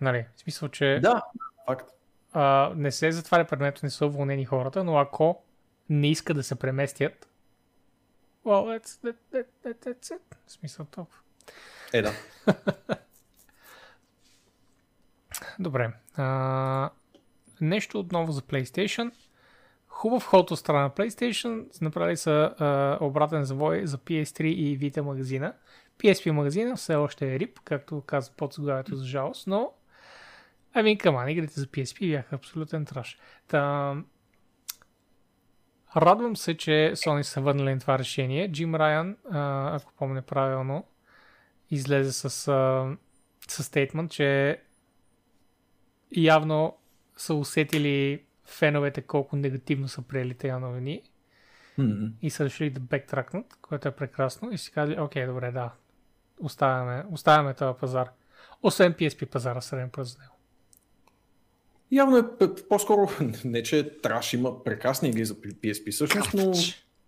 [0.00, 1.22] Нали, в смисъл, че да,
[1.66, 1.90] факт.
[2.32, 5.42] а, не се затваря предмето, не са уволнени хората, но ако
[5.90, 7.28] не искат да се преместят,
[8.44, 10.20] well, that's, that, that, that, that's it.
[10.46, 11.18] В смисъл толкова.
[11.92, 12.12] Е, да.
[15.58, 15.92] Добре.
[16.16, 16.90] А,
[17.60, 19.12] нещо отново за PlayStation.
[19.88, 21.82] Хубав ход от страна на PlayStation.
[21.82, 25.54] Направили са а, обратен завой за PS3 и Vita магазина.
[25.98, 29.72] PSP магазина все още е рип, както казва под заглавието за жалост, но
[30.72, 33.18] ами каман, игрите за PSP бяха абсолютен траш.
[33.48, 33.94] Та,
[35.96, 38.52] радвам се, че Sony са върнали на това решение.
[38.52, 39.16] Джим Райан,
[39.74, 40.84] ако помня правилно,
[41.70, 42.30] излезе с,
[43.48, 44.60] с стейтмент, че
[46.16, 46.76] явно
[47.16, 51.02] са усетили феновете колко негативно са приели тези новини
[51.78, 52.10] М-м.
[52.22, 55.72] и са решили да бектракнат, което е прекрасно и си казали, окей, добре, да,
[56.40, 58.08] оставяме, оставяме този пазар.
[58.62, 60.34] Освен PSP пазара, среден пръст за него.
[61.92, 63.08] Явно е по-скоро,
[63.44, 66.52] не че траш, има прекрасни игри за PSP всъщност, но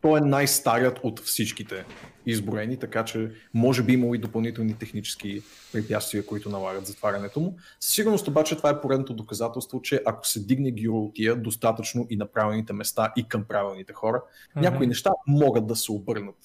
[0.06, 1.84] той е най-старият от всичките
[2.26, 5.42] изброени, така че може би имало и допълнителни технически
[5.72, 7.56] препятствия, които налагат затварянето му.
[7.80, 12.26] Със сигурност обаче това е поредното доказателство, че ако се дигне гиротия достатъчно и на
[12.26, 14.22] правилните места и към правилните хора,
[14.56, 14.64] Мгм.
[14.64, 16.36] някои неща могат да се обърнат.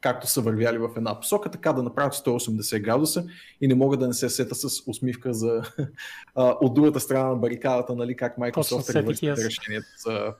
[0.00, 3.24] Както са вървяли в една посока, така да направят 180 градуса
[3.60, 5.62] и не могат да не се сета с усмивка за
[6.34, 9.38] от другата страна на барикадата, нали, как Microsoft аз.
[9.38, 10.34] решението за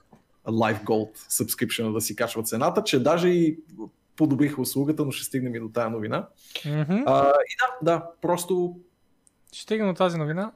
[0.47, 3.59] Live Gold subscription да си качват цената, че даже и
[4.15, 6.27] подобриха услугата, но ще стигнем и до тази новина.
[6.65, 7.03] Мгм.
[7.05, 8.79] А, и да, да, просто
[9.51, 10.51] Ще стигнем до тази новина.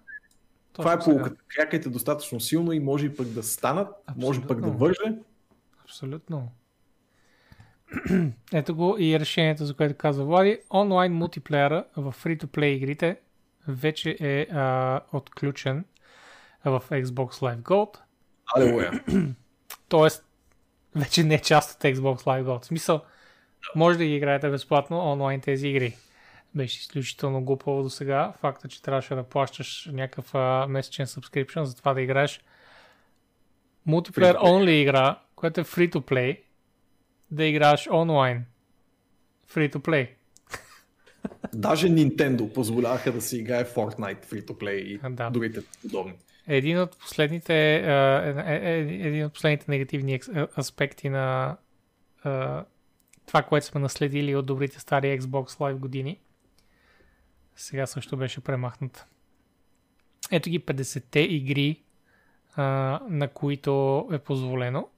[0.73, 1.41] това е Точно полуката.
[1.55, 3.87] Крякайте достатъчно силно и може и пък да станат,
[4.17, 4.79] може пък да Абсолютно.
[4.79, 5.17] върже.
[5.83, 6.51] Абсолютно.
[8.53, 10.59] ето го и решението, за което казва Влади.
[10.73, 13.19] Онлайн мултиплеера в free-to-play игрите
[13.67, 15.85] вече е а, отключен
[16.65, 17.97] в Xbox Live Gold.
[18.55, 18.91] Алелуя.
[19.89, 20.25] Тоест,
[20.95, 22.61] вече не е част от Xbox Live Gold.
[22.61, 23.01] В смисъл,
[23.75, 25.95] може да ги играете безплатно онлайн тези игри.
[26.55, 28.33] Беше изключително глупаво до сега.
[28.39, 32.41] Факта, че трябваше да плащаш някакъв а, месечен subscription за това да играеш
[33.85, 36.39] мултиплеер only игра, която е free to play,
[37.31, 38.45] да играеш онлайн.
[39.53, 40.09] Free to play.
[41.53, 45.29] Даже Nintendo позволяваха да се играе Fortnite free to play и Да.
[45.29, 46.13] другите подобни.
[46.47, 47.79] Един от последните, е,
[48.47, 50.19] е, е, един от последните негативни
[50.57, 51.57] аспекти на
[52.23, 52.65] а,
[53.25, 56.19] това, което сме наследили от добрите стари Xbox Live години,
[57.55, 59.05] сега също беше премахнат.
[60.31, 61.83] Ето ги 50-те игри,
[62.55, 62.63] а,
[63.09, 64.89] на които е позволено.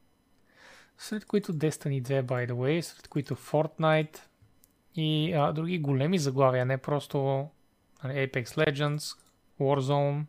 [0.97, 4.19] Сред които Destiny 2, by the way, сред които Fortnite
[4.95, 7.47] и а, други големи заглавия, не просто
[8.03, 9.19] нали, Apex Legends,
[9.59, 10.23] Warzone,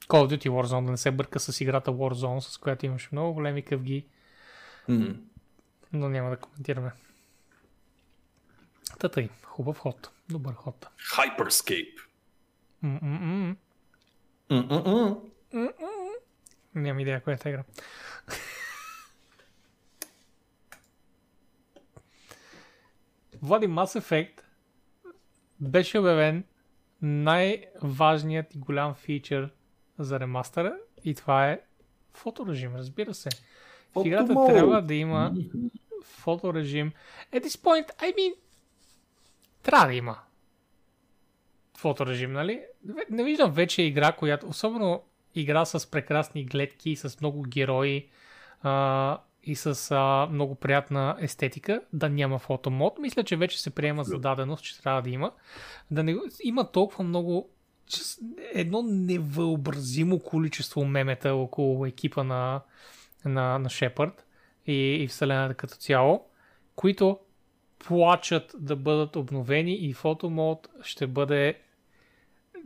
[0.00, 3.34] Call of Duty Warzone, да не се бърка с играта Warzone, с която имаш много
[3.34, 4.06] големи къвги,
[4.88, 5.14] М.
[5.92, 6.92] но няма да коментираме.
[8.98, 10.88] Та тъй, хубав ход, добър ход.
[11.16, 11.98] Hyperscape.
[12.82, 13.56] М-м-м.
[16.74, 17.64] Нямам идея коя е игра.
[23.42, 24.40] Влади Mass Effect
[25.60, 26.44] беше обявен
[27.02, 29.50] най-важният и голям фичър
[29.98, 31.60] за ремастъра и това е
[32.12, 33.28] фоторежим, разбира се.
[33.96, 34.52] В играта mode.
[34.52, 35.34] трябва да има
[36.04, 36.92] фоторежим.
[37.32, 38.34] At this point, I mean,
[39.62, 40.18] трябва да има
[41.76, 42.62] фоторежим, нали?
[43.10, 45.02] Не виждам вече игра, която, особено
[45.34, 48.08] игра с прекрасни гледки, с много герои
[48.62, 52.98] а, и с а, много приятна естетика, да няма фотомод.
[52.98, 55.32] Мисля, че вече се приема за даденост, че трябва да има.
[55.90, 57.50] Да не, има толкова много
[58.54, 62.60] едно невъобразимо количество мемета около екипа на,
[63.24, 64.26] на, на Шепард
[64.66, 66.24] и, и вселената като цяло,
[66.76, 67.18] които
[67.78, 71.58] плачат да бъдат обновени и фотомод ще бъде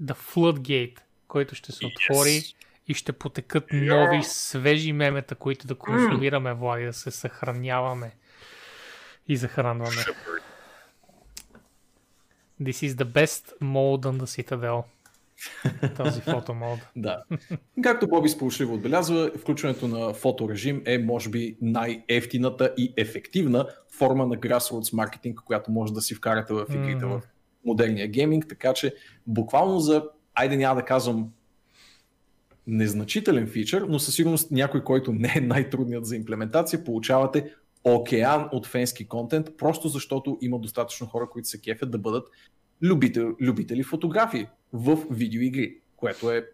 [0.03, 0.99] The Floodgate,
[1.29, 2.55] който ще се отвори Yes.
[2.89, 8.13] и ще потекат нови свежи мемета, които да консумираме, Влади, да се съхраняваме
[9.29, 10.05] и захранваме.
[12.63, 14.85] This is the best mode on the Citadel.
[15.97, 16.79] Този фотомод.
[16.97, 17.23] Да.
[17.83, 23.67] Както Боби сполучливо отбелязва, включването на фоторежим е може би най-ефтината и ефективна
[23.99, 27.15] форма на grassroots маркетинг, която може да си вкарате в игрите Мгм.
[27.15, 27.23] в
[27.65, 28.95] модерния гейминг, така че
[29.27, 30.05] буквално за,
[30.35, 31.31] айде няма да казвам
[32.67, 37.55] незначителен фичър, но със сигурност някой, който не е най-трудният за имплементация, получавате
[37.85, 42.29] океан от фенски контент, просто защото има достатъчно хора, които се кефят да бъдат
[42.83, 46.47] любител, любители фотографии в видеоигри, което е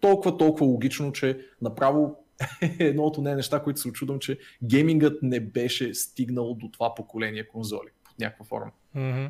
[0.00, 2.16] толкова, толкова логично, че направо
[2.62, 6.94] е едно от тези неща, които се очудвам, че геймингът не беше стигнал до това
[6.94, 8.70] поколение конзоли под някаква форма.
[8.94, 9.26] Мгм.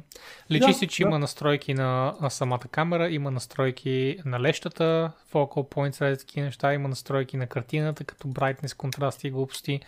[0.50, 1.08] Личи Да, си, че да.
[1.08, 6.88] има настройки на, на самата камера, има настройки на лещата, focal points, такива неща, има
[6.88, 9.80] настройки на картината, като brightness, контрасти и глупости.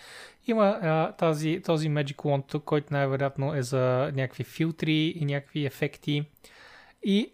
[0.47, 6.25] Има а, тази, този Magic Wand който най-вероятно е за някакви филтри и някакви ефекти.
[7.05, 7.33] И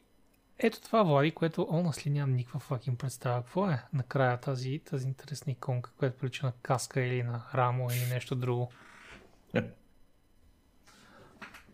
[0.63, 3.43] ето това, Влади, което honestly нямам никаква fucking представа.
[3.43, 8.15] Какво е накрая тази, тази интересна иконка, която прилича на каска или на рамо или
[8.15, 8.71] нещо друго?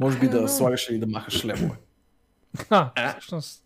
[0.00, 1.76] Може би да слагаш или да махаш шлемове.
[2.70, 3.10] А, А?
[3.10, 3.64] всъщност.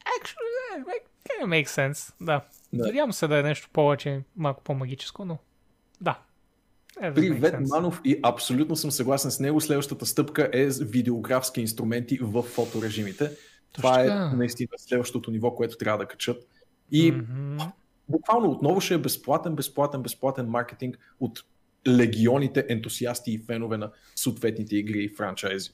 [0.00, 0.84] Actually,
[1.28, 2.14] yeah, make, sense.
[2.20, 2.44] Да.
[2.72, 2.86] Да.
[2.86, 5.38] Надявам се да е нещо повече, малко по-магическо, но
[6.00, 6.18] да.
[7.00, 7.54] Е, Привет.
[7.60, 9.60] Манов, и абсолютно съм съгласен с него.
[9.60, 13.30] Следващата стъпка е видеографски инструменти в фоторежимите.
[13.72, 16.48] Това е наистина следващото ниво, което трябва да качат.
[16.90, 17.58] И Мгм.
[18.08, 21.44] буквално отново ще е безплатен, безплатен, безплатен маркетинг от
[21.88, 25.70] легионите ентусиасти и фенове на съответните игри и франчайзи.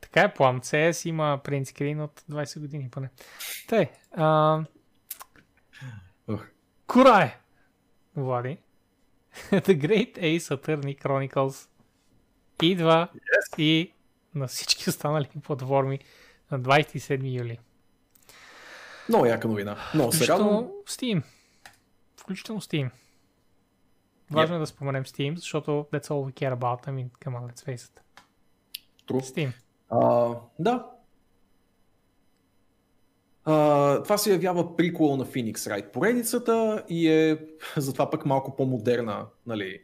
[0.00, 0.60] Така е, план.
[0.60, 3.10] CS има принт скрин от 20 години поне.
[3.68, 3.88] Тъй.
[4.10, 4.60] А...
[6.28, 6.46] Ух.
[6.86, 7.34] Курай!
[8.16, 8.58] Влади.
[9.50, 11.68] The Great Ace Attorney Chronicles
[12.62, 13.08] идва
[13.58, 13.92] и
[14.34, 15.98] на всички останали платформи
[16.50, 17.58] на 27 юли.
[19.08, 19.76] Много яка новина.
[19.94, 20.48] Много се радвам.
[20.48, 21.22] Включително Steam.
[22.16, 22.90] Включително Steam.
[24.30, 26.86] Важно е да споменем Steam, защото that's all we care about.
[26.86, 28.00] I mean, come on, let's face it.
[29.08, 29.20] True.
[29.20, 29.52] Steam.
[29.90, 30.86] А, да.
[33.44, 37.38] А, това се явява приквел на Phoenix Wright поредицата и е
[37.76, 39.82] затова пък малко по-модерна нали,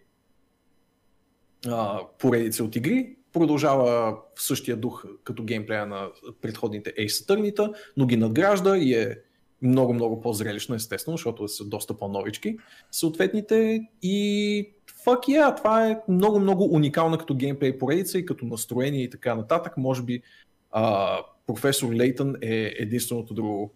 [1.66, 3.16] а, поредица от игри.
[3.34, 6.08] Продължава в същия дух като геймплея на
[6.40, 9.18] предходните Ace Attorney, но ги надгражда и е
[9.62, 12.56] много-много по-зрелищно, естествено, защото са доста по-новички
[12.90, 13.80] съответните.
[14.02, 14.74] И
[15.06, 19.76] fuck yeah, това е много-много уникална като геймплей поредица и като настроение и така нататък.
[19.76, 20.22] Може би
[20.70, 23.74] а, професор Лейтън е единственото друго,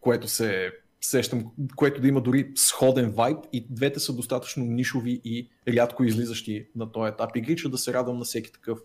[0.00, 1.44] което се сещам,
[1.76, 6.92] което да има дори сходен вайб и двете са достатъчно нишови и рядко излизащи на
[6.92, 8.78] този етап игри, че да се радвам на всеки такъв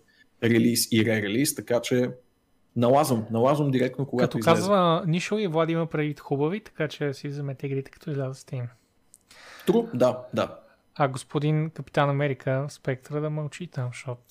[0.44, 2.10] релиз и ре-релиз, така че
[2.76, 4.60] налазвам, налазвам директно, когато Като излезе.
[4.60, 8.68] казва нишови, Влади има предвид хубави, така че си вземете игрите, като излязат им.
[9.66, 10.58] Тру, да, да.
[10.94, 14.22] А господин Капитан Америка, Спектра да мълчи там, защото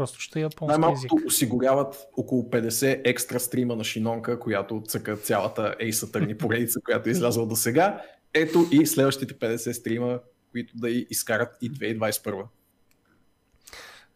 [0.00, 5.90] Просто ще японски Най-малкото осигуряват около 50 екстра стрима на Шинонка, която цъка цялата Ace
[5.90, 8.02] Attorney поредица, която е излязла до сега.
[8.34, 10.20] Ето и следващите 50 стрима,
[10.52, 12.44] които да изкарат и 2021.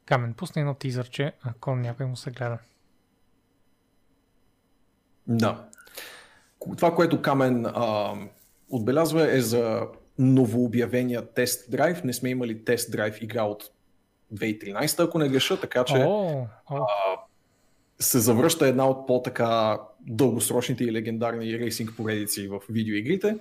[0.04, 2.58] Камен, пусни едно тизърче, ако някой му се гледа.
[5.26, 5.68] Да.
[6.76, 8.14] Това, което Камен а,
[8.70, 9.86] отбелязва е за
[10.18, 12.04] новообявения тест драйв.
[12.04, 13.73] Не сме имали тест драйв игра от
[14.34, 16.86] 2013, ако не греша, така че oh, oh.
[16.86, 17.18] А,
[18.00, 23.36] се завръща една от по-така дългосрочните и легендарни рейсинг поредици в видеоигрите.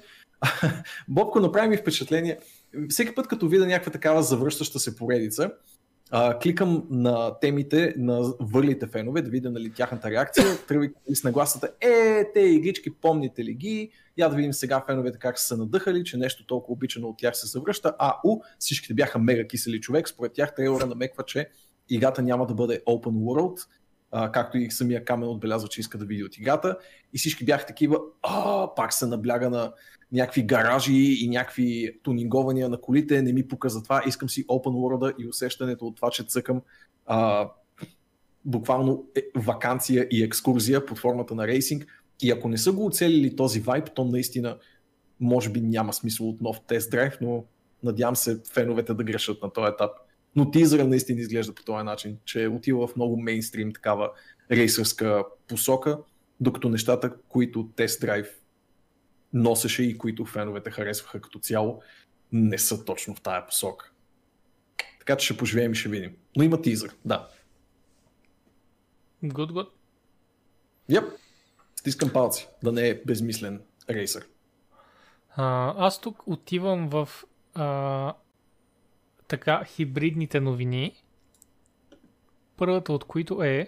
[1.08, 2.38] Бобко направи ми впечатление,
[2.90, 5.52] всеки път като видя някаква такава завръщаща се поредица,
[6.12, 11.70] а, кликам на темите на върлите фенове, да видя нали, тяхната реакция, тръгвайки с нагласата,
[11.82, 13.90] е, те игрички, помните ли ги?
[14.18, 17.38] Я да видим сега феновете как са се надъхали, че нещо толкова обичано от тях
[17.38, 17.96] се завръща.
[18.00, 20.10] А, у, всичките бяха мега кисели човек.
[20.10, 21.50] Според тях трейлера намеква, че
[21.90, 23.68] играта няма да бъде open world,
[24.14, 26.78] както и самия Камен отбелязва, че иска да види от играта.
[27.14, 29.74] И всички бяха такива, а, пак се набляга на
[30.12, 34.74] някакви гаражи и някакви тунингования на колите, не ми пука за това, искам си open
[34.74, 36.62] world и усещането от това, че цъкам
[37.06, 37.50] а,
[38.46, 42.04] буквално е, вакансия и екскурзия под формата на рейсинг.
[42.22, 44.58] И ако не са го оцелили този вайб, то наистина
[45.20, 47.44] може би няма смисъл от нов тест драйв, но
[47.84, 49.92] надявам се феновете да грешат на този етап.
[50.36, 54.12] Но тизъра наистина изглежда по този начин, че е отива в много мейнстрим такава
[54.52, 56.00] рейсърска посока,
[56.40, 58.28] докато нещата, които тест драйв
[59.34, 61.82] носеше и които феновете харесваха като цяло,
[62.32, 63.92] не са точно в тая посока.
[65.00, 66.16] Така че ще поживеем и ще видим.
[66.36, 67.30] Но има тизър, да.
[69.24, 69.70] Good, good.
[70.92, 71.14] Yep.
[71.76, 74.28] Стискам палци, да не е безмислен рейсър.
[75.36, 77.10] А, аз тук отивам в
[77.54, 78.14] а,
[79.34, 81.04] така хибридните новини.
[82.58, 83.68] Първата от които е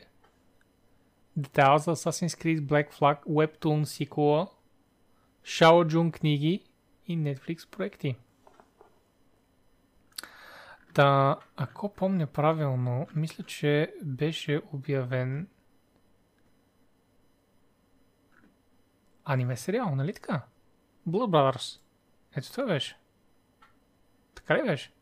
[1.35, 4.47] детайл за Assassin's Creed Black Flag Webtoon сиквела
[5.43, 6.63] Шао Джун книги
[7.07, 8.15] и Netflix проекти.
[10.93, 15.47] Та, ако помня правилно, мисля, че беше обявен
[19.23, 20.45] аниме сериал, нали така?
[21.09, 21.79] Blood Brothers.
[22.35, 22.97] Ето това беше.
[24.35, 24.94] Така ли беше?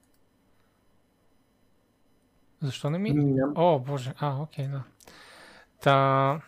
[2.64, 3.12] Защо не ми...
[3.12, 3.52] Yeah.
[3.56, 4.14] О, боже.
[4.20, 4.84] А, окей, да.
[5.82, 6.42] Та...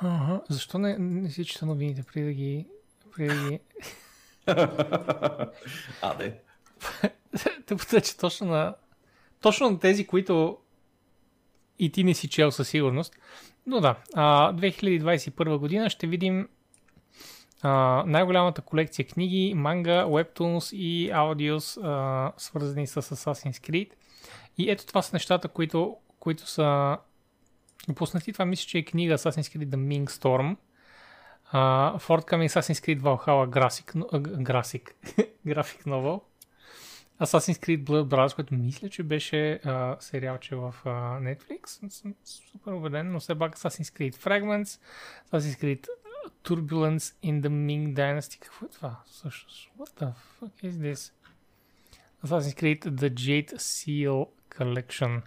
[0.00, 0.42] Ага.
[0.48, 2.66] Защо не, не си чета новините преди да ги...
[3.16, 3.60] Преди да ги...
[6.02, 6.40] а, де.
[7.66, 8.74] Тъпото е, че точно на...
[9.40, 10.58] Точно на тези, които
[11.78, 13.16] и ти не си чел със сигурност.
[13.66, 16.48] Но да, а, 2021 година ще видим
[17.64, 23.90] а, най-голямата колекция книги, манга, webtoons и аудиос, а, свързани с Assassin's Creed.
[24.58, 26.96] И ето това са нещата, които, които са
[27.96, 30.56] Пуснати това мисля, че е книга Assassin's Creed The Ming Storm.
[31.54, 34.84] Uh, Forthcoming Assassin's Creed Valhalla Graphic, uh, Graphic,
[35.46, 36.20] Graphic Novel.
[37.20, 41.82] Assassin's Creed Blood Brothers, което мисля, че беше uh, сериалче в uh, Netflix.
[41.82, 44.80] Не съм супер убеден, но все пак Assassin's Creed Fragments,
[45.30, 45.86] Assassin's Creed
[46.44, 48.38] Turbulence in the Ming Dynasty.
[48.38, 49.00] Какво е това?
[49.06, 51.12] Всъщност, what the fuck is this?
[52.24, 54.26] Assassin's Creed The Jade Seal
[54.58, 55.22] Collection.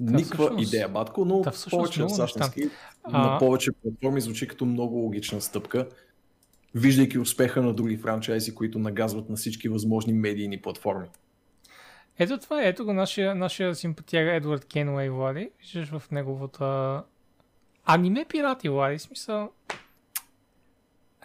[0.00, 2.70] Никаква всъщност, идея, батко, но да, повече Assassin's
[3.08, 5.88] на повече платформи звучи като много логична стъпка,
[6.74, 11.08] виждайки успеха на други франчайзи, които нагазват на всички възможни медийни платформи.
[12.22, 15.50] Ето това е, ето го нашия, нашия симпатяга Едвард Кенуей, Влади.
[15.60, 17.02] Виждаш в неговата...
[17.84, 19.52] Аниме пирати, Влади, смисъл...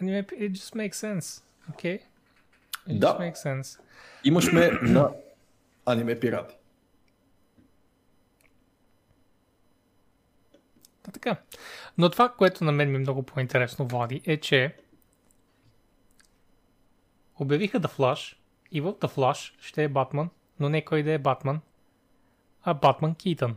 [0.02, 2.00] Аниме It just makes sense, okay?
[2.88, 3.06] It да.
[3.06, 3.80] just makes sense.
[4.24, 5.12] Имашме на
[5.86, 6.54] аниме пирати.
[11.02, 11.36] Та така.
[11.98, 14.76] Но това, което на мен ми е много по-интересно, Влади, е, че
[17.36, 18.36] обявиха The Flash
[18.72, 20.30] и в The Flash ще е Батман,
[20.60, 21.60] но не кой да е Батман,
[22.62, 23.56] а Батман Китън.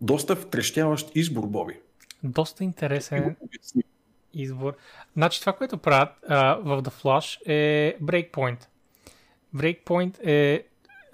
[0.00, 1.80] Доста втрещяващ избор, Боби.
[2.22, 3.36] Доста интересен
[4.34, 4.76] избор.
[5.12, 8.66] Значи това, което правят а, в The Flash е Breakpoint.
[9.54, 10.66] Breakpoint е...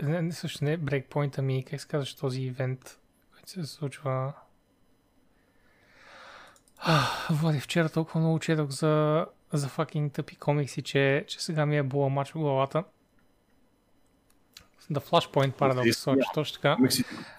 [0.02, 2.98] Не, не, също не Breakpoint, ами как се казваш този ивент,
[3.32, 4.32] който се случва...
[7.30, 11.82] Влади, вчера толкова много четох за, за fucking тъпи комикси, че, че сега ми е
[11.82, 12.84] була мач в главата.
[14.92, 16.76] The Flashpoint Paradox, сочи, точно така.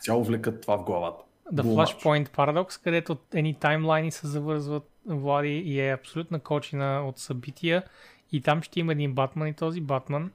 [0.02, 1.24] Цяло влекат това в главата.
[1.54, 1.62] The.
[1.62, 7.84] Flashpoint Paradox, където едни таймлайни се завързват Влади и е абсолютна кочина от събития
[8.32, 10.32] и там ще има един Батман и този Батман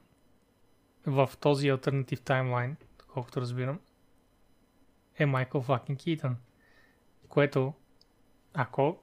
[1.05, 2.77] в този альтернатив таймлайн,
[3.07, 3.79] колкото разбирам,
[5.17, 6.37] е Майкъл Факин Китън.
[7.29, 7.73] Което,
[8.53, 8.97] ако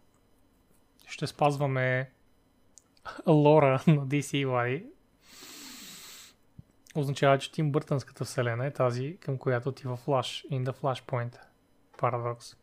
[1.06, 2.10] ще спазваме
[3.26, 4.86] лора на DC Влади,
[6.94, 11.36] означава, че Тим Бъртънската вселена е тази, към която отива Flash in the Flashpoint
[11.98, 12.56] Paradox.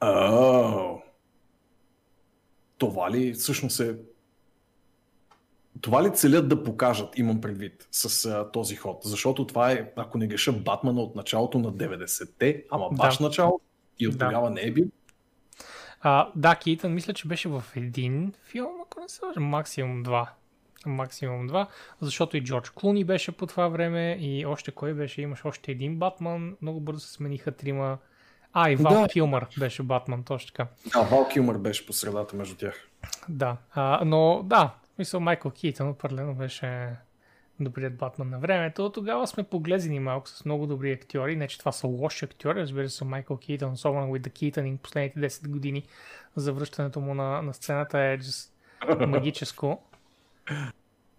[0.00, 0.98] Ау.
[2.78, 3.96] Това ли всъщност е...
[5.80, 8.98] Това ли целят да покажат, имам предвид, с а, този ход?
[9.04, 13.24] Защото това е, ако не греша, Батмана от началото на 90-те, ама баш Да.
[13.24, 13.60] начало
[13.98, 14.24] и от Да.
[14.26, 14.86] тогава не е бил.
[16.00, 20.32] А, да, Кейтън мисля, че беше в един филм, ако не се максимум два.
[20.90, 21.66] Максимум два,
[22.00, 25.96] защото и Джордж Клуни беше по това време и още кой беше, имаш още един
[25.96, 27.98] Батман, много бързо се смениха трима.
[28.52, 29.08] А, и Вал Да.
[29.08, 30.66] Килмър беше Батман, точно така.
[30.92, 32.88] Да, Вал Килмър беше по средата между тях.
[33.28, 36.96] Да, а, но да, мисля Майкъл Кейтън определено беше
[37.60, 38.92] добрият Батман на времето.
[38.92, 41.36] Тогава сме поглезени малко с много добри актьори.
[41.36, 45.20] Не, че това са лоши актьори, разбира се, Майкъл Кейтън, особено with the Keaton последните
[45.20, 45.82] 10 години
[46.36, 48.50] за връщането му на, на сцената е just
[49.06, 49.82] магическо.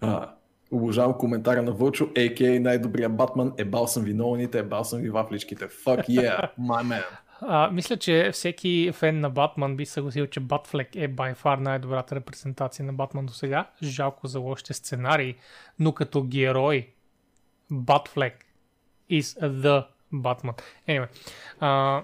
[0.01, 0.29] А,
[0.71, 2.59] обожавам коментара на Вълчо, a.k.a.
[2.59, 5.67] най-добрият Батман, ебал съм ви новините, ебал съм ви вафличките.
[5.67, 7.03] Fuck yeah, my man.
[7.41, 12.15] А, мисля, че всеки фен на Батман би съгласил, че Батфлек е by far най-добрата
[12.15, 13.69] репрезентация на Батман до сега.
[13.83, 15.35] Жалко за лошите сценарии,
[15.79, 16.87] но като герой
[17.71, 18.45] Батфлек
[19.11, 20.61] is the Batman.
[20.87, 21.07] Anyway.
[21.59, 22.03] А,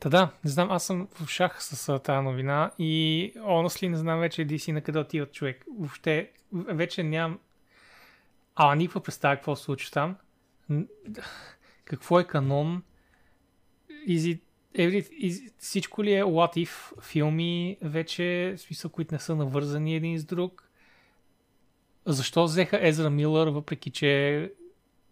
[0.00, 4.20] Та да, не знам, аз съм в шах с тази новина и honestly не знам
[4.20, 5.64] вече DC на къде отиват човек.
[5.78, 7.38] Въобще, вече нямам
[8.54, 10.16] а, никаква представа какво се случва там.
[11.84, 12.82] Какво е канон?
[14.08, 14.40] Is it,
[14.76, 19.96] every, is, всичко ли е what if филми вече, в смисъл, които не са навързани
[19.96, 20.70] един с друг?
[22.06, 24.52] Защо взеха Езра Милър, въпреки че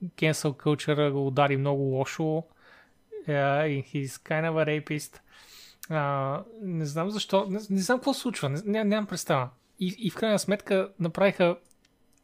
[0.05, 2.44] cancel culture го удари много лошо
[3.33, 5.21] и he's kind of a rapist.
[5.91, 9.51] Uh, не знам защо, не, не знам какво случва, не, ням, нямам представа.
[9.81, 11.57] И, и в крайна сметка направиха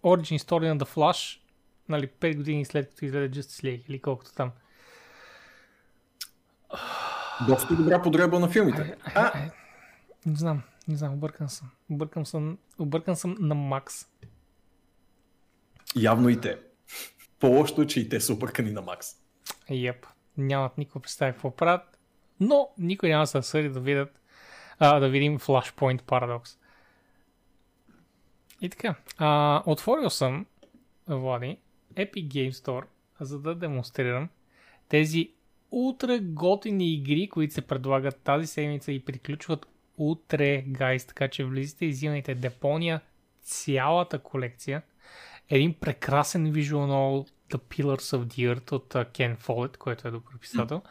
[0.02, 1.40] Origin Story на The Flash,
[1.88, 4.50] нали, 5 години след като излезе Justice League или колкото там.
[7.46, 8.96] Доста добра подреба на филмите.
[9.14, 9.50] А, Е,
[10.26, 11.70] не знам, не знам, объркан съм.
[11.90, 14.06] Объркан съм, объркан съм на макс.
[15.96, 16.58] явно и те.
[17.40, 19.08] По-лошото е, че и те са объркани на Макс.
[19.70, 20.06] Йеп,
[20.38, 21.98] нямат никаква представа какво правят,
[22.40, 24.20] но никой няма да се съди да видят,
[24.78, 26.58] а, да видим Flashpoint Paradox.
[28.60, 30.46] И така, а, отворил съм,
[31.08, 31.58] Влади,
[31.94, 32.84] Epic Game Store,
[33.20, 34.28] за да демонстрирам
[34.88, 35.32] тези
[35.70, 39.66] утре готини игри, които се предлагат тази седмица и приключват
[39.96, 43.00] утре, гайс, така че влизате и взимайте Депония,
[43.42, 44.82] цялата колекция,
[45.48, 50.82] един прекрасен novel The Pillars of the Earth от Ken Follett, който е добър писател,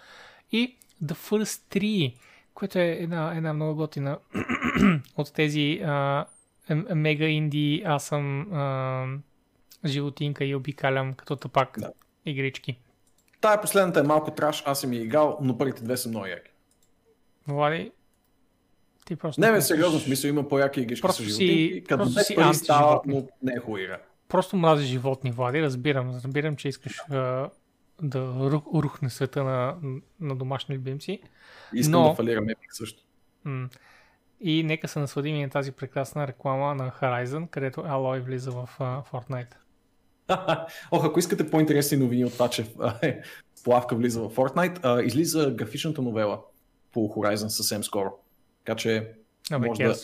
[0.52, 2.16] и The First Three,
[2.54, 4.18] което е една, една много готина
[5.18, 6.26] от тези а,
[6.96, 9.06] мега инди, аз съм а,
[9.86, 11.92] животинка и обикалям като тъпак Да.
[12.26, 12.80] игрички.
[13.42, 16.52] Тая последната е малко траш, аз съм я играл, но първите две са много яки.
[17.48, 17.92] Влади,
[19.06, 19.42] ти просто...
[19.42, 23.28] Не, бе, сериозно, в смисъл има по-яки игрички с животинки, като си пари става, но
[23.44, 23.98] не е хубава игра.
[24.34, 26.10] Просто мрази животни, Влади, разбирам.
[26.10, 27.50] Разбирам, че искаш а,
[28.02, 29.76] да рух, рухне света на,
[30.20, 31.22] на домашни любимци.
[31.74, 33.04] Искам Но- да фалирам Epic също.
[34.42, 38.70] И нека се насладим и на тази прекрасна реклама на Horizon, където Alloy влиза в
[38.80, 39.54] а, Fortnite.
[40.92, 42.66] Ох, ако искате по-интересни новини от това, че
[43.02, 43.22] е,
[43.56, 46.42] Сплавка влиза в Fortnite, а, излиза графичната новела
[46.92, 48.12] по Horizon съвсем скоро.
[48.66, 49.12] Така че,
[49.52, 49.96] Абе, Може да...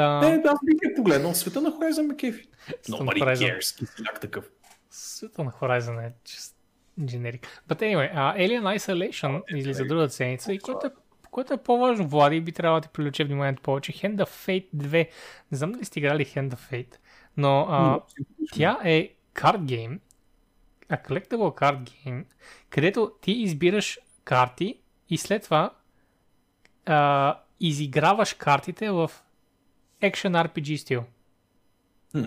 [0.00, 2.48] Та, не, аз бих я погледнал, света на Horizon ме кефи.
[2.82, 3.58] Света на Nobody Horizon.
[3.58, 4.50] cares, кисляк такъв.
[4.90, 6.54] Света на Horizon е just
[7.00, 7.46] generic.
[7.68, 10.90] But anyway, uh, Alien Isolation излиза другата седмица и което е
[11.30, 13.92] което е по-важно, Влади, би трябвало да ти привлече вниманието повече.
[13.92, 15.08] Hand of Fate 2.
[15.52, 16.96] Не знам дали сте играли Hand of Fate,
[17.36, 18.00] но а,
[18.52, 19.98] тя е card game,
[20.88, 22.24] а collectible card game,
[22.70, 25.70] където ти избираш карти и след това
[26.86, 29.10] а, изиграваш картите в
[30.02, 31.04] Action RPG стил.
[32.12, 32.24] Хм.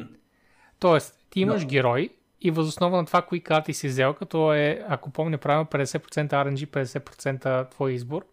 [0.79, 1.67] Тоест, ти имаш Да.
[1.67, 2.09] герой
[2.41, 6.67] и възоснова на това, кои карти си взел, като е, ако помня правилно, 50% RNG,
[6.67, 8.25] 50% твой избор,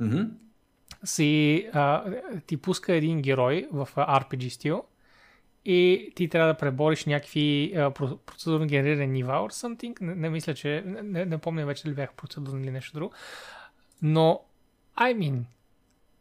[0.00, 0.22] Мгм.
[1.04, 2.04] си, а,
[2.46, 4.84] ти пуска един герой в RPG стил
[5.64, 7.90] и ти трябва да пребориш някакви а,
[8.26, 10.00] процедурно генерирани нива or something.
[10.00, 10.82] Не, не мисля, че...
[10.86, 13.12] Не, не, помня вече дали бях процедурно или нещо друго.
[14.02, 14.40] Но,
[14.96, 15.42] I mean,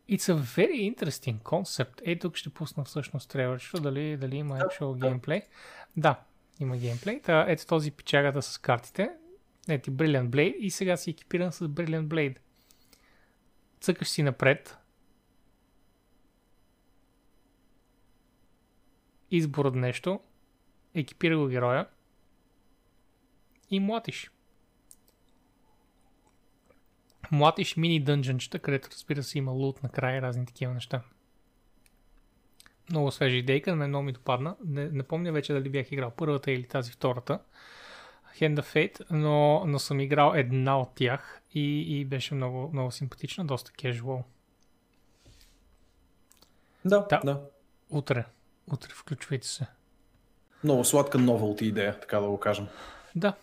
[0.09, 2.01] it's a very interesting concept.
[2.05, 5.41] Ей, тук ще пусна всъщност трейлърчето, дали, дали има actual геймплей.
[5.97, 6.19] Да,
[6.59, 7.21] има геймплей.
[7.21, 9.09] Та, ето този пичагата с картите.
[9.69, 12.37] Ето ти Brilliant Blade и сега си екипиран с Brilliant Blade.
[13.79, 14.77] Цъкаш си напред.
[19.31, 20.19] Избор от нещо.
[20.95, 21.87] Екипира го героя.
[23.69, 24.31] И млатиш.
[27.31, 31.01] Млатиш мини дънжънчета, където разбира се има лут накрая и разни такива неща.
[32.89, 34.55] Много свежа идейка, на много ми допадна.
[34.65, 37.39] Не, не помня вече дали бях играл първата или тази втората.
[38.39, 42.91] Hand of Fate, но, но съм играл една от тях и, и беше много, много
[42.91, 44.23] симпатична, доста casual.
[46.85, 47.21] Да, Да.
[47.23, 47.41] да.
[47.89, 48.25] Утре,
[48.73, 49.65] утре включвайте се.
[50.63, 52.67] Много сладка новелти идея, така да го кажем.
[53.15, 53.33] Да.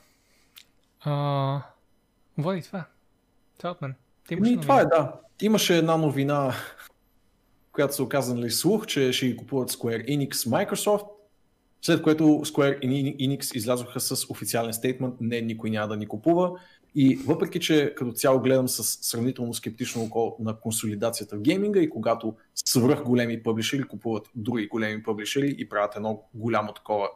[1.01, 1.63] А,
[2.39, 2.85] води това.
[3.59, 3.95] Това е от мен.
[4.29, 5.13] Ти имаш Ми, това е, да.
[5.43, 6.55] Имаше една новина,
[7.73, 11.07] която се оказа нали, слух, че ще ги купуват Square Enix Microsoft,
[11.83, 12.83] след което Square
[13.19, 16.53] Enix излязоха с официален стейтмент, не, никой няма да ни купува.
[16.95, 21.91] И въпреки, че като цяло гледам с сравнително скептично око на консолидацията в гейминга и
[21.91, 27.09] когато свръх големи пъблишери купуват други големи пъблишери и правят едно голямо такова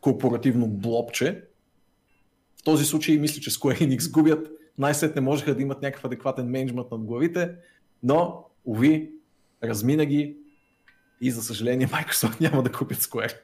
[0.00, 1.44] корпоративно блобче,
[2.60, 4.48] в този случай мисля, че Square Enix губят.
[4.82, 7.54] Най-сетне можеха да имат някакъв адекватен менеджмент над главите,
[8.02, 9.10] но, уви,
[9.64, 10.36] размина ги
[11.20, 13.36] и за съжаление Microsoft няма да купят Square.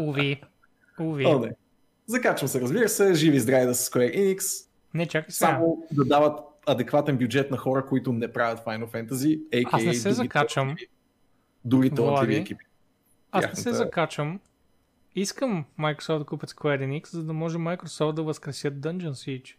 [0.00, 0.42] Уви.
[1.00, 1.26] Уви.
[1.26, 1.50] О, не.
[2.06, 5.48] Закачвам се, разбира се, живи и здрави да са Square Enix, Не, чакай сега.
[5.48, 9.68] само да дават адекватен бюджет на хора, които не правят Final Fantasy, a.k.a.
[9.72, 10.76] Аз не се закачам.
[11.70, 12.36] талантливи Влади.
[12.36, 12.64] екипи.
[13.32, 14.40] Аз не се тяхната- закачам.
[15.14, 19.54] Искам Microsoft да купят Square Enix, за да може Microsoft да възкресят Dungeon Siege.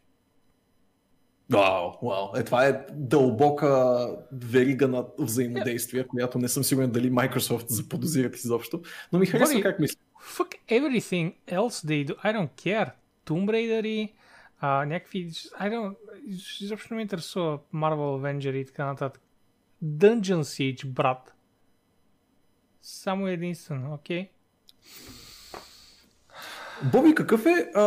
[1.51, 2.35] Вау, вау.
[2.35, 8.81] Е, това е дълбока верига на взаимодействие, която не съм сигурен дали Microsoft заподозират изобщо,
[9.13, 9.97] но ми харесва как мисли.
[10.37, 12.15] Fuck everything else they do.
[12.15, 12.91] I don't care.
[13.25, 14.11] Tomb Raider
[14.59, 15.29] а, някакви...
[15.31, 15.95] I don't...
[16.61, 19.21] Изобщо не ме интересува Marvel Avenger и така нататък.
[19.83, 21.33] Dungeon Siege, брат.
[22.81, 24.23] Само единствено, окей?
[24.23, 24.29] Okay?
[26.91, 27.85] Боби, какъв е а,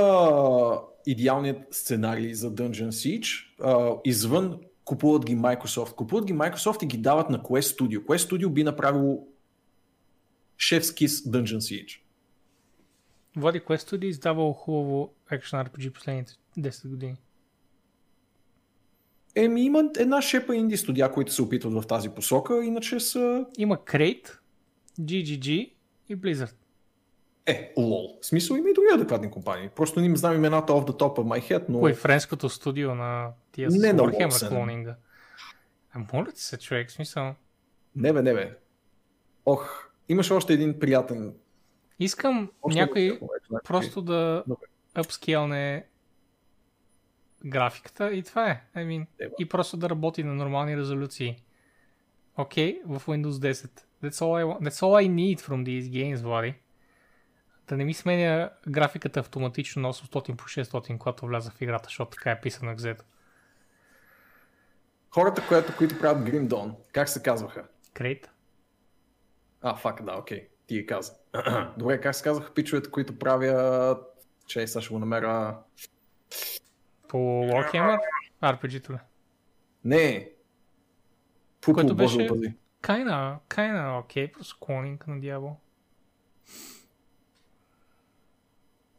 [1.07, 3.47] идеалният сценарий за Dungeon Siege?
[3.63, 5.95] А, извън купуват ги Microsoft.
[5.95, 7.99] Купуват ги Microsoft и ги дават на Quest Studio.
[8.05, 9.27] Quest Studio би направило
[10.59, 12.01] шефски с Dungeon Siege.
[13.37, 17.17] Влади Quest Studio издавал хубаво Action RPG последните 10 години.
[19.37, 23.47] Еми, има една шепа инди студия, които се опитват в тази посока, иначе са...
[23.59, 24.39] Има Crate,
[25.01, 25.73] GGG
[26.09, 26.55] и Blizzard.
[27.47, 28.19] Е, лол.
[28.23, 29.69] В смисъл има и други адекватни компании.
[29.69, 31.81] Просто не им знам имената off the top of my head, но...
[31.81, 34.97] Кой е френското студио на тия с Не на Warhammer клонинга?
[35.93, 37.35] А моля ти се, човек, в смисъл.
[37.97, 38.57] Не бе, не бе.
[39.47, 41.35] Ох, имаш още един приятен...
[42.01, 43.19] Искам Още някой
[43.49, 43.65] значи.
[43.65, 44.67] просто да Добре.
[44.95, 45.87] апскейлне
[47.47, 48.65] графиката и това е.
[48.77, 49.35] I mean, Ева.
[49.39, 51.37] и просто да работи на нормални резолюции.
[52.37, 53.71] Окей, okay, в Windows 10.
[54.03, 54.69] That's all, I want.
[54.69, 56.55] That's all I need from these games, Влади.
[57.69, 62.11] Да не ми сменя графиката автоматично на 800 по 600, когато вляза в играта, защото
[62.11, 63.03] така е писано Xedo.
[65.11, 67.65] Хората, които, които правят Grim Dawn, как се казваха?
[67.93, 68.31] Крейт.
[69.63, 70.49] А, фак, да, окей.
[70.67, 71.13] Ти я каза.
[71.79, 74.05] Добре, как се казваха пичовете, които правят...
[74.47, 75.59] Че, сега ще го намеря...
[77.09, 77.99] По Warhammer?
[78.43, 78.99] RPG-то ли?
[79.85, 80.31] Не.
[81.61, 82.29] Пупо, Което беше-.
[82.81, 85.57] Кайна, кайна, окей, просто клонинг на дявол.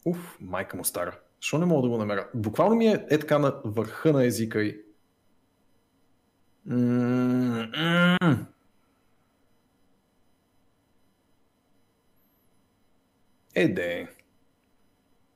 [0.05, 1.19] Уф, майка му стара.
[1.41, 2.27] Защо не мога да го намеря?
[2.33, 4.81] Буквално ми е, е така на върха на езика и...
[6.65, 7.67] М.
[13.55, 14.07] Е, де.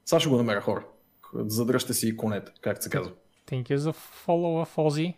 [0.06, 0.86] Сега ще го намеря хора.
[1.34, 3.14] Задръжте си конете, как се казва.
[3.48, 5.16] Thank you за follow в Ozzy.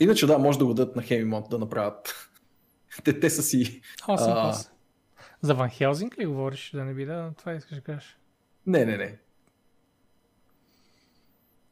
[0.00, 2.30] Иначе да, може да го дадат на Хемимонт да направят.
[3.04, 3.82] те, те са си...
[4.00, 4.54] Awesome, А.
[5.42, 7.32] За Ван Хелзинг ли говориш да не би да?
[7.38, 8.18] Това искаш да кажеш.
[8.66, 9.18] Не, не, не.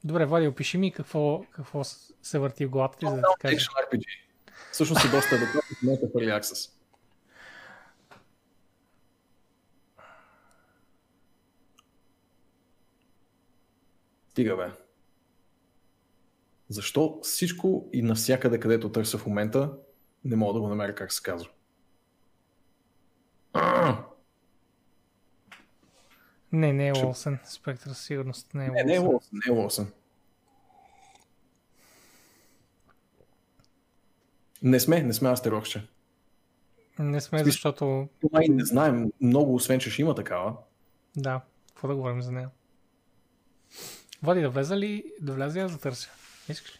[0.04, 1.84] Добре, Влади, опиши ми какво, какво
[2.22, 3.68] се върти в главата ти, за да ти кажа.
[3.92, 4.04] RPG.
[4.72, 6.70] Всъщност е доста адекватно в момента в Early Access.
[14.28, 14.70] Стига бе.
[16.68, 19.72] Защо всичко и навсякъде, където търся в момента,
[20.24, 21.50] не мога да го намеря как се казва?
[26.54, 27.38] Не, не е Уолсен.
[27.44, 29.00] Спектър със сигурност не е Не, не е.
[29.00, 29.92] Уолсън, не е Уолсън.
[34.62, 35.86] Не сме, не сме Астерокче.
[36.98, 38.08] Не сме, смисъл- защото...
[38.32, 40.56] Май не знаем много, освен че ще има такава.
[41.16, 42.50] Да, какво да говорим за нея?
[44.22, 45.04] Влади, да влеза ли?
[45.20, 46.10] Да влезе аз да търся?
[46.48, 46.78] Искаш ли?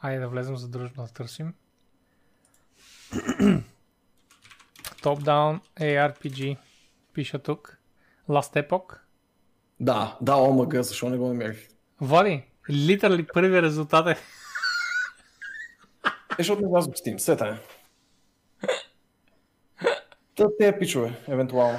[0.00, 1.54] Айде да влезем задружно да търсим.
[5.02, 6.56] Top-down ARPG.
[7.12, 7.75] Пиша тук.
[8.28, 8.98] Last Epoch.
[9.80, 11.68] Да, да, омага, защо не го намерих?
[12.00, 14.10] Влади, литерали първият резултат е...
[14.10, 14.16] Е,
[16.38, 17.58] защото не влязох в Steam, сета е.
[20.36, 21.78] Та те пичове, евентуално.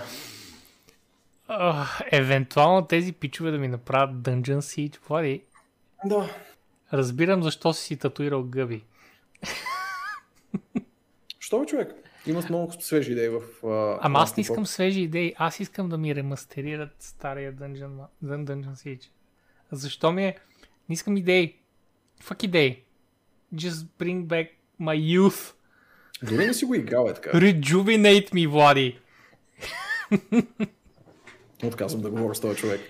[1.47, 4.97] Ах, евентуално тези пичове да ми направят Dungeon Siege.
[5.07, 5.43] Влади,
[6.05, 6.29] Да.
[6.93, 8.83] разбирам защо си си татуирал гъби.
[11.39, 12.06] Що бе, човек?
[12.27, 13.41] Има много свежи идеи в...
[13.63, 18.45] Uh, Ама аз не искам свежи идеи, аз искам да ми ремастерират стария Dungeon, Dun-
[18.45, 19.09] Dungeon Siege.
[19.71, 20.37] Защо ми е?
[20.89, 21.55] Не искам идеи.
[22.23, 22.83] Fuck идеи.
[23.55, 24.49] Just bring back
[24.81, 25.53] my youth.
[26.23, 27.31] Дори не си го играл е така.
[27.31, 28.99] Rejuvenate me, Влади.
[31.63, 32.81] Отказвам да говоря с този човек.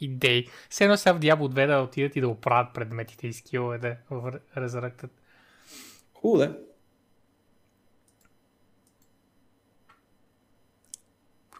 [0.00, 0.48] Идеи.
[0.70, 4.32] Все едно сега в Diablo 2 да отидат и да оправят предметите и скиловете в
[4.56, 5.08] Resurrected.
[6.14, 6.67] Хубаво де.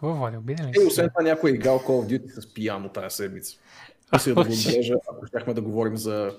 [0.00, 2.88] Какво, Влади, обиден ли Е, освен това някой е играл Call of Duty с пияно
[2.88, 3.58] тази седмица.
[4.12, 6.36] Мисля да го отбележа, ако щяхме да говорим за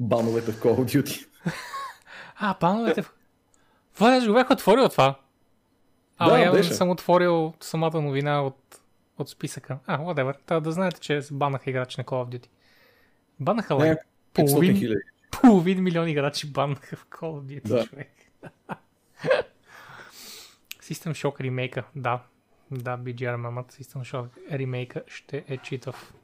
[0.00, 1.26] бановете в Call of Duty.
[2.38, 3.02] А, пановете.
[3.02, 3.12] в-
[4.00, 5.18] аз го бях отворил това.
[6.18, 8.80] Ама Да, явно съм отворил самата новина от,
[9.18, 9.78] от списъка.
[9.86, 10.34] А, whatever.
[10.46, 12.46] Та да знаете, че банаха играчи на Call of Duty.
[13.40, 13.78] Банаха ли?
[13.78, 13.96] 500
[14.34, 14.94] Половин,
[15.32, 17.86] половин милион играчи банаха в Call of Duty, Да.
[17.86, 18.10] човек.
[20.82, 22.22] System Shock ремейка, да.
[22.70, 23.72] Да, BGR мамът.
[23.72, 26.14] System Shock ремейка ще е читав.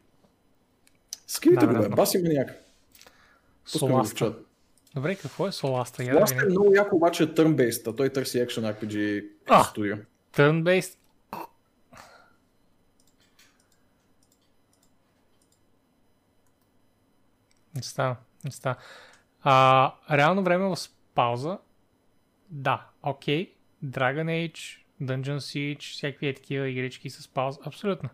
[1.26, 2.50] Скрите го бе, баси маняк.
[3.64, 4.34] Соласта.
[4.94, 6.02] Добре, какво е Соласта?
[6.02, 9.64] Last е много яко, обаче е turn-based, а той търси Action RPG А!
[9.64, 9.96] студио.
[10.32, 10.96] Turn-based.
[17.74, 18.76] Не става, не става.
[19.42, 20.76] А, реално време в
[21.14, 21.58] пауза.
[22.50, 23.54] Да, окей.
[23.84, 27.58] Dragon Age, Dungeon Siege, всякакви е такива игрички с пауза.
[27.64, 28.08] Абсолютно.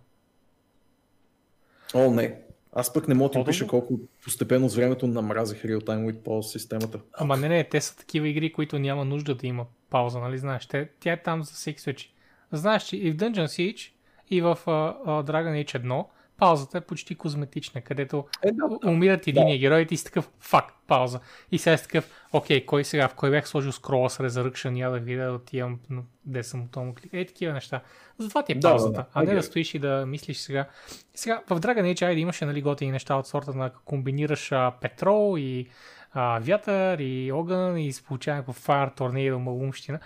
[1.94, 2.40] О, не.
[2.72, 6.52] Аз пък не мога да пиша колко постепенно с времето намразих Real Time with Pause
[6.52, 7.00] системата.
[7.12, 10.66] Ама не, не, те са такива игри, които няма нужда да има пауза, нали знаеш?
[10.66, 12.10] Те, тя е там за всеки случай.
[12.52, 13.92] Знаеш, че и в Dungeon Siege,
[14.30, 16.04] и в uh, uh, Dragon Age 1,
[16.38, 20.64] паузата е почти козметична, където Е, да, умират единия герой и ти си такъв, фак,
[20.86, 21.20] пауза.
[21.52, 24.90] И сега си такъв, окей, кой сега, в кой бях сложил скрола с Resurrection, я
[24.90, 27.12] да видя да отивам, но де съм тому клик.
[27.12, 27.80] Е, такива неща.
[28.18, 29.06] Затова ти е Да, да, паузата, да.
[29.14, 30.68] а не да стоиш и да мислиш сега.
[31.14, 35.38] Сега, в Dragon Age, айде имаше нали, готини неща от сорта на комбинираш а, петрол
[35.38, 35.68] и
[36.12, 39.98] а, вятър и огън и получава някакво фаер, торнадо, малумщина.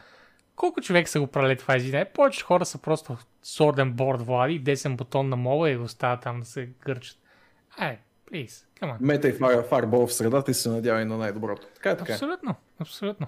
[0.57, 2.05] Колко човек са го правили това извине?
[2.05, 6.47] Повечето хора са просто sword board влади, десен бутон на мола и остават там да
[6.47, 7.19] се гърчат.
[7.78, 7.98] Ай,
[8.31, 8.97] please, come on.
[9.01, 11.66] Мета и Fire, Fireball в средата и се надява и на най-доброто.
[11.74, 12.12] Така е така.
[12.12, 12.14] е.
[12.14, 13.27] Абсолютно, абсолютно.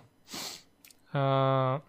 [1.12, 1.80] А...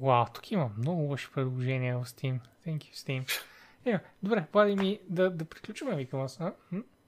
[0.00, 2.38] Вау, тук има много лоши предложения в Steam.
[2.66, 3.42] Thank you, Steam.
[3.84, 6.40] Е, добре, пади ми да, да приключваме, викам аз.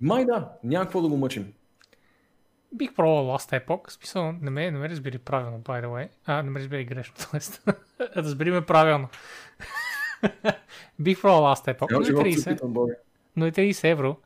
[0.00, 1.52] Май да, няма какво да го мъчим.
[2.72, 3.90] Бих пробвал Last Epoch.
[3.90, 6.08] Смисъл, не ме, не ме разбери правилно, by the way.
[6.26, 7.72] А, не ме разбери грешно, т.е.
[8.16, 9.08] разбери ме правилно.
[10.98, 12.92] Бих пробвал Last Epoch, но е живот се 30, опитам, Боги.
[13.36, 14.16] но е 30 евро.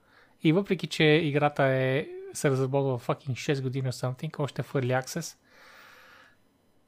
[0.42, 5.02] И въпреки, че играта е, се разработва fucking 6 години or something, още в Early
[5.02, 5.36] Access.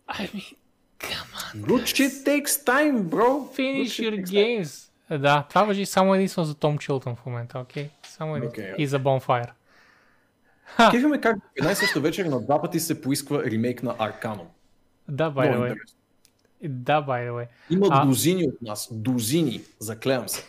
[0.08, 0.56] I mean,
[1.00, 3.56] come on, Good shit takes time, bro.
[3.56, 4.60] finish your takes time.
[4.60, 4.90] games.
[5.10, 7.90] Да, това въжи само единствено за Том Чилтън в момента, окей?
[8.02, 8.68] Само единствено.
[8.68, 9.50] Окей, И за Bonfire.
[10.90, 14.46] Кефиме как в една и съща вечер на два пъти се поисква ремейк на Arcanum.
[15.08, 15.76] Да, by the way.
[16.68, 17.46] Да, by the way.
[17.70, 18.88] Има А- дозини от нас.
[18.92, 19.60] Дозини.
[19.78, 20.44] Заклевам се.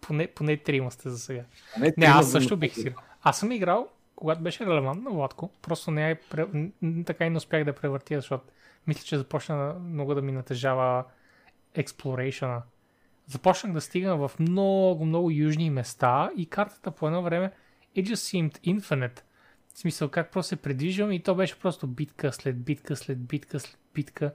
[0.00, 1.42] поне, поне трима сте за сега.
[1.78, 2.94] Не, Не, аз също бих си.
[3.22, 5.50] Аз съм играл, когато беше релевантно, Владко.
[5.62, 6.46] Просто не я пре...
[7.06, 8.44] така и не успях да превъртя, защото
[8.86, 11.04] мисля, че започна много да ми натежава
[11.76, 12.60] exploration
[13.26, 17.52] Започнах да стигам в много, много южни места и картата по едно време
[17.96, 19.22] it just seemed infinite.
[19.74, 23.60] В смисъл, как просто се предвижвам и то беше просто битка след битка след битка
[23.60, 24.32] след битка.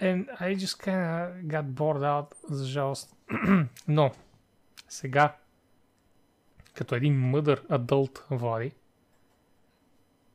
[0.00, 3.16] And I just kinda got bored out, за жалост.
[3.88, 4.12] Но,
[4.88, 5.36] сега,
[6.74, 8.72] като един мъдър адълт Влади,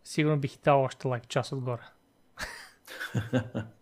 [0.04, 1.82] сигурно бих дал още лайк час отгоре.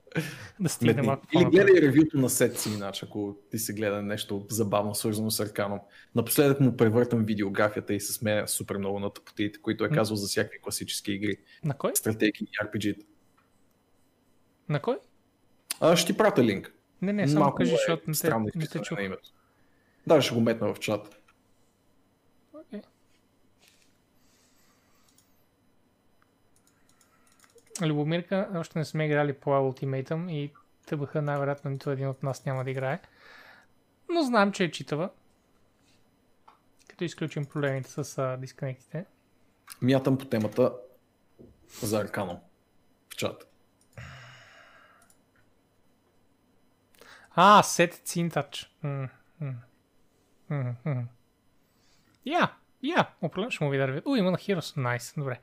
[0.59, 1.07] да стигне Метни.
[1.07, 5.31] малко Или гледай ревюто на сет си, иначе, ако ти се гледа нещо забавно, свързано
[5.31, 5.79] с Арканом.
[6.15, 10.27] Напоследък му превъртам видеографията и се смея супер много на тъпотиите, които е казал за
[10.27, 11.91] всякакви класически игри, На кой?
[11.95, 13.03] стратегии и RPG.
[14.69, 14.97] На кой?
[15.79, 16.73] А, ще ти пратя линк.
[17.01, 18.99] Не, не, само Малко кажи, е защото не те, не те чух.
[20.07, 21.21] Да, ще го метна в чат.
[22.53, 22.81] Окей.
[27.87, 30.51] Любомирка, още не сме играли по Ultimatum и
[30.85, 32.99] ТБХ най-вероятно нито един от нас няма да играе.
[34.09, 35.09] Но знам, че е читава.
[36.89, 39.05] Като изключим проблемите с а, дисконектите.
[39.81, 40.73] Мятам по темата
[41.81, 42.39] за Арканом
[43.09, 43.45] в чат.
[47.35, 48.75] А, сет цинтач.
[52.25, 52.53] Я,
[52.83, 54.01] я, определено ще му видя ревю.
[54.05, 54.77] У, има на Heroes.
[54.77, 55.39] Найс, добре.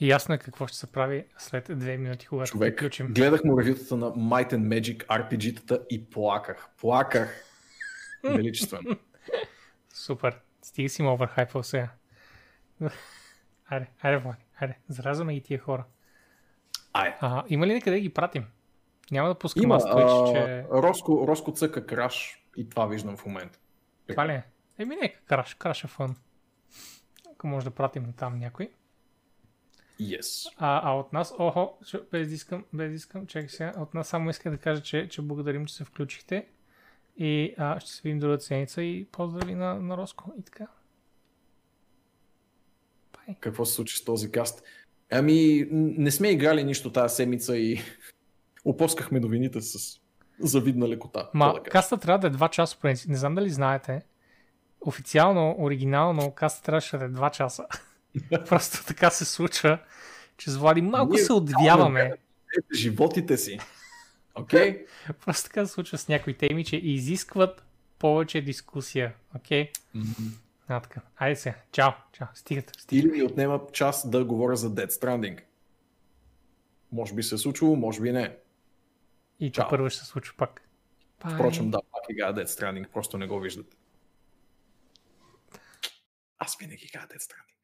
[0.00, 3.06] Ясно е какво ще се прави след две минути, когато Човек, приключим.
[3.06, 6.68] гледах му ревютата на Might and Magic RPG-тата и плаках.
[6.80, 7.44] Плаках.
[8.24, 8.96] Величествено.
[9.94, 10.38] Супер.
[10.62, 11.88] Стига си ме оверхайпал сега.
[13.70, 14.78] Айде, айде, Влади, айде.
[14.88, 15.84] Заразваме ги тия хора.
[16.92, 17.14] Ай.
[17.20, 18.46] А, има ли някъде да ги пратим?
[19.10, 20.64] Няма да пускам Има, аз Twitch, че...
[20.72, 23.58] Роско, Роско цъка краш и това виждам в момента.
[24.08, 24.44] Това ли е?
[24.78, 26.16] Еми, нека краш, краш е фън.
[27.32, 28.70] Ако може да пратим там някой.
[30.00, 30.52] Yes.
[30.56, 31.78] А, а от нас, охо,
[32.12, 35.08] без да искам, без да искам, чакай сега, от нас само искам да кажа, че,
[35.08, 36.46] че благодарим, че се включихте.
[37.16, 40.66] И а, ще се видим другата седмица и поздрави на, на Роско и така.
[43.16, 43.36] Бай.
[43.40, 44.62] Какво се случи с този каст?
[45.10, 47.80] Ами, не сме играли нищо тази седмица и
[48.64, 50.00] опоскахме новините с
[50.40, 51.30] завидна лекота.
[51.34, 53.10] Ма, да каста трябва да е 2 часа по принцип.
[53.10, 54.02] Не знам дали знаете.
[54.80, 57.66] Официално, оригинално, каста трябваше да е 2 часа.
[58.48, 59.78] Просто така се случва,
[60.36, 62.12] че с Влади малко Ние се отвяваме.
[62.74, 63.58] Животите си.
[64.34, 64.86] Окей?
[65.24, 67.64] Просто така се случва с някои теми, че изискват
[67.98, 69.14] повече дискусия.
[69.36, 69.70] Окей?
[70.68, 71.00] А, така.
[71.16, 71.56] Айде сега.
[71.72, 71.90] Чао.
[72.12, 72.26] Чао.
[72.34, 72.72] Стигате.
[72.78, 73.08] стигате.
[73.08, 75.40] Или ми отнема час да говоря за Dead Stranding.
[76.92, 78.36] Може би се е случило, може би не.
[79.40, 79.68] И Чао.
[79.70, 80.62] първо ще се случи пак.
[81.24, 81.34] Бай.
[81.34, 83.76] Впрочем, да, пак играя Dead Stranding, просто не го виждате.
[86.38, 87.57] Аз винаги играя Dead Stranding.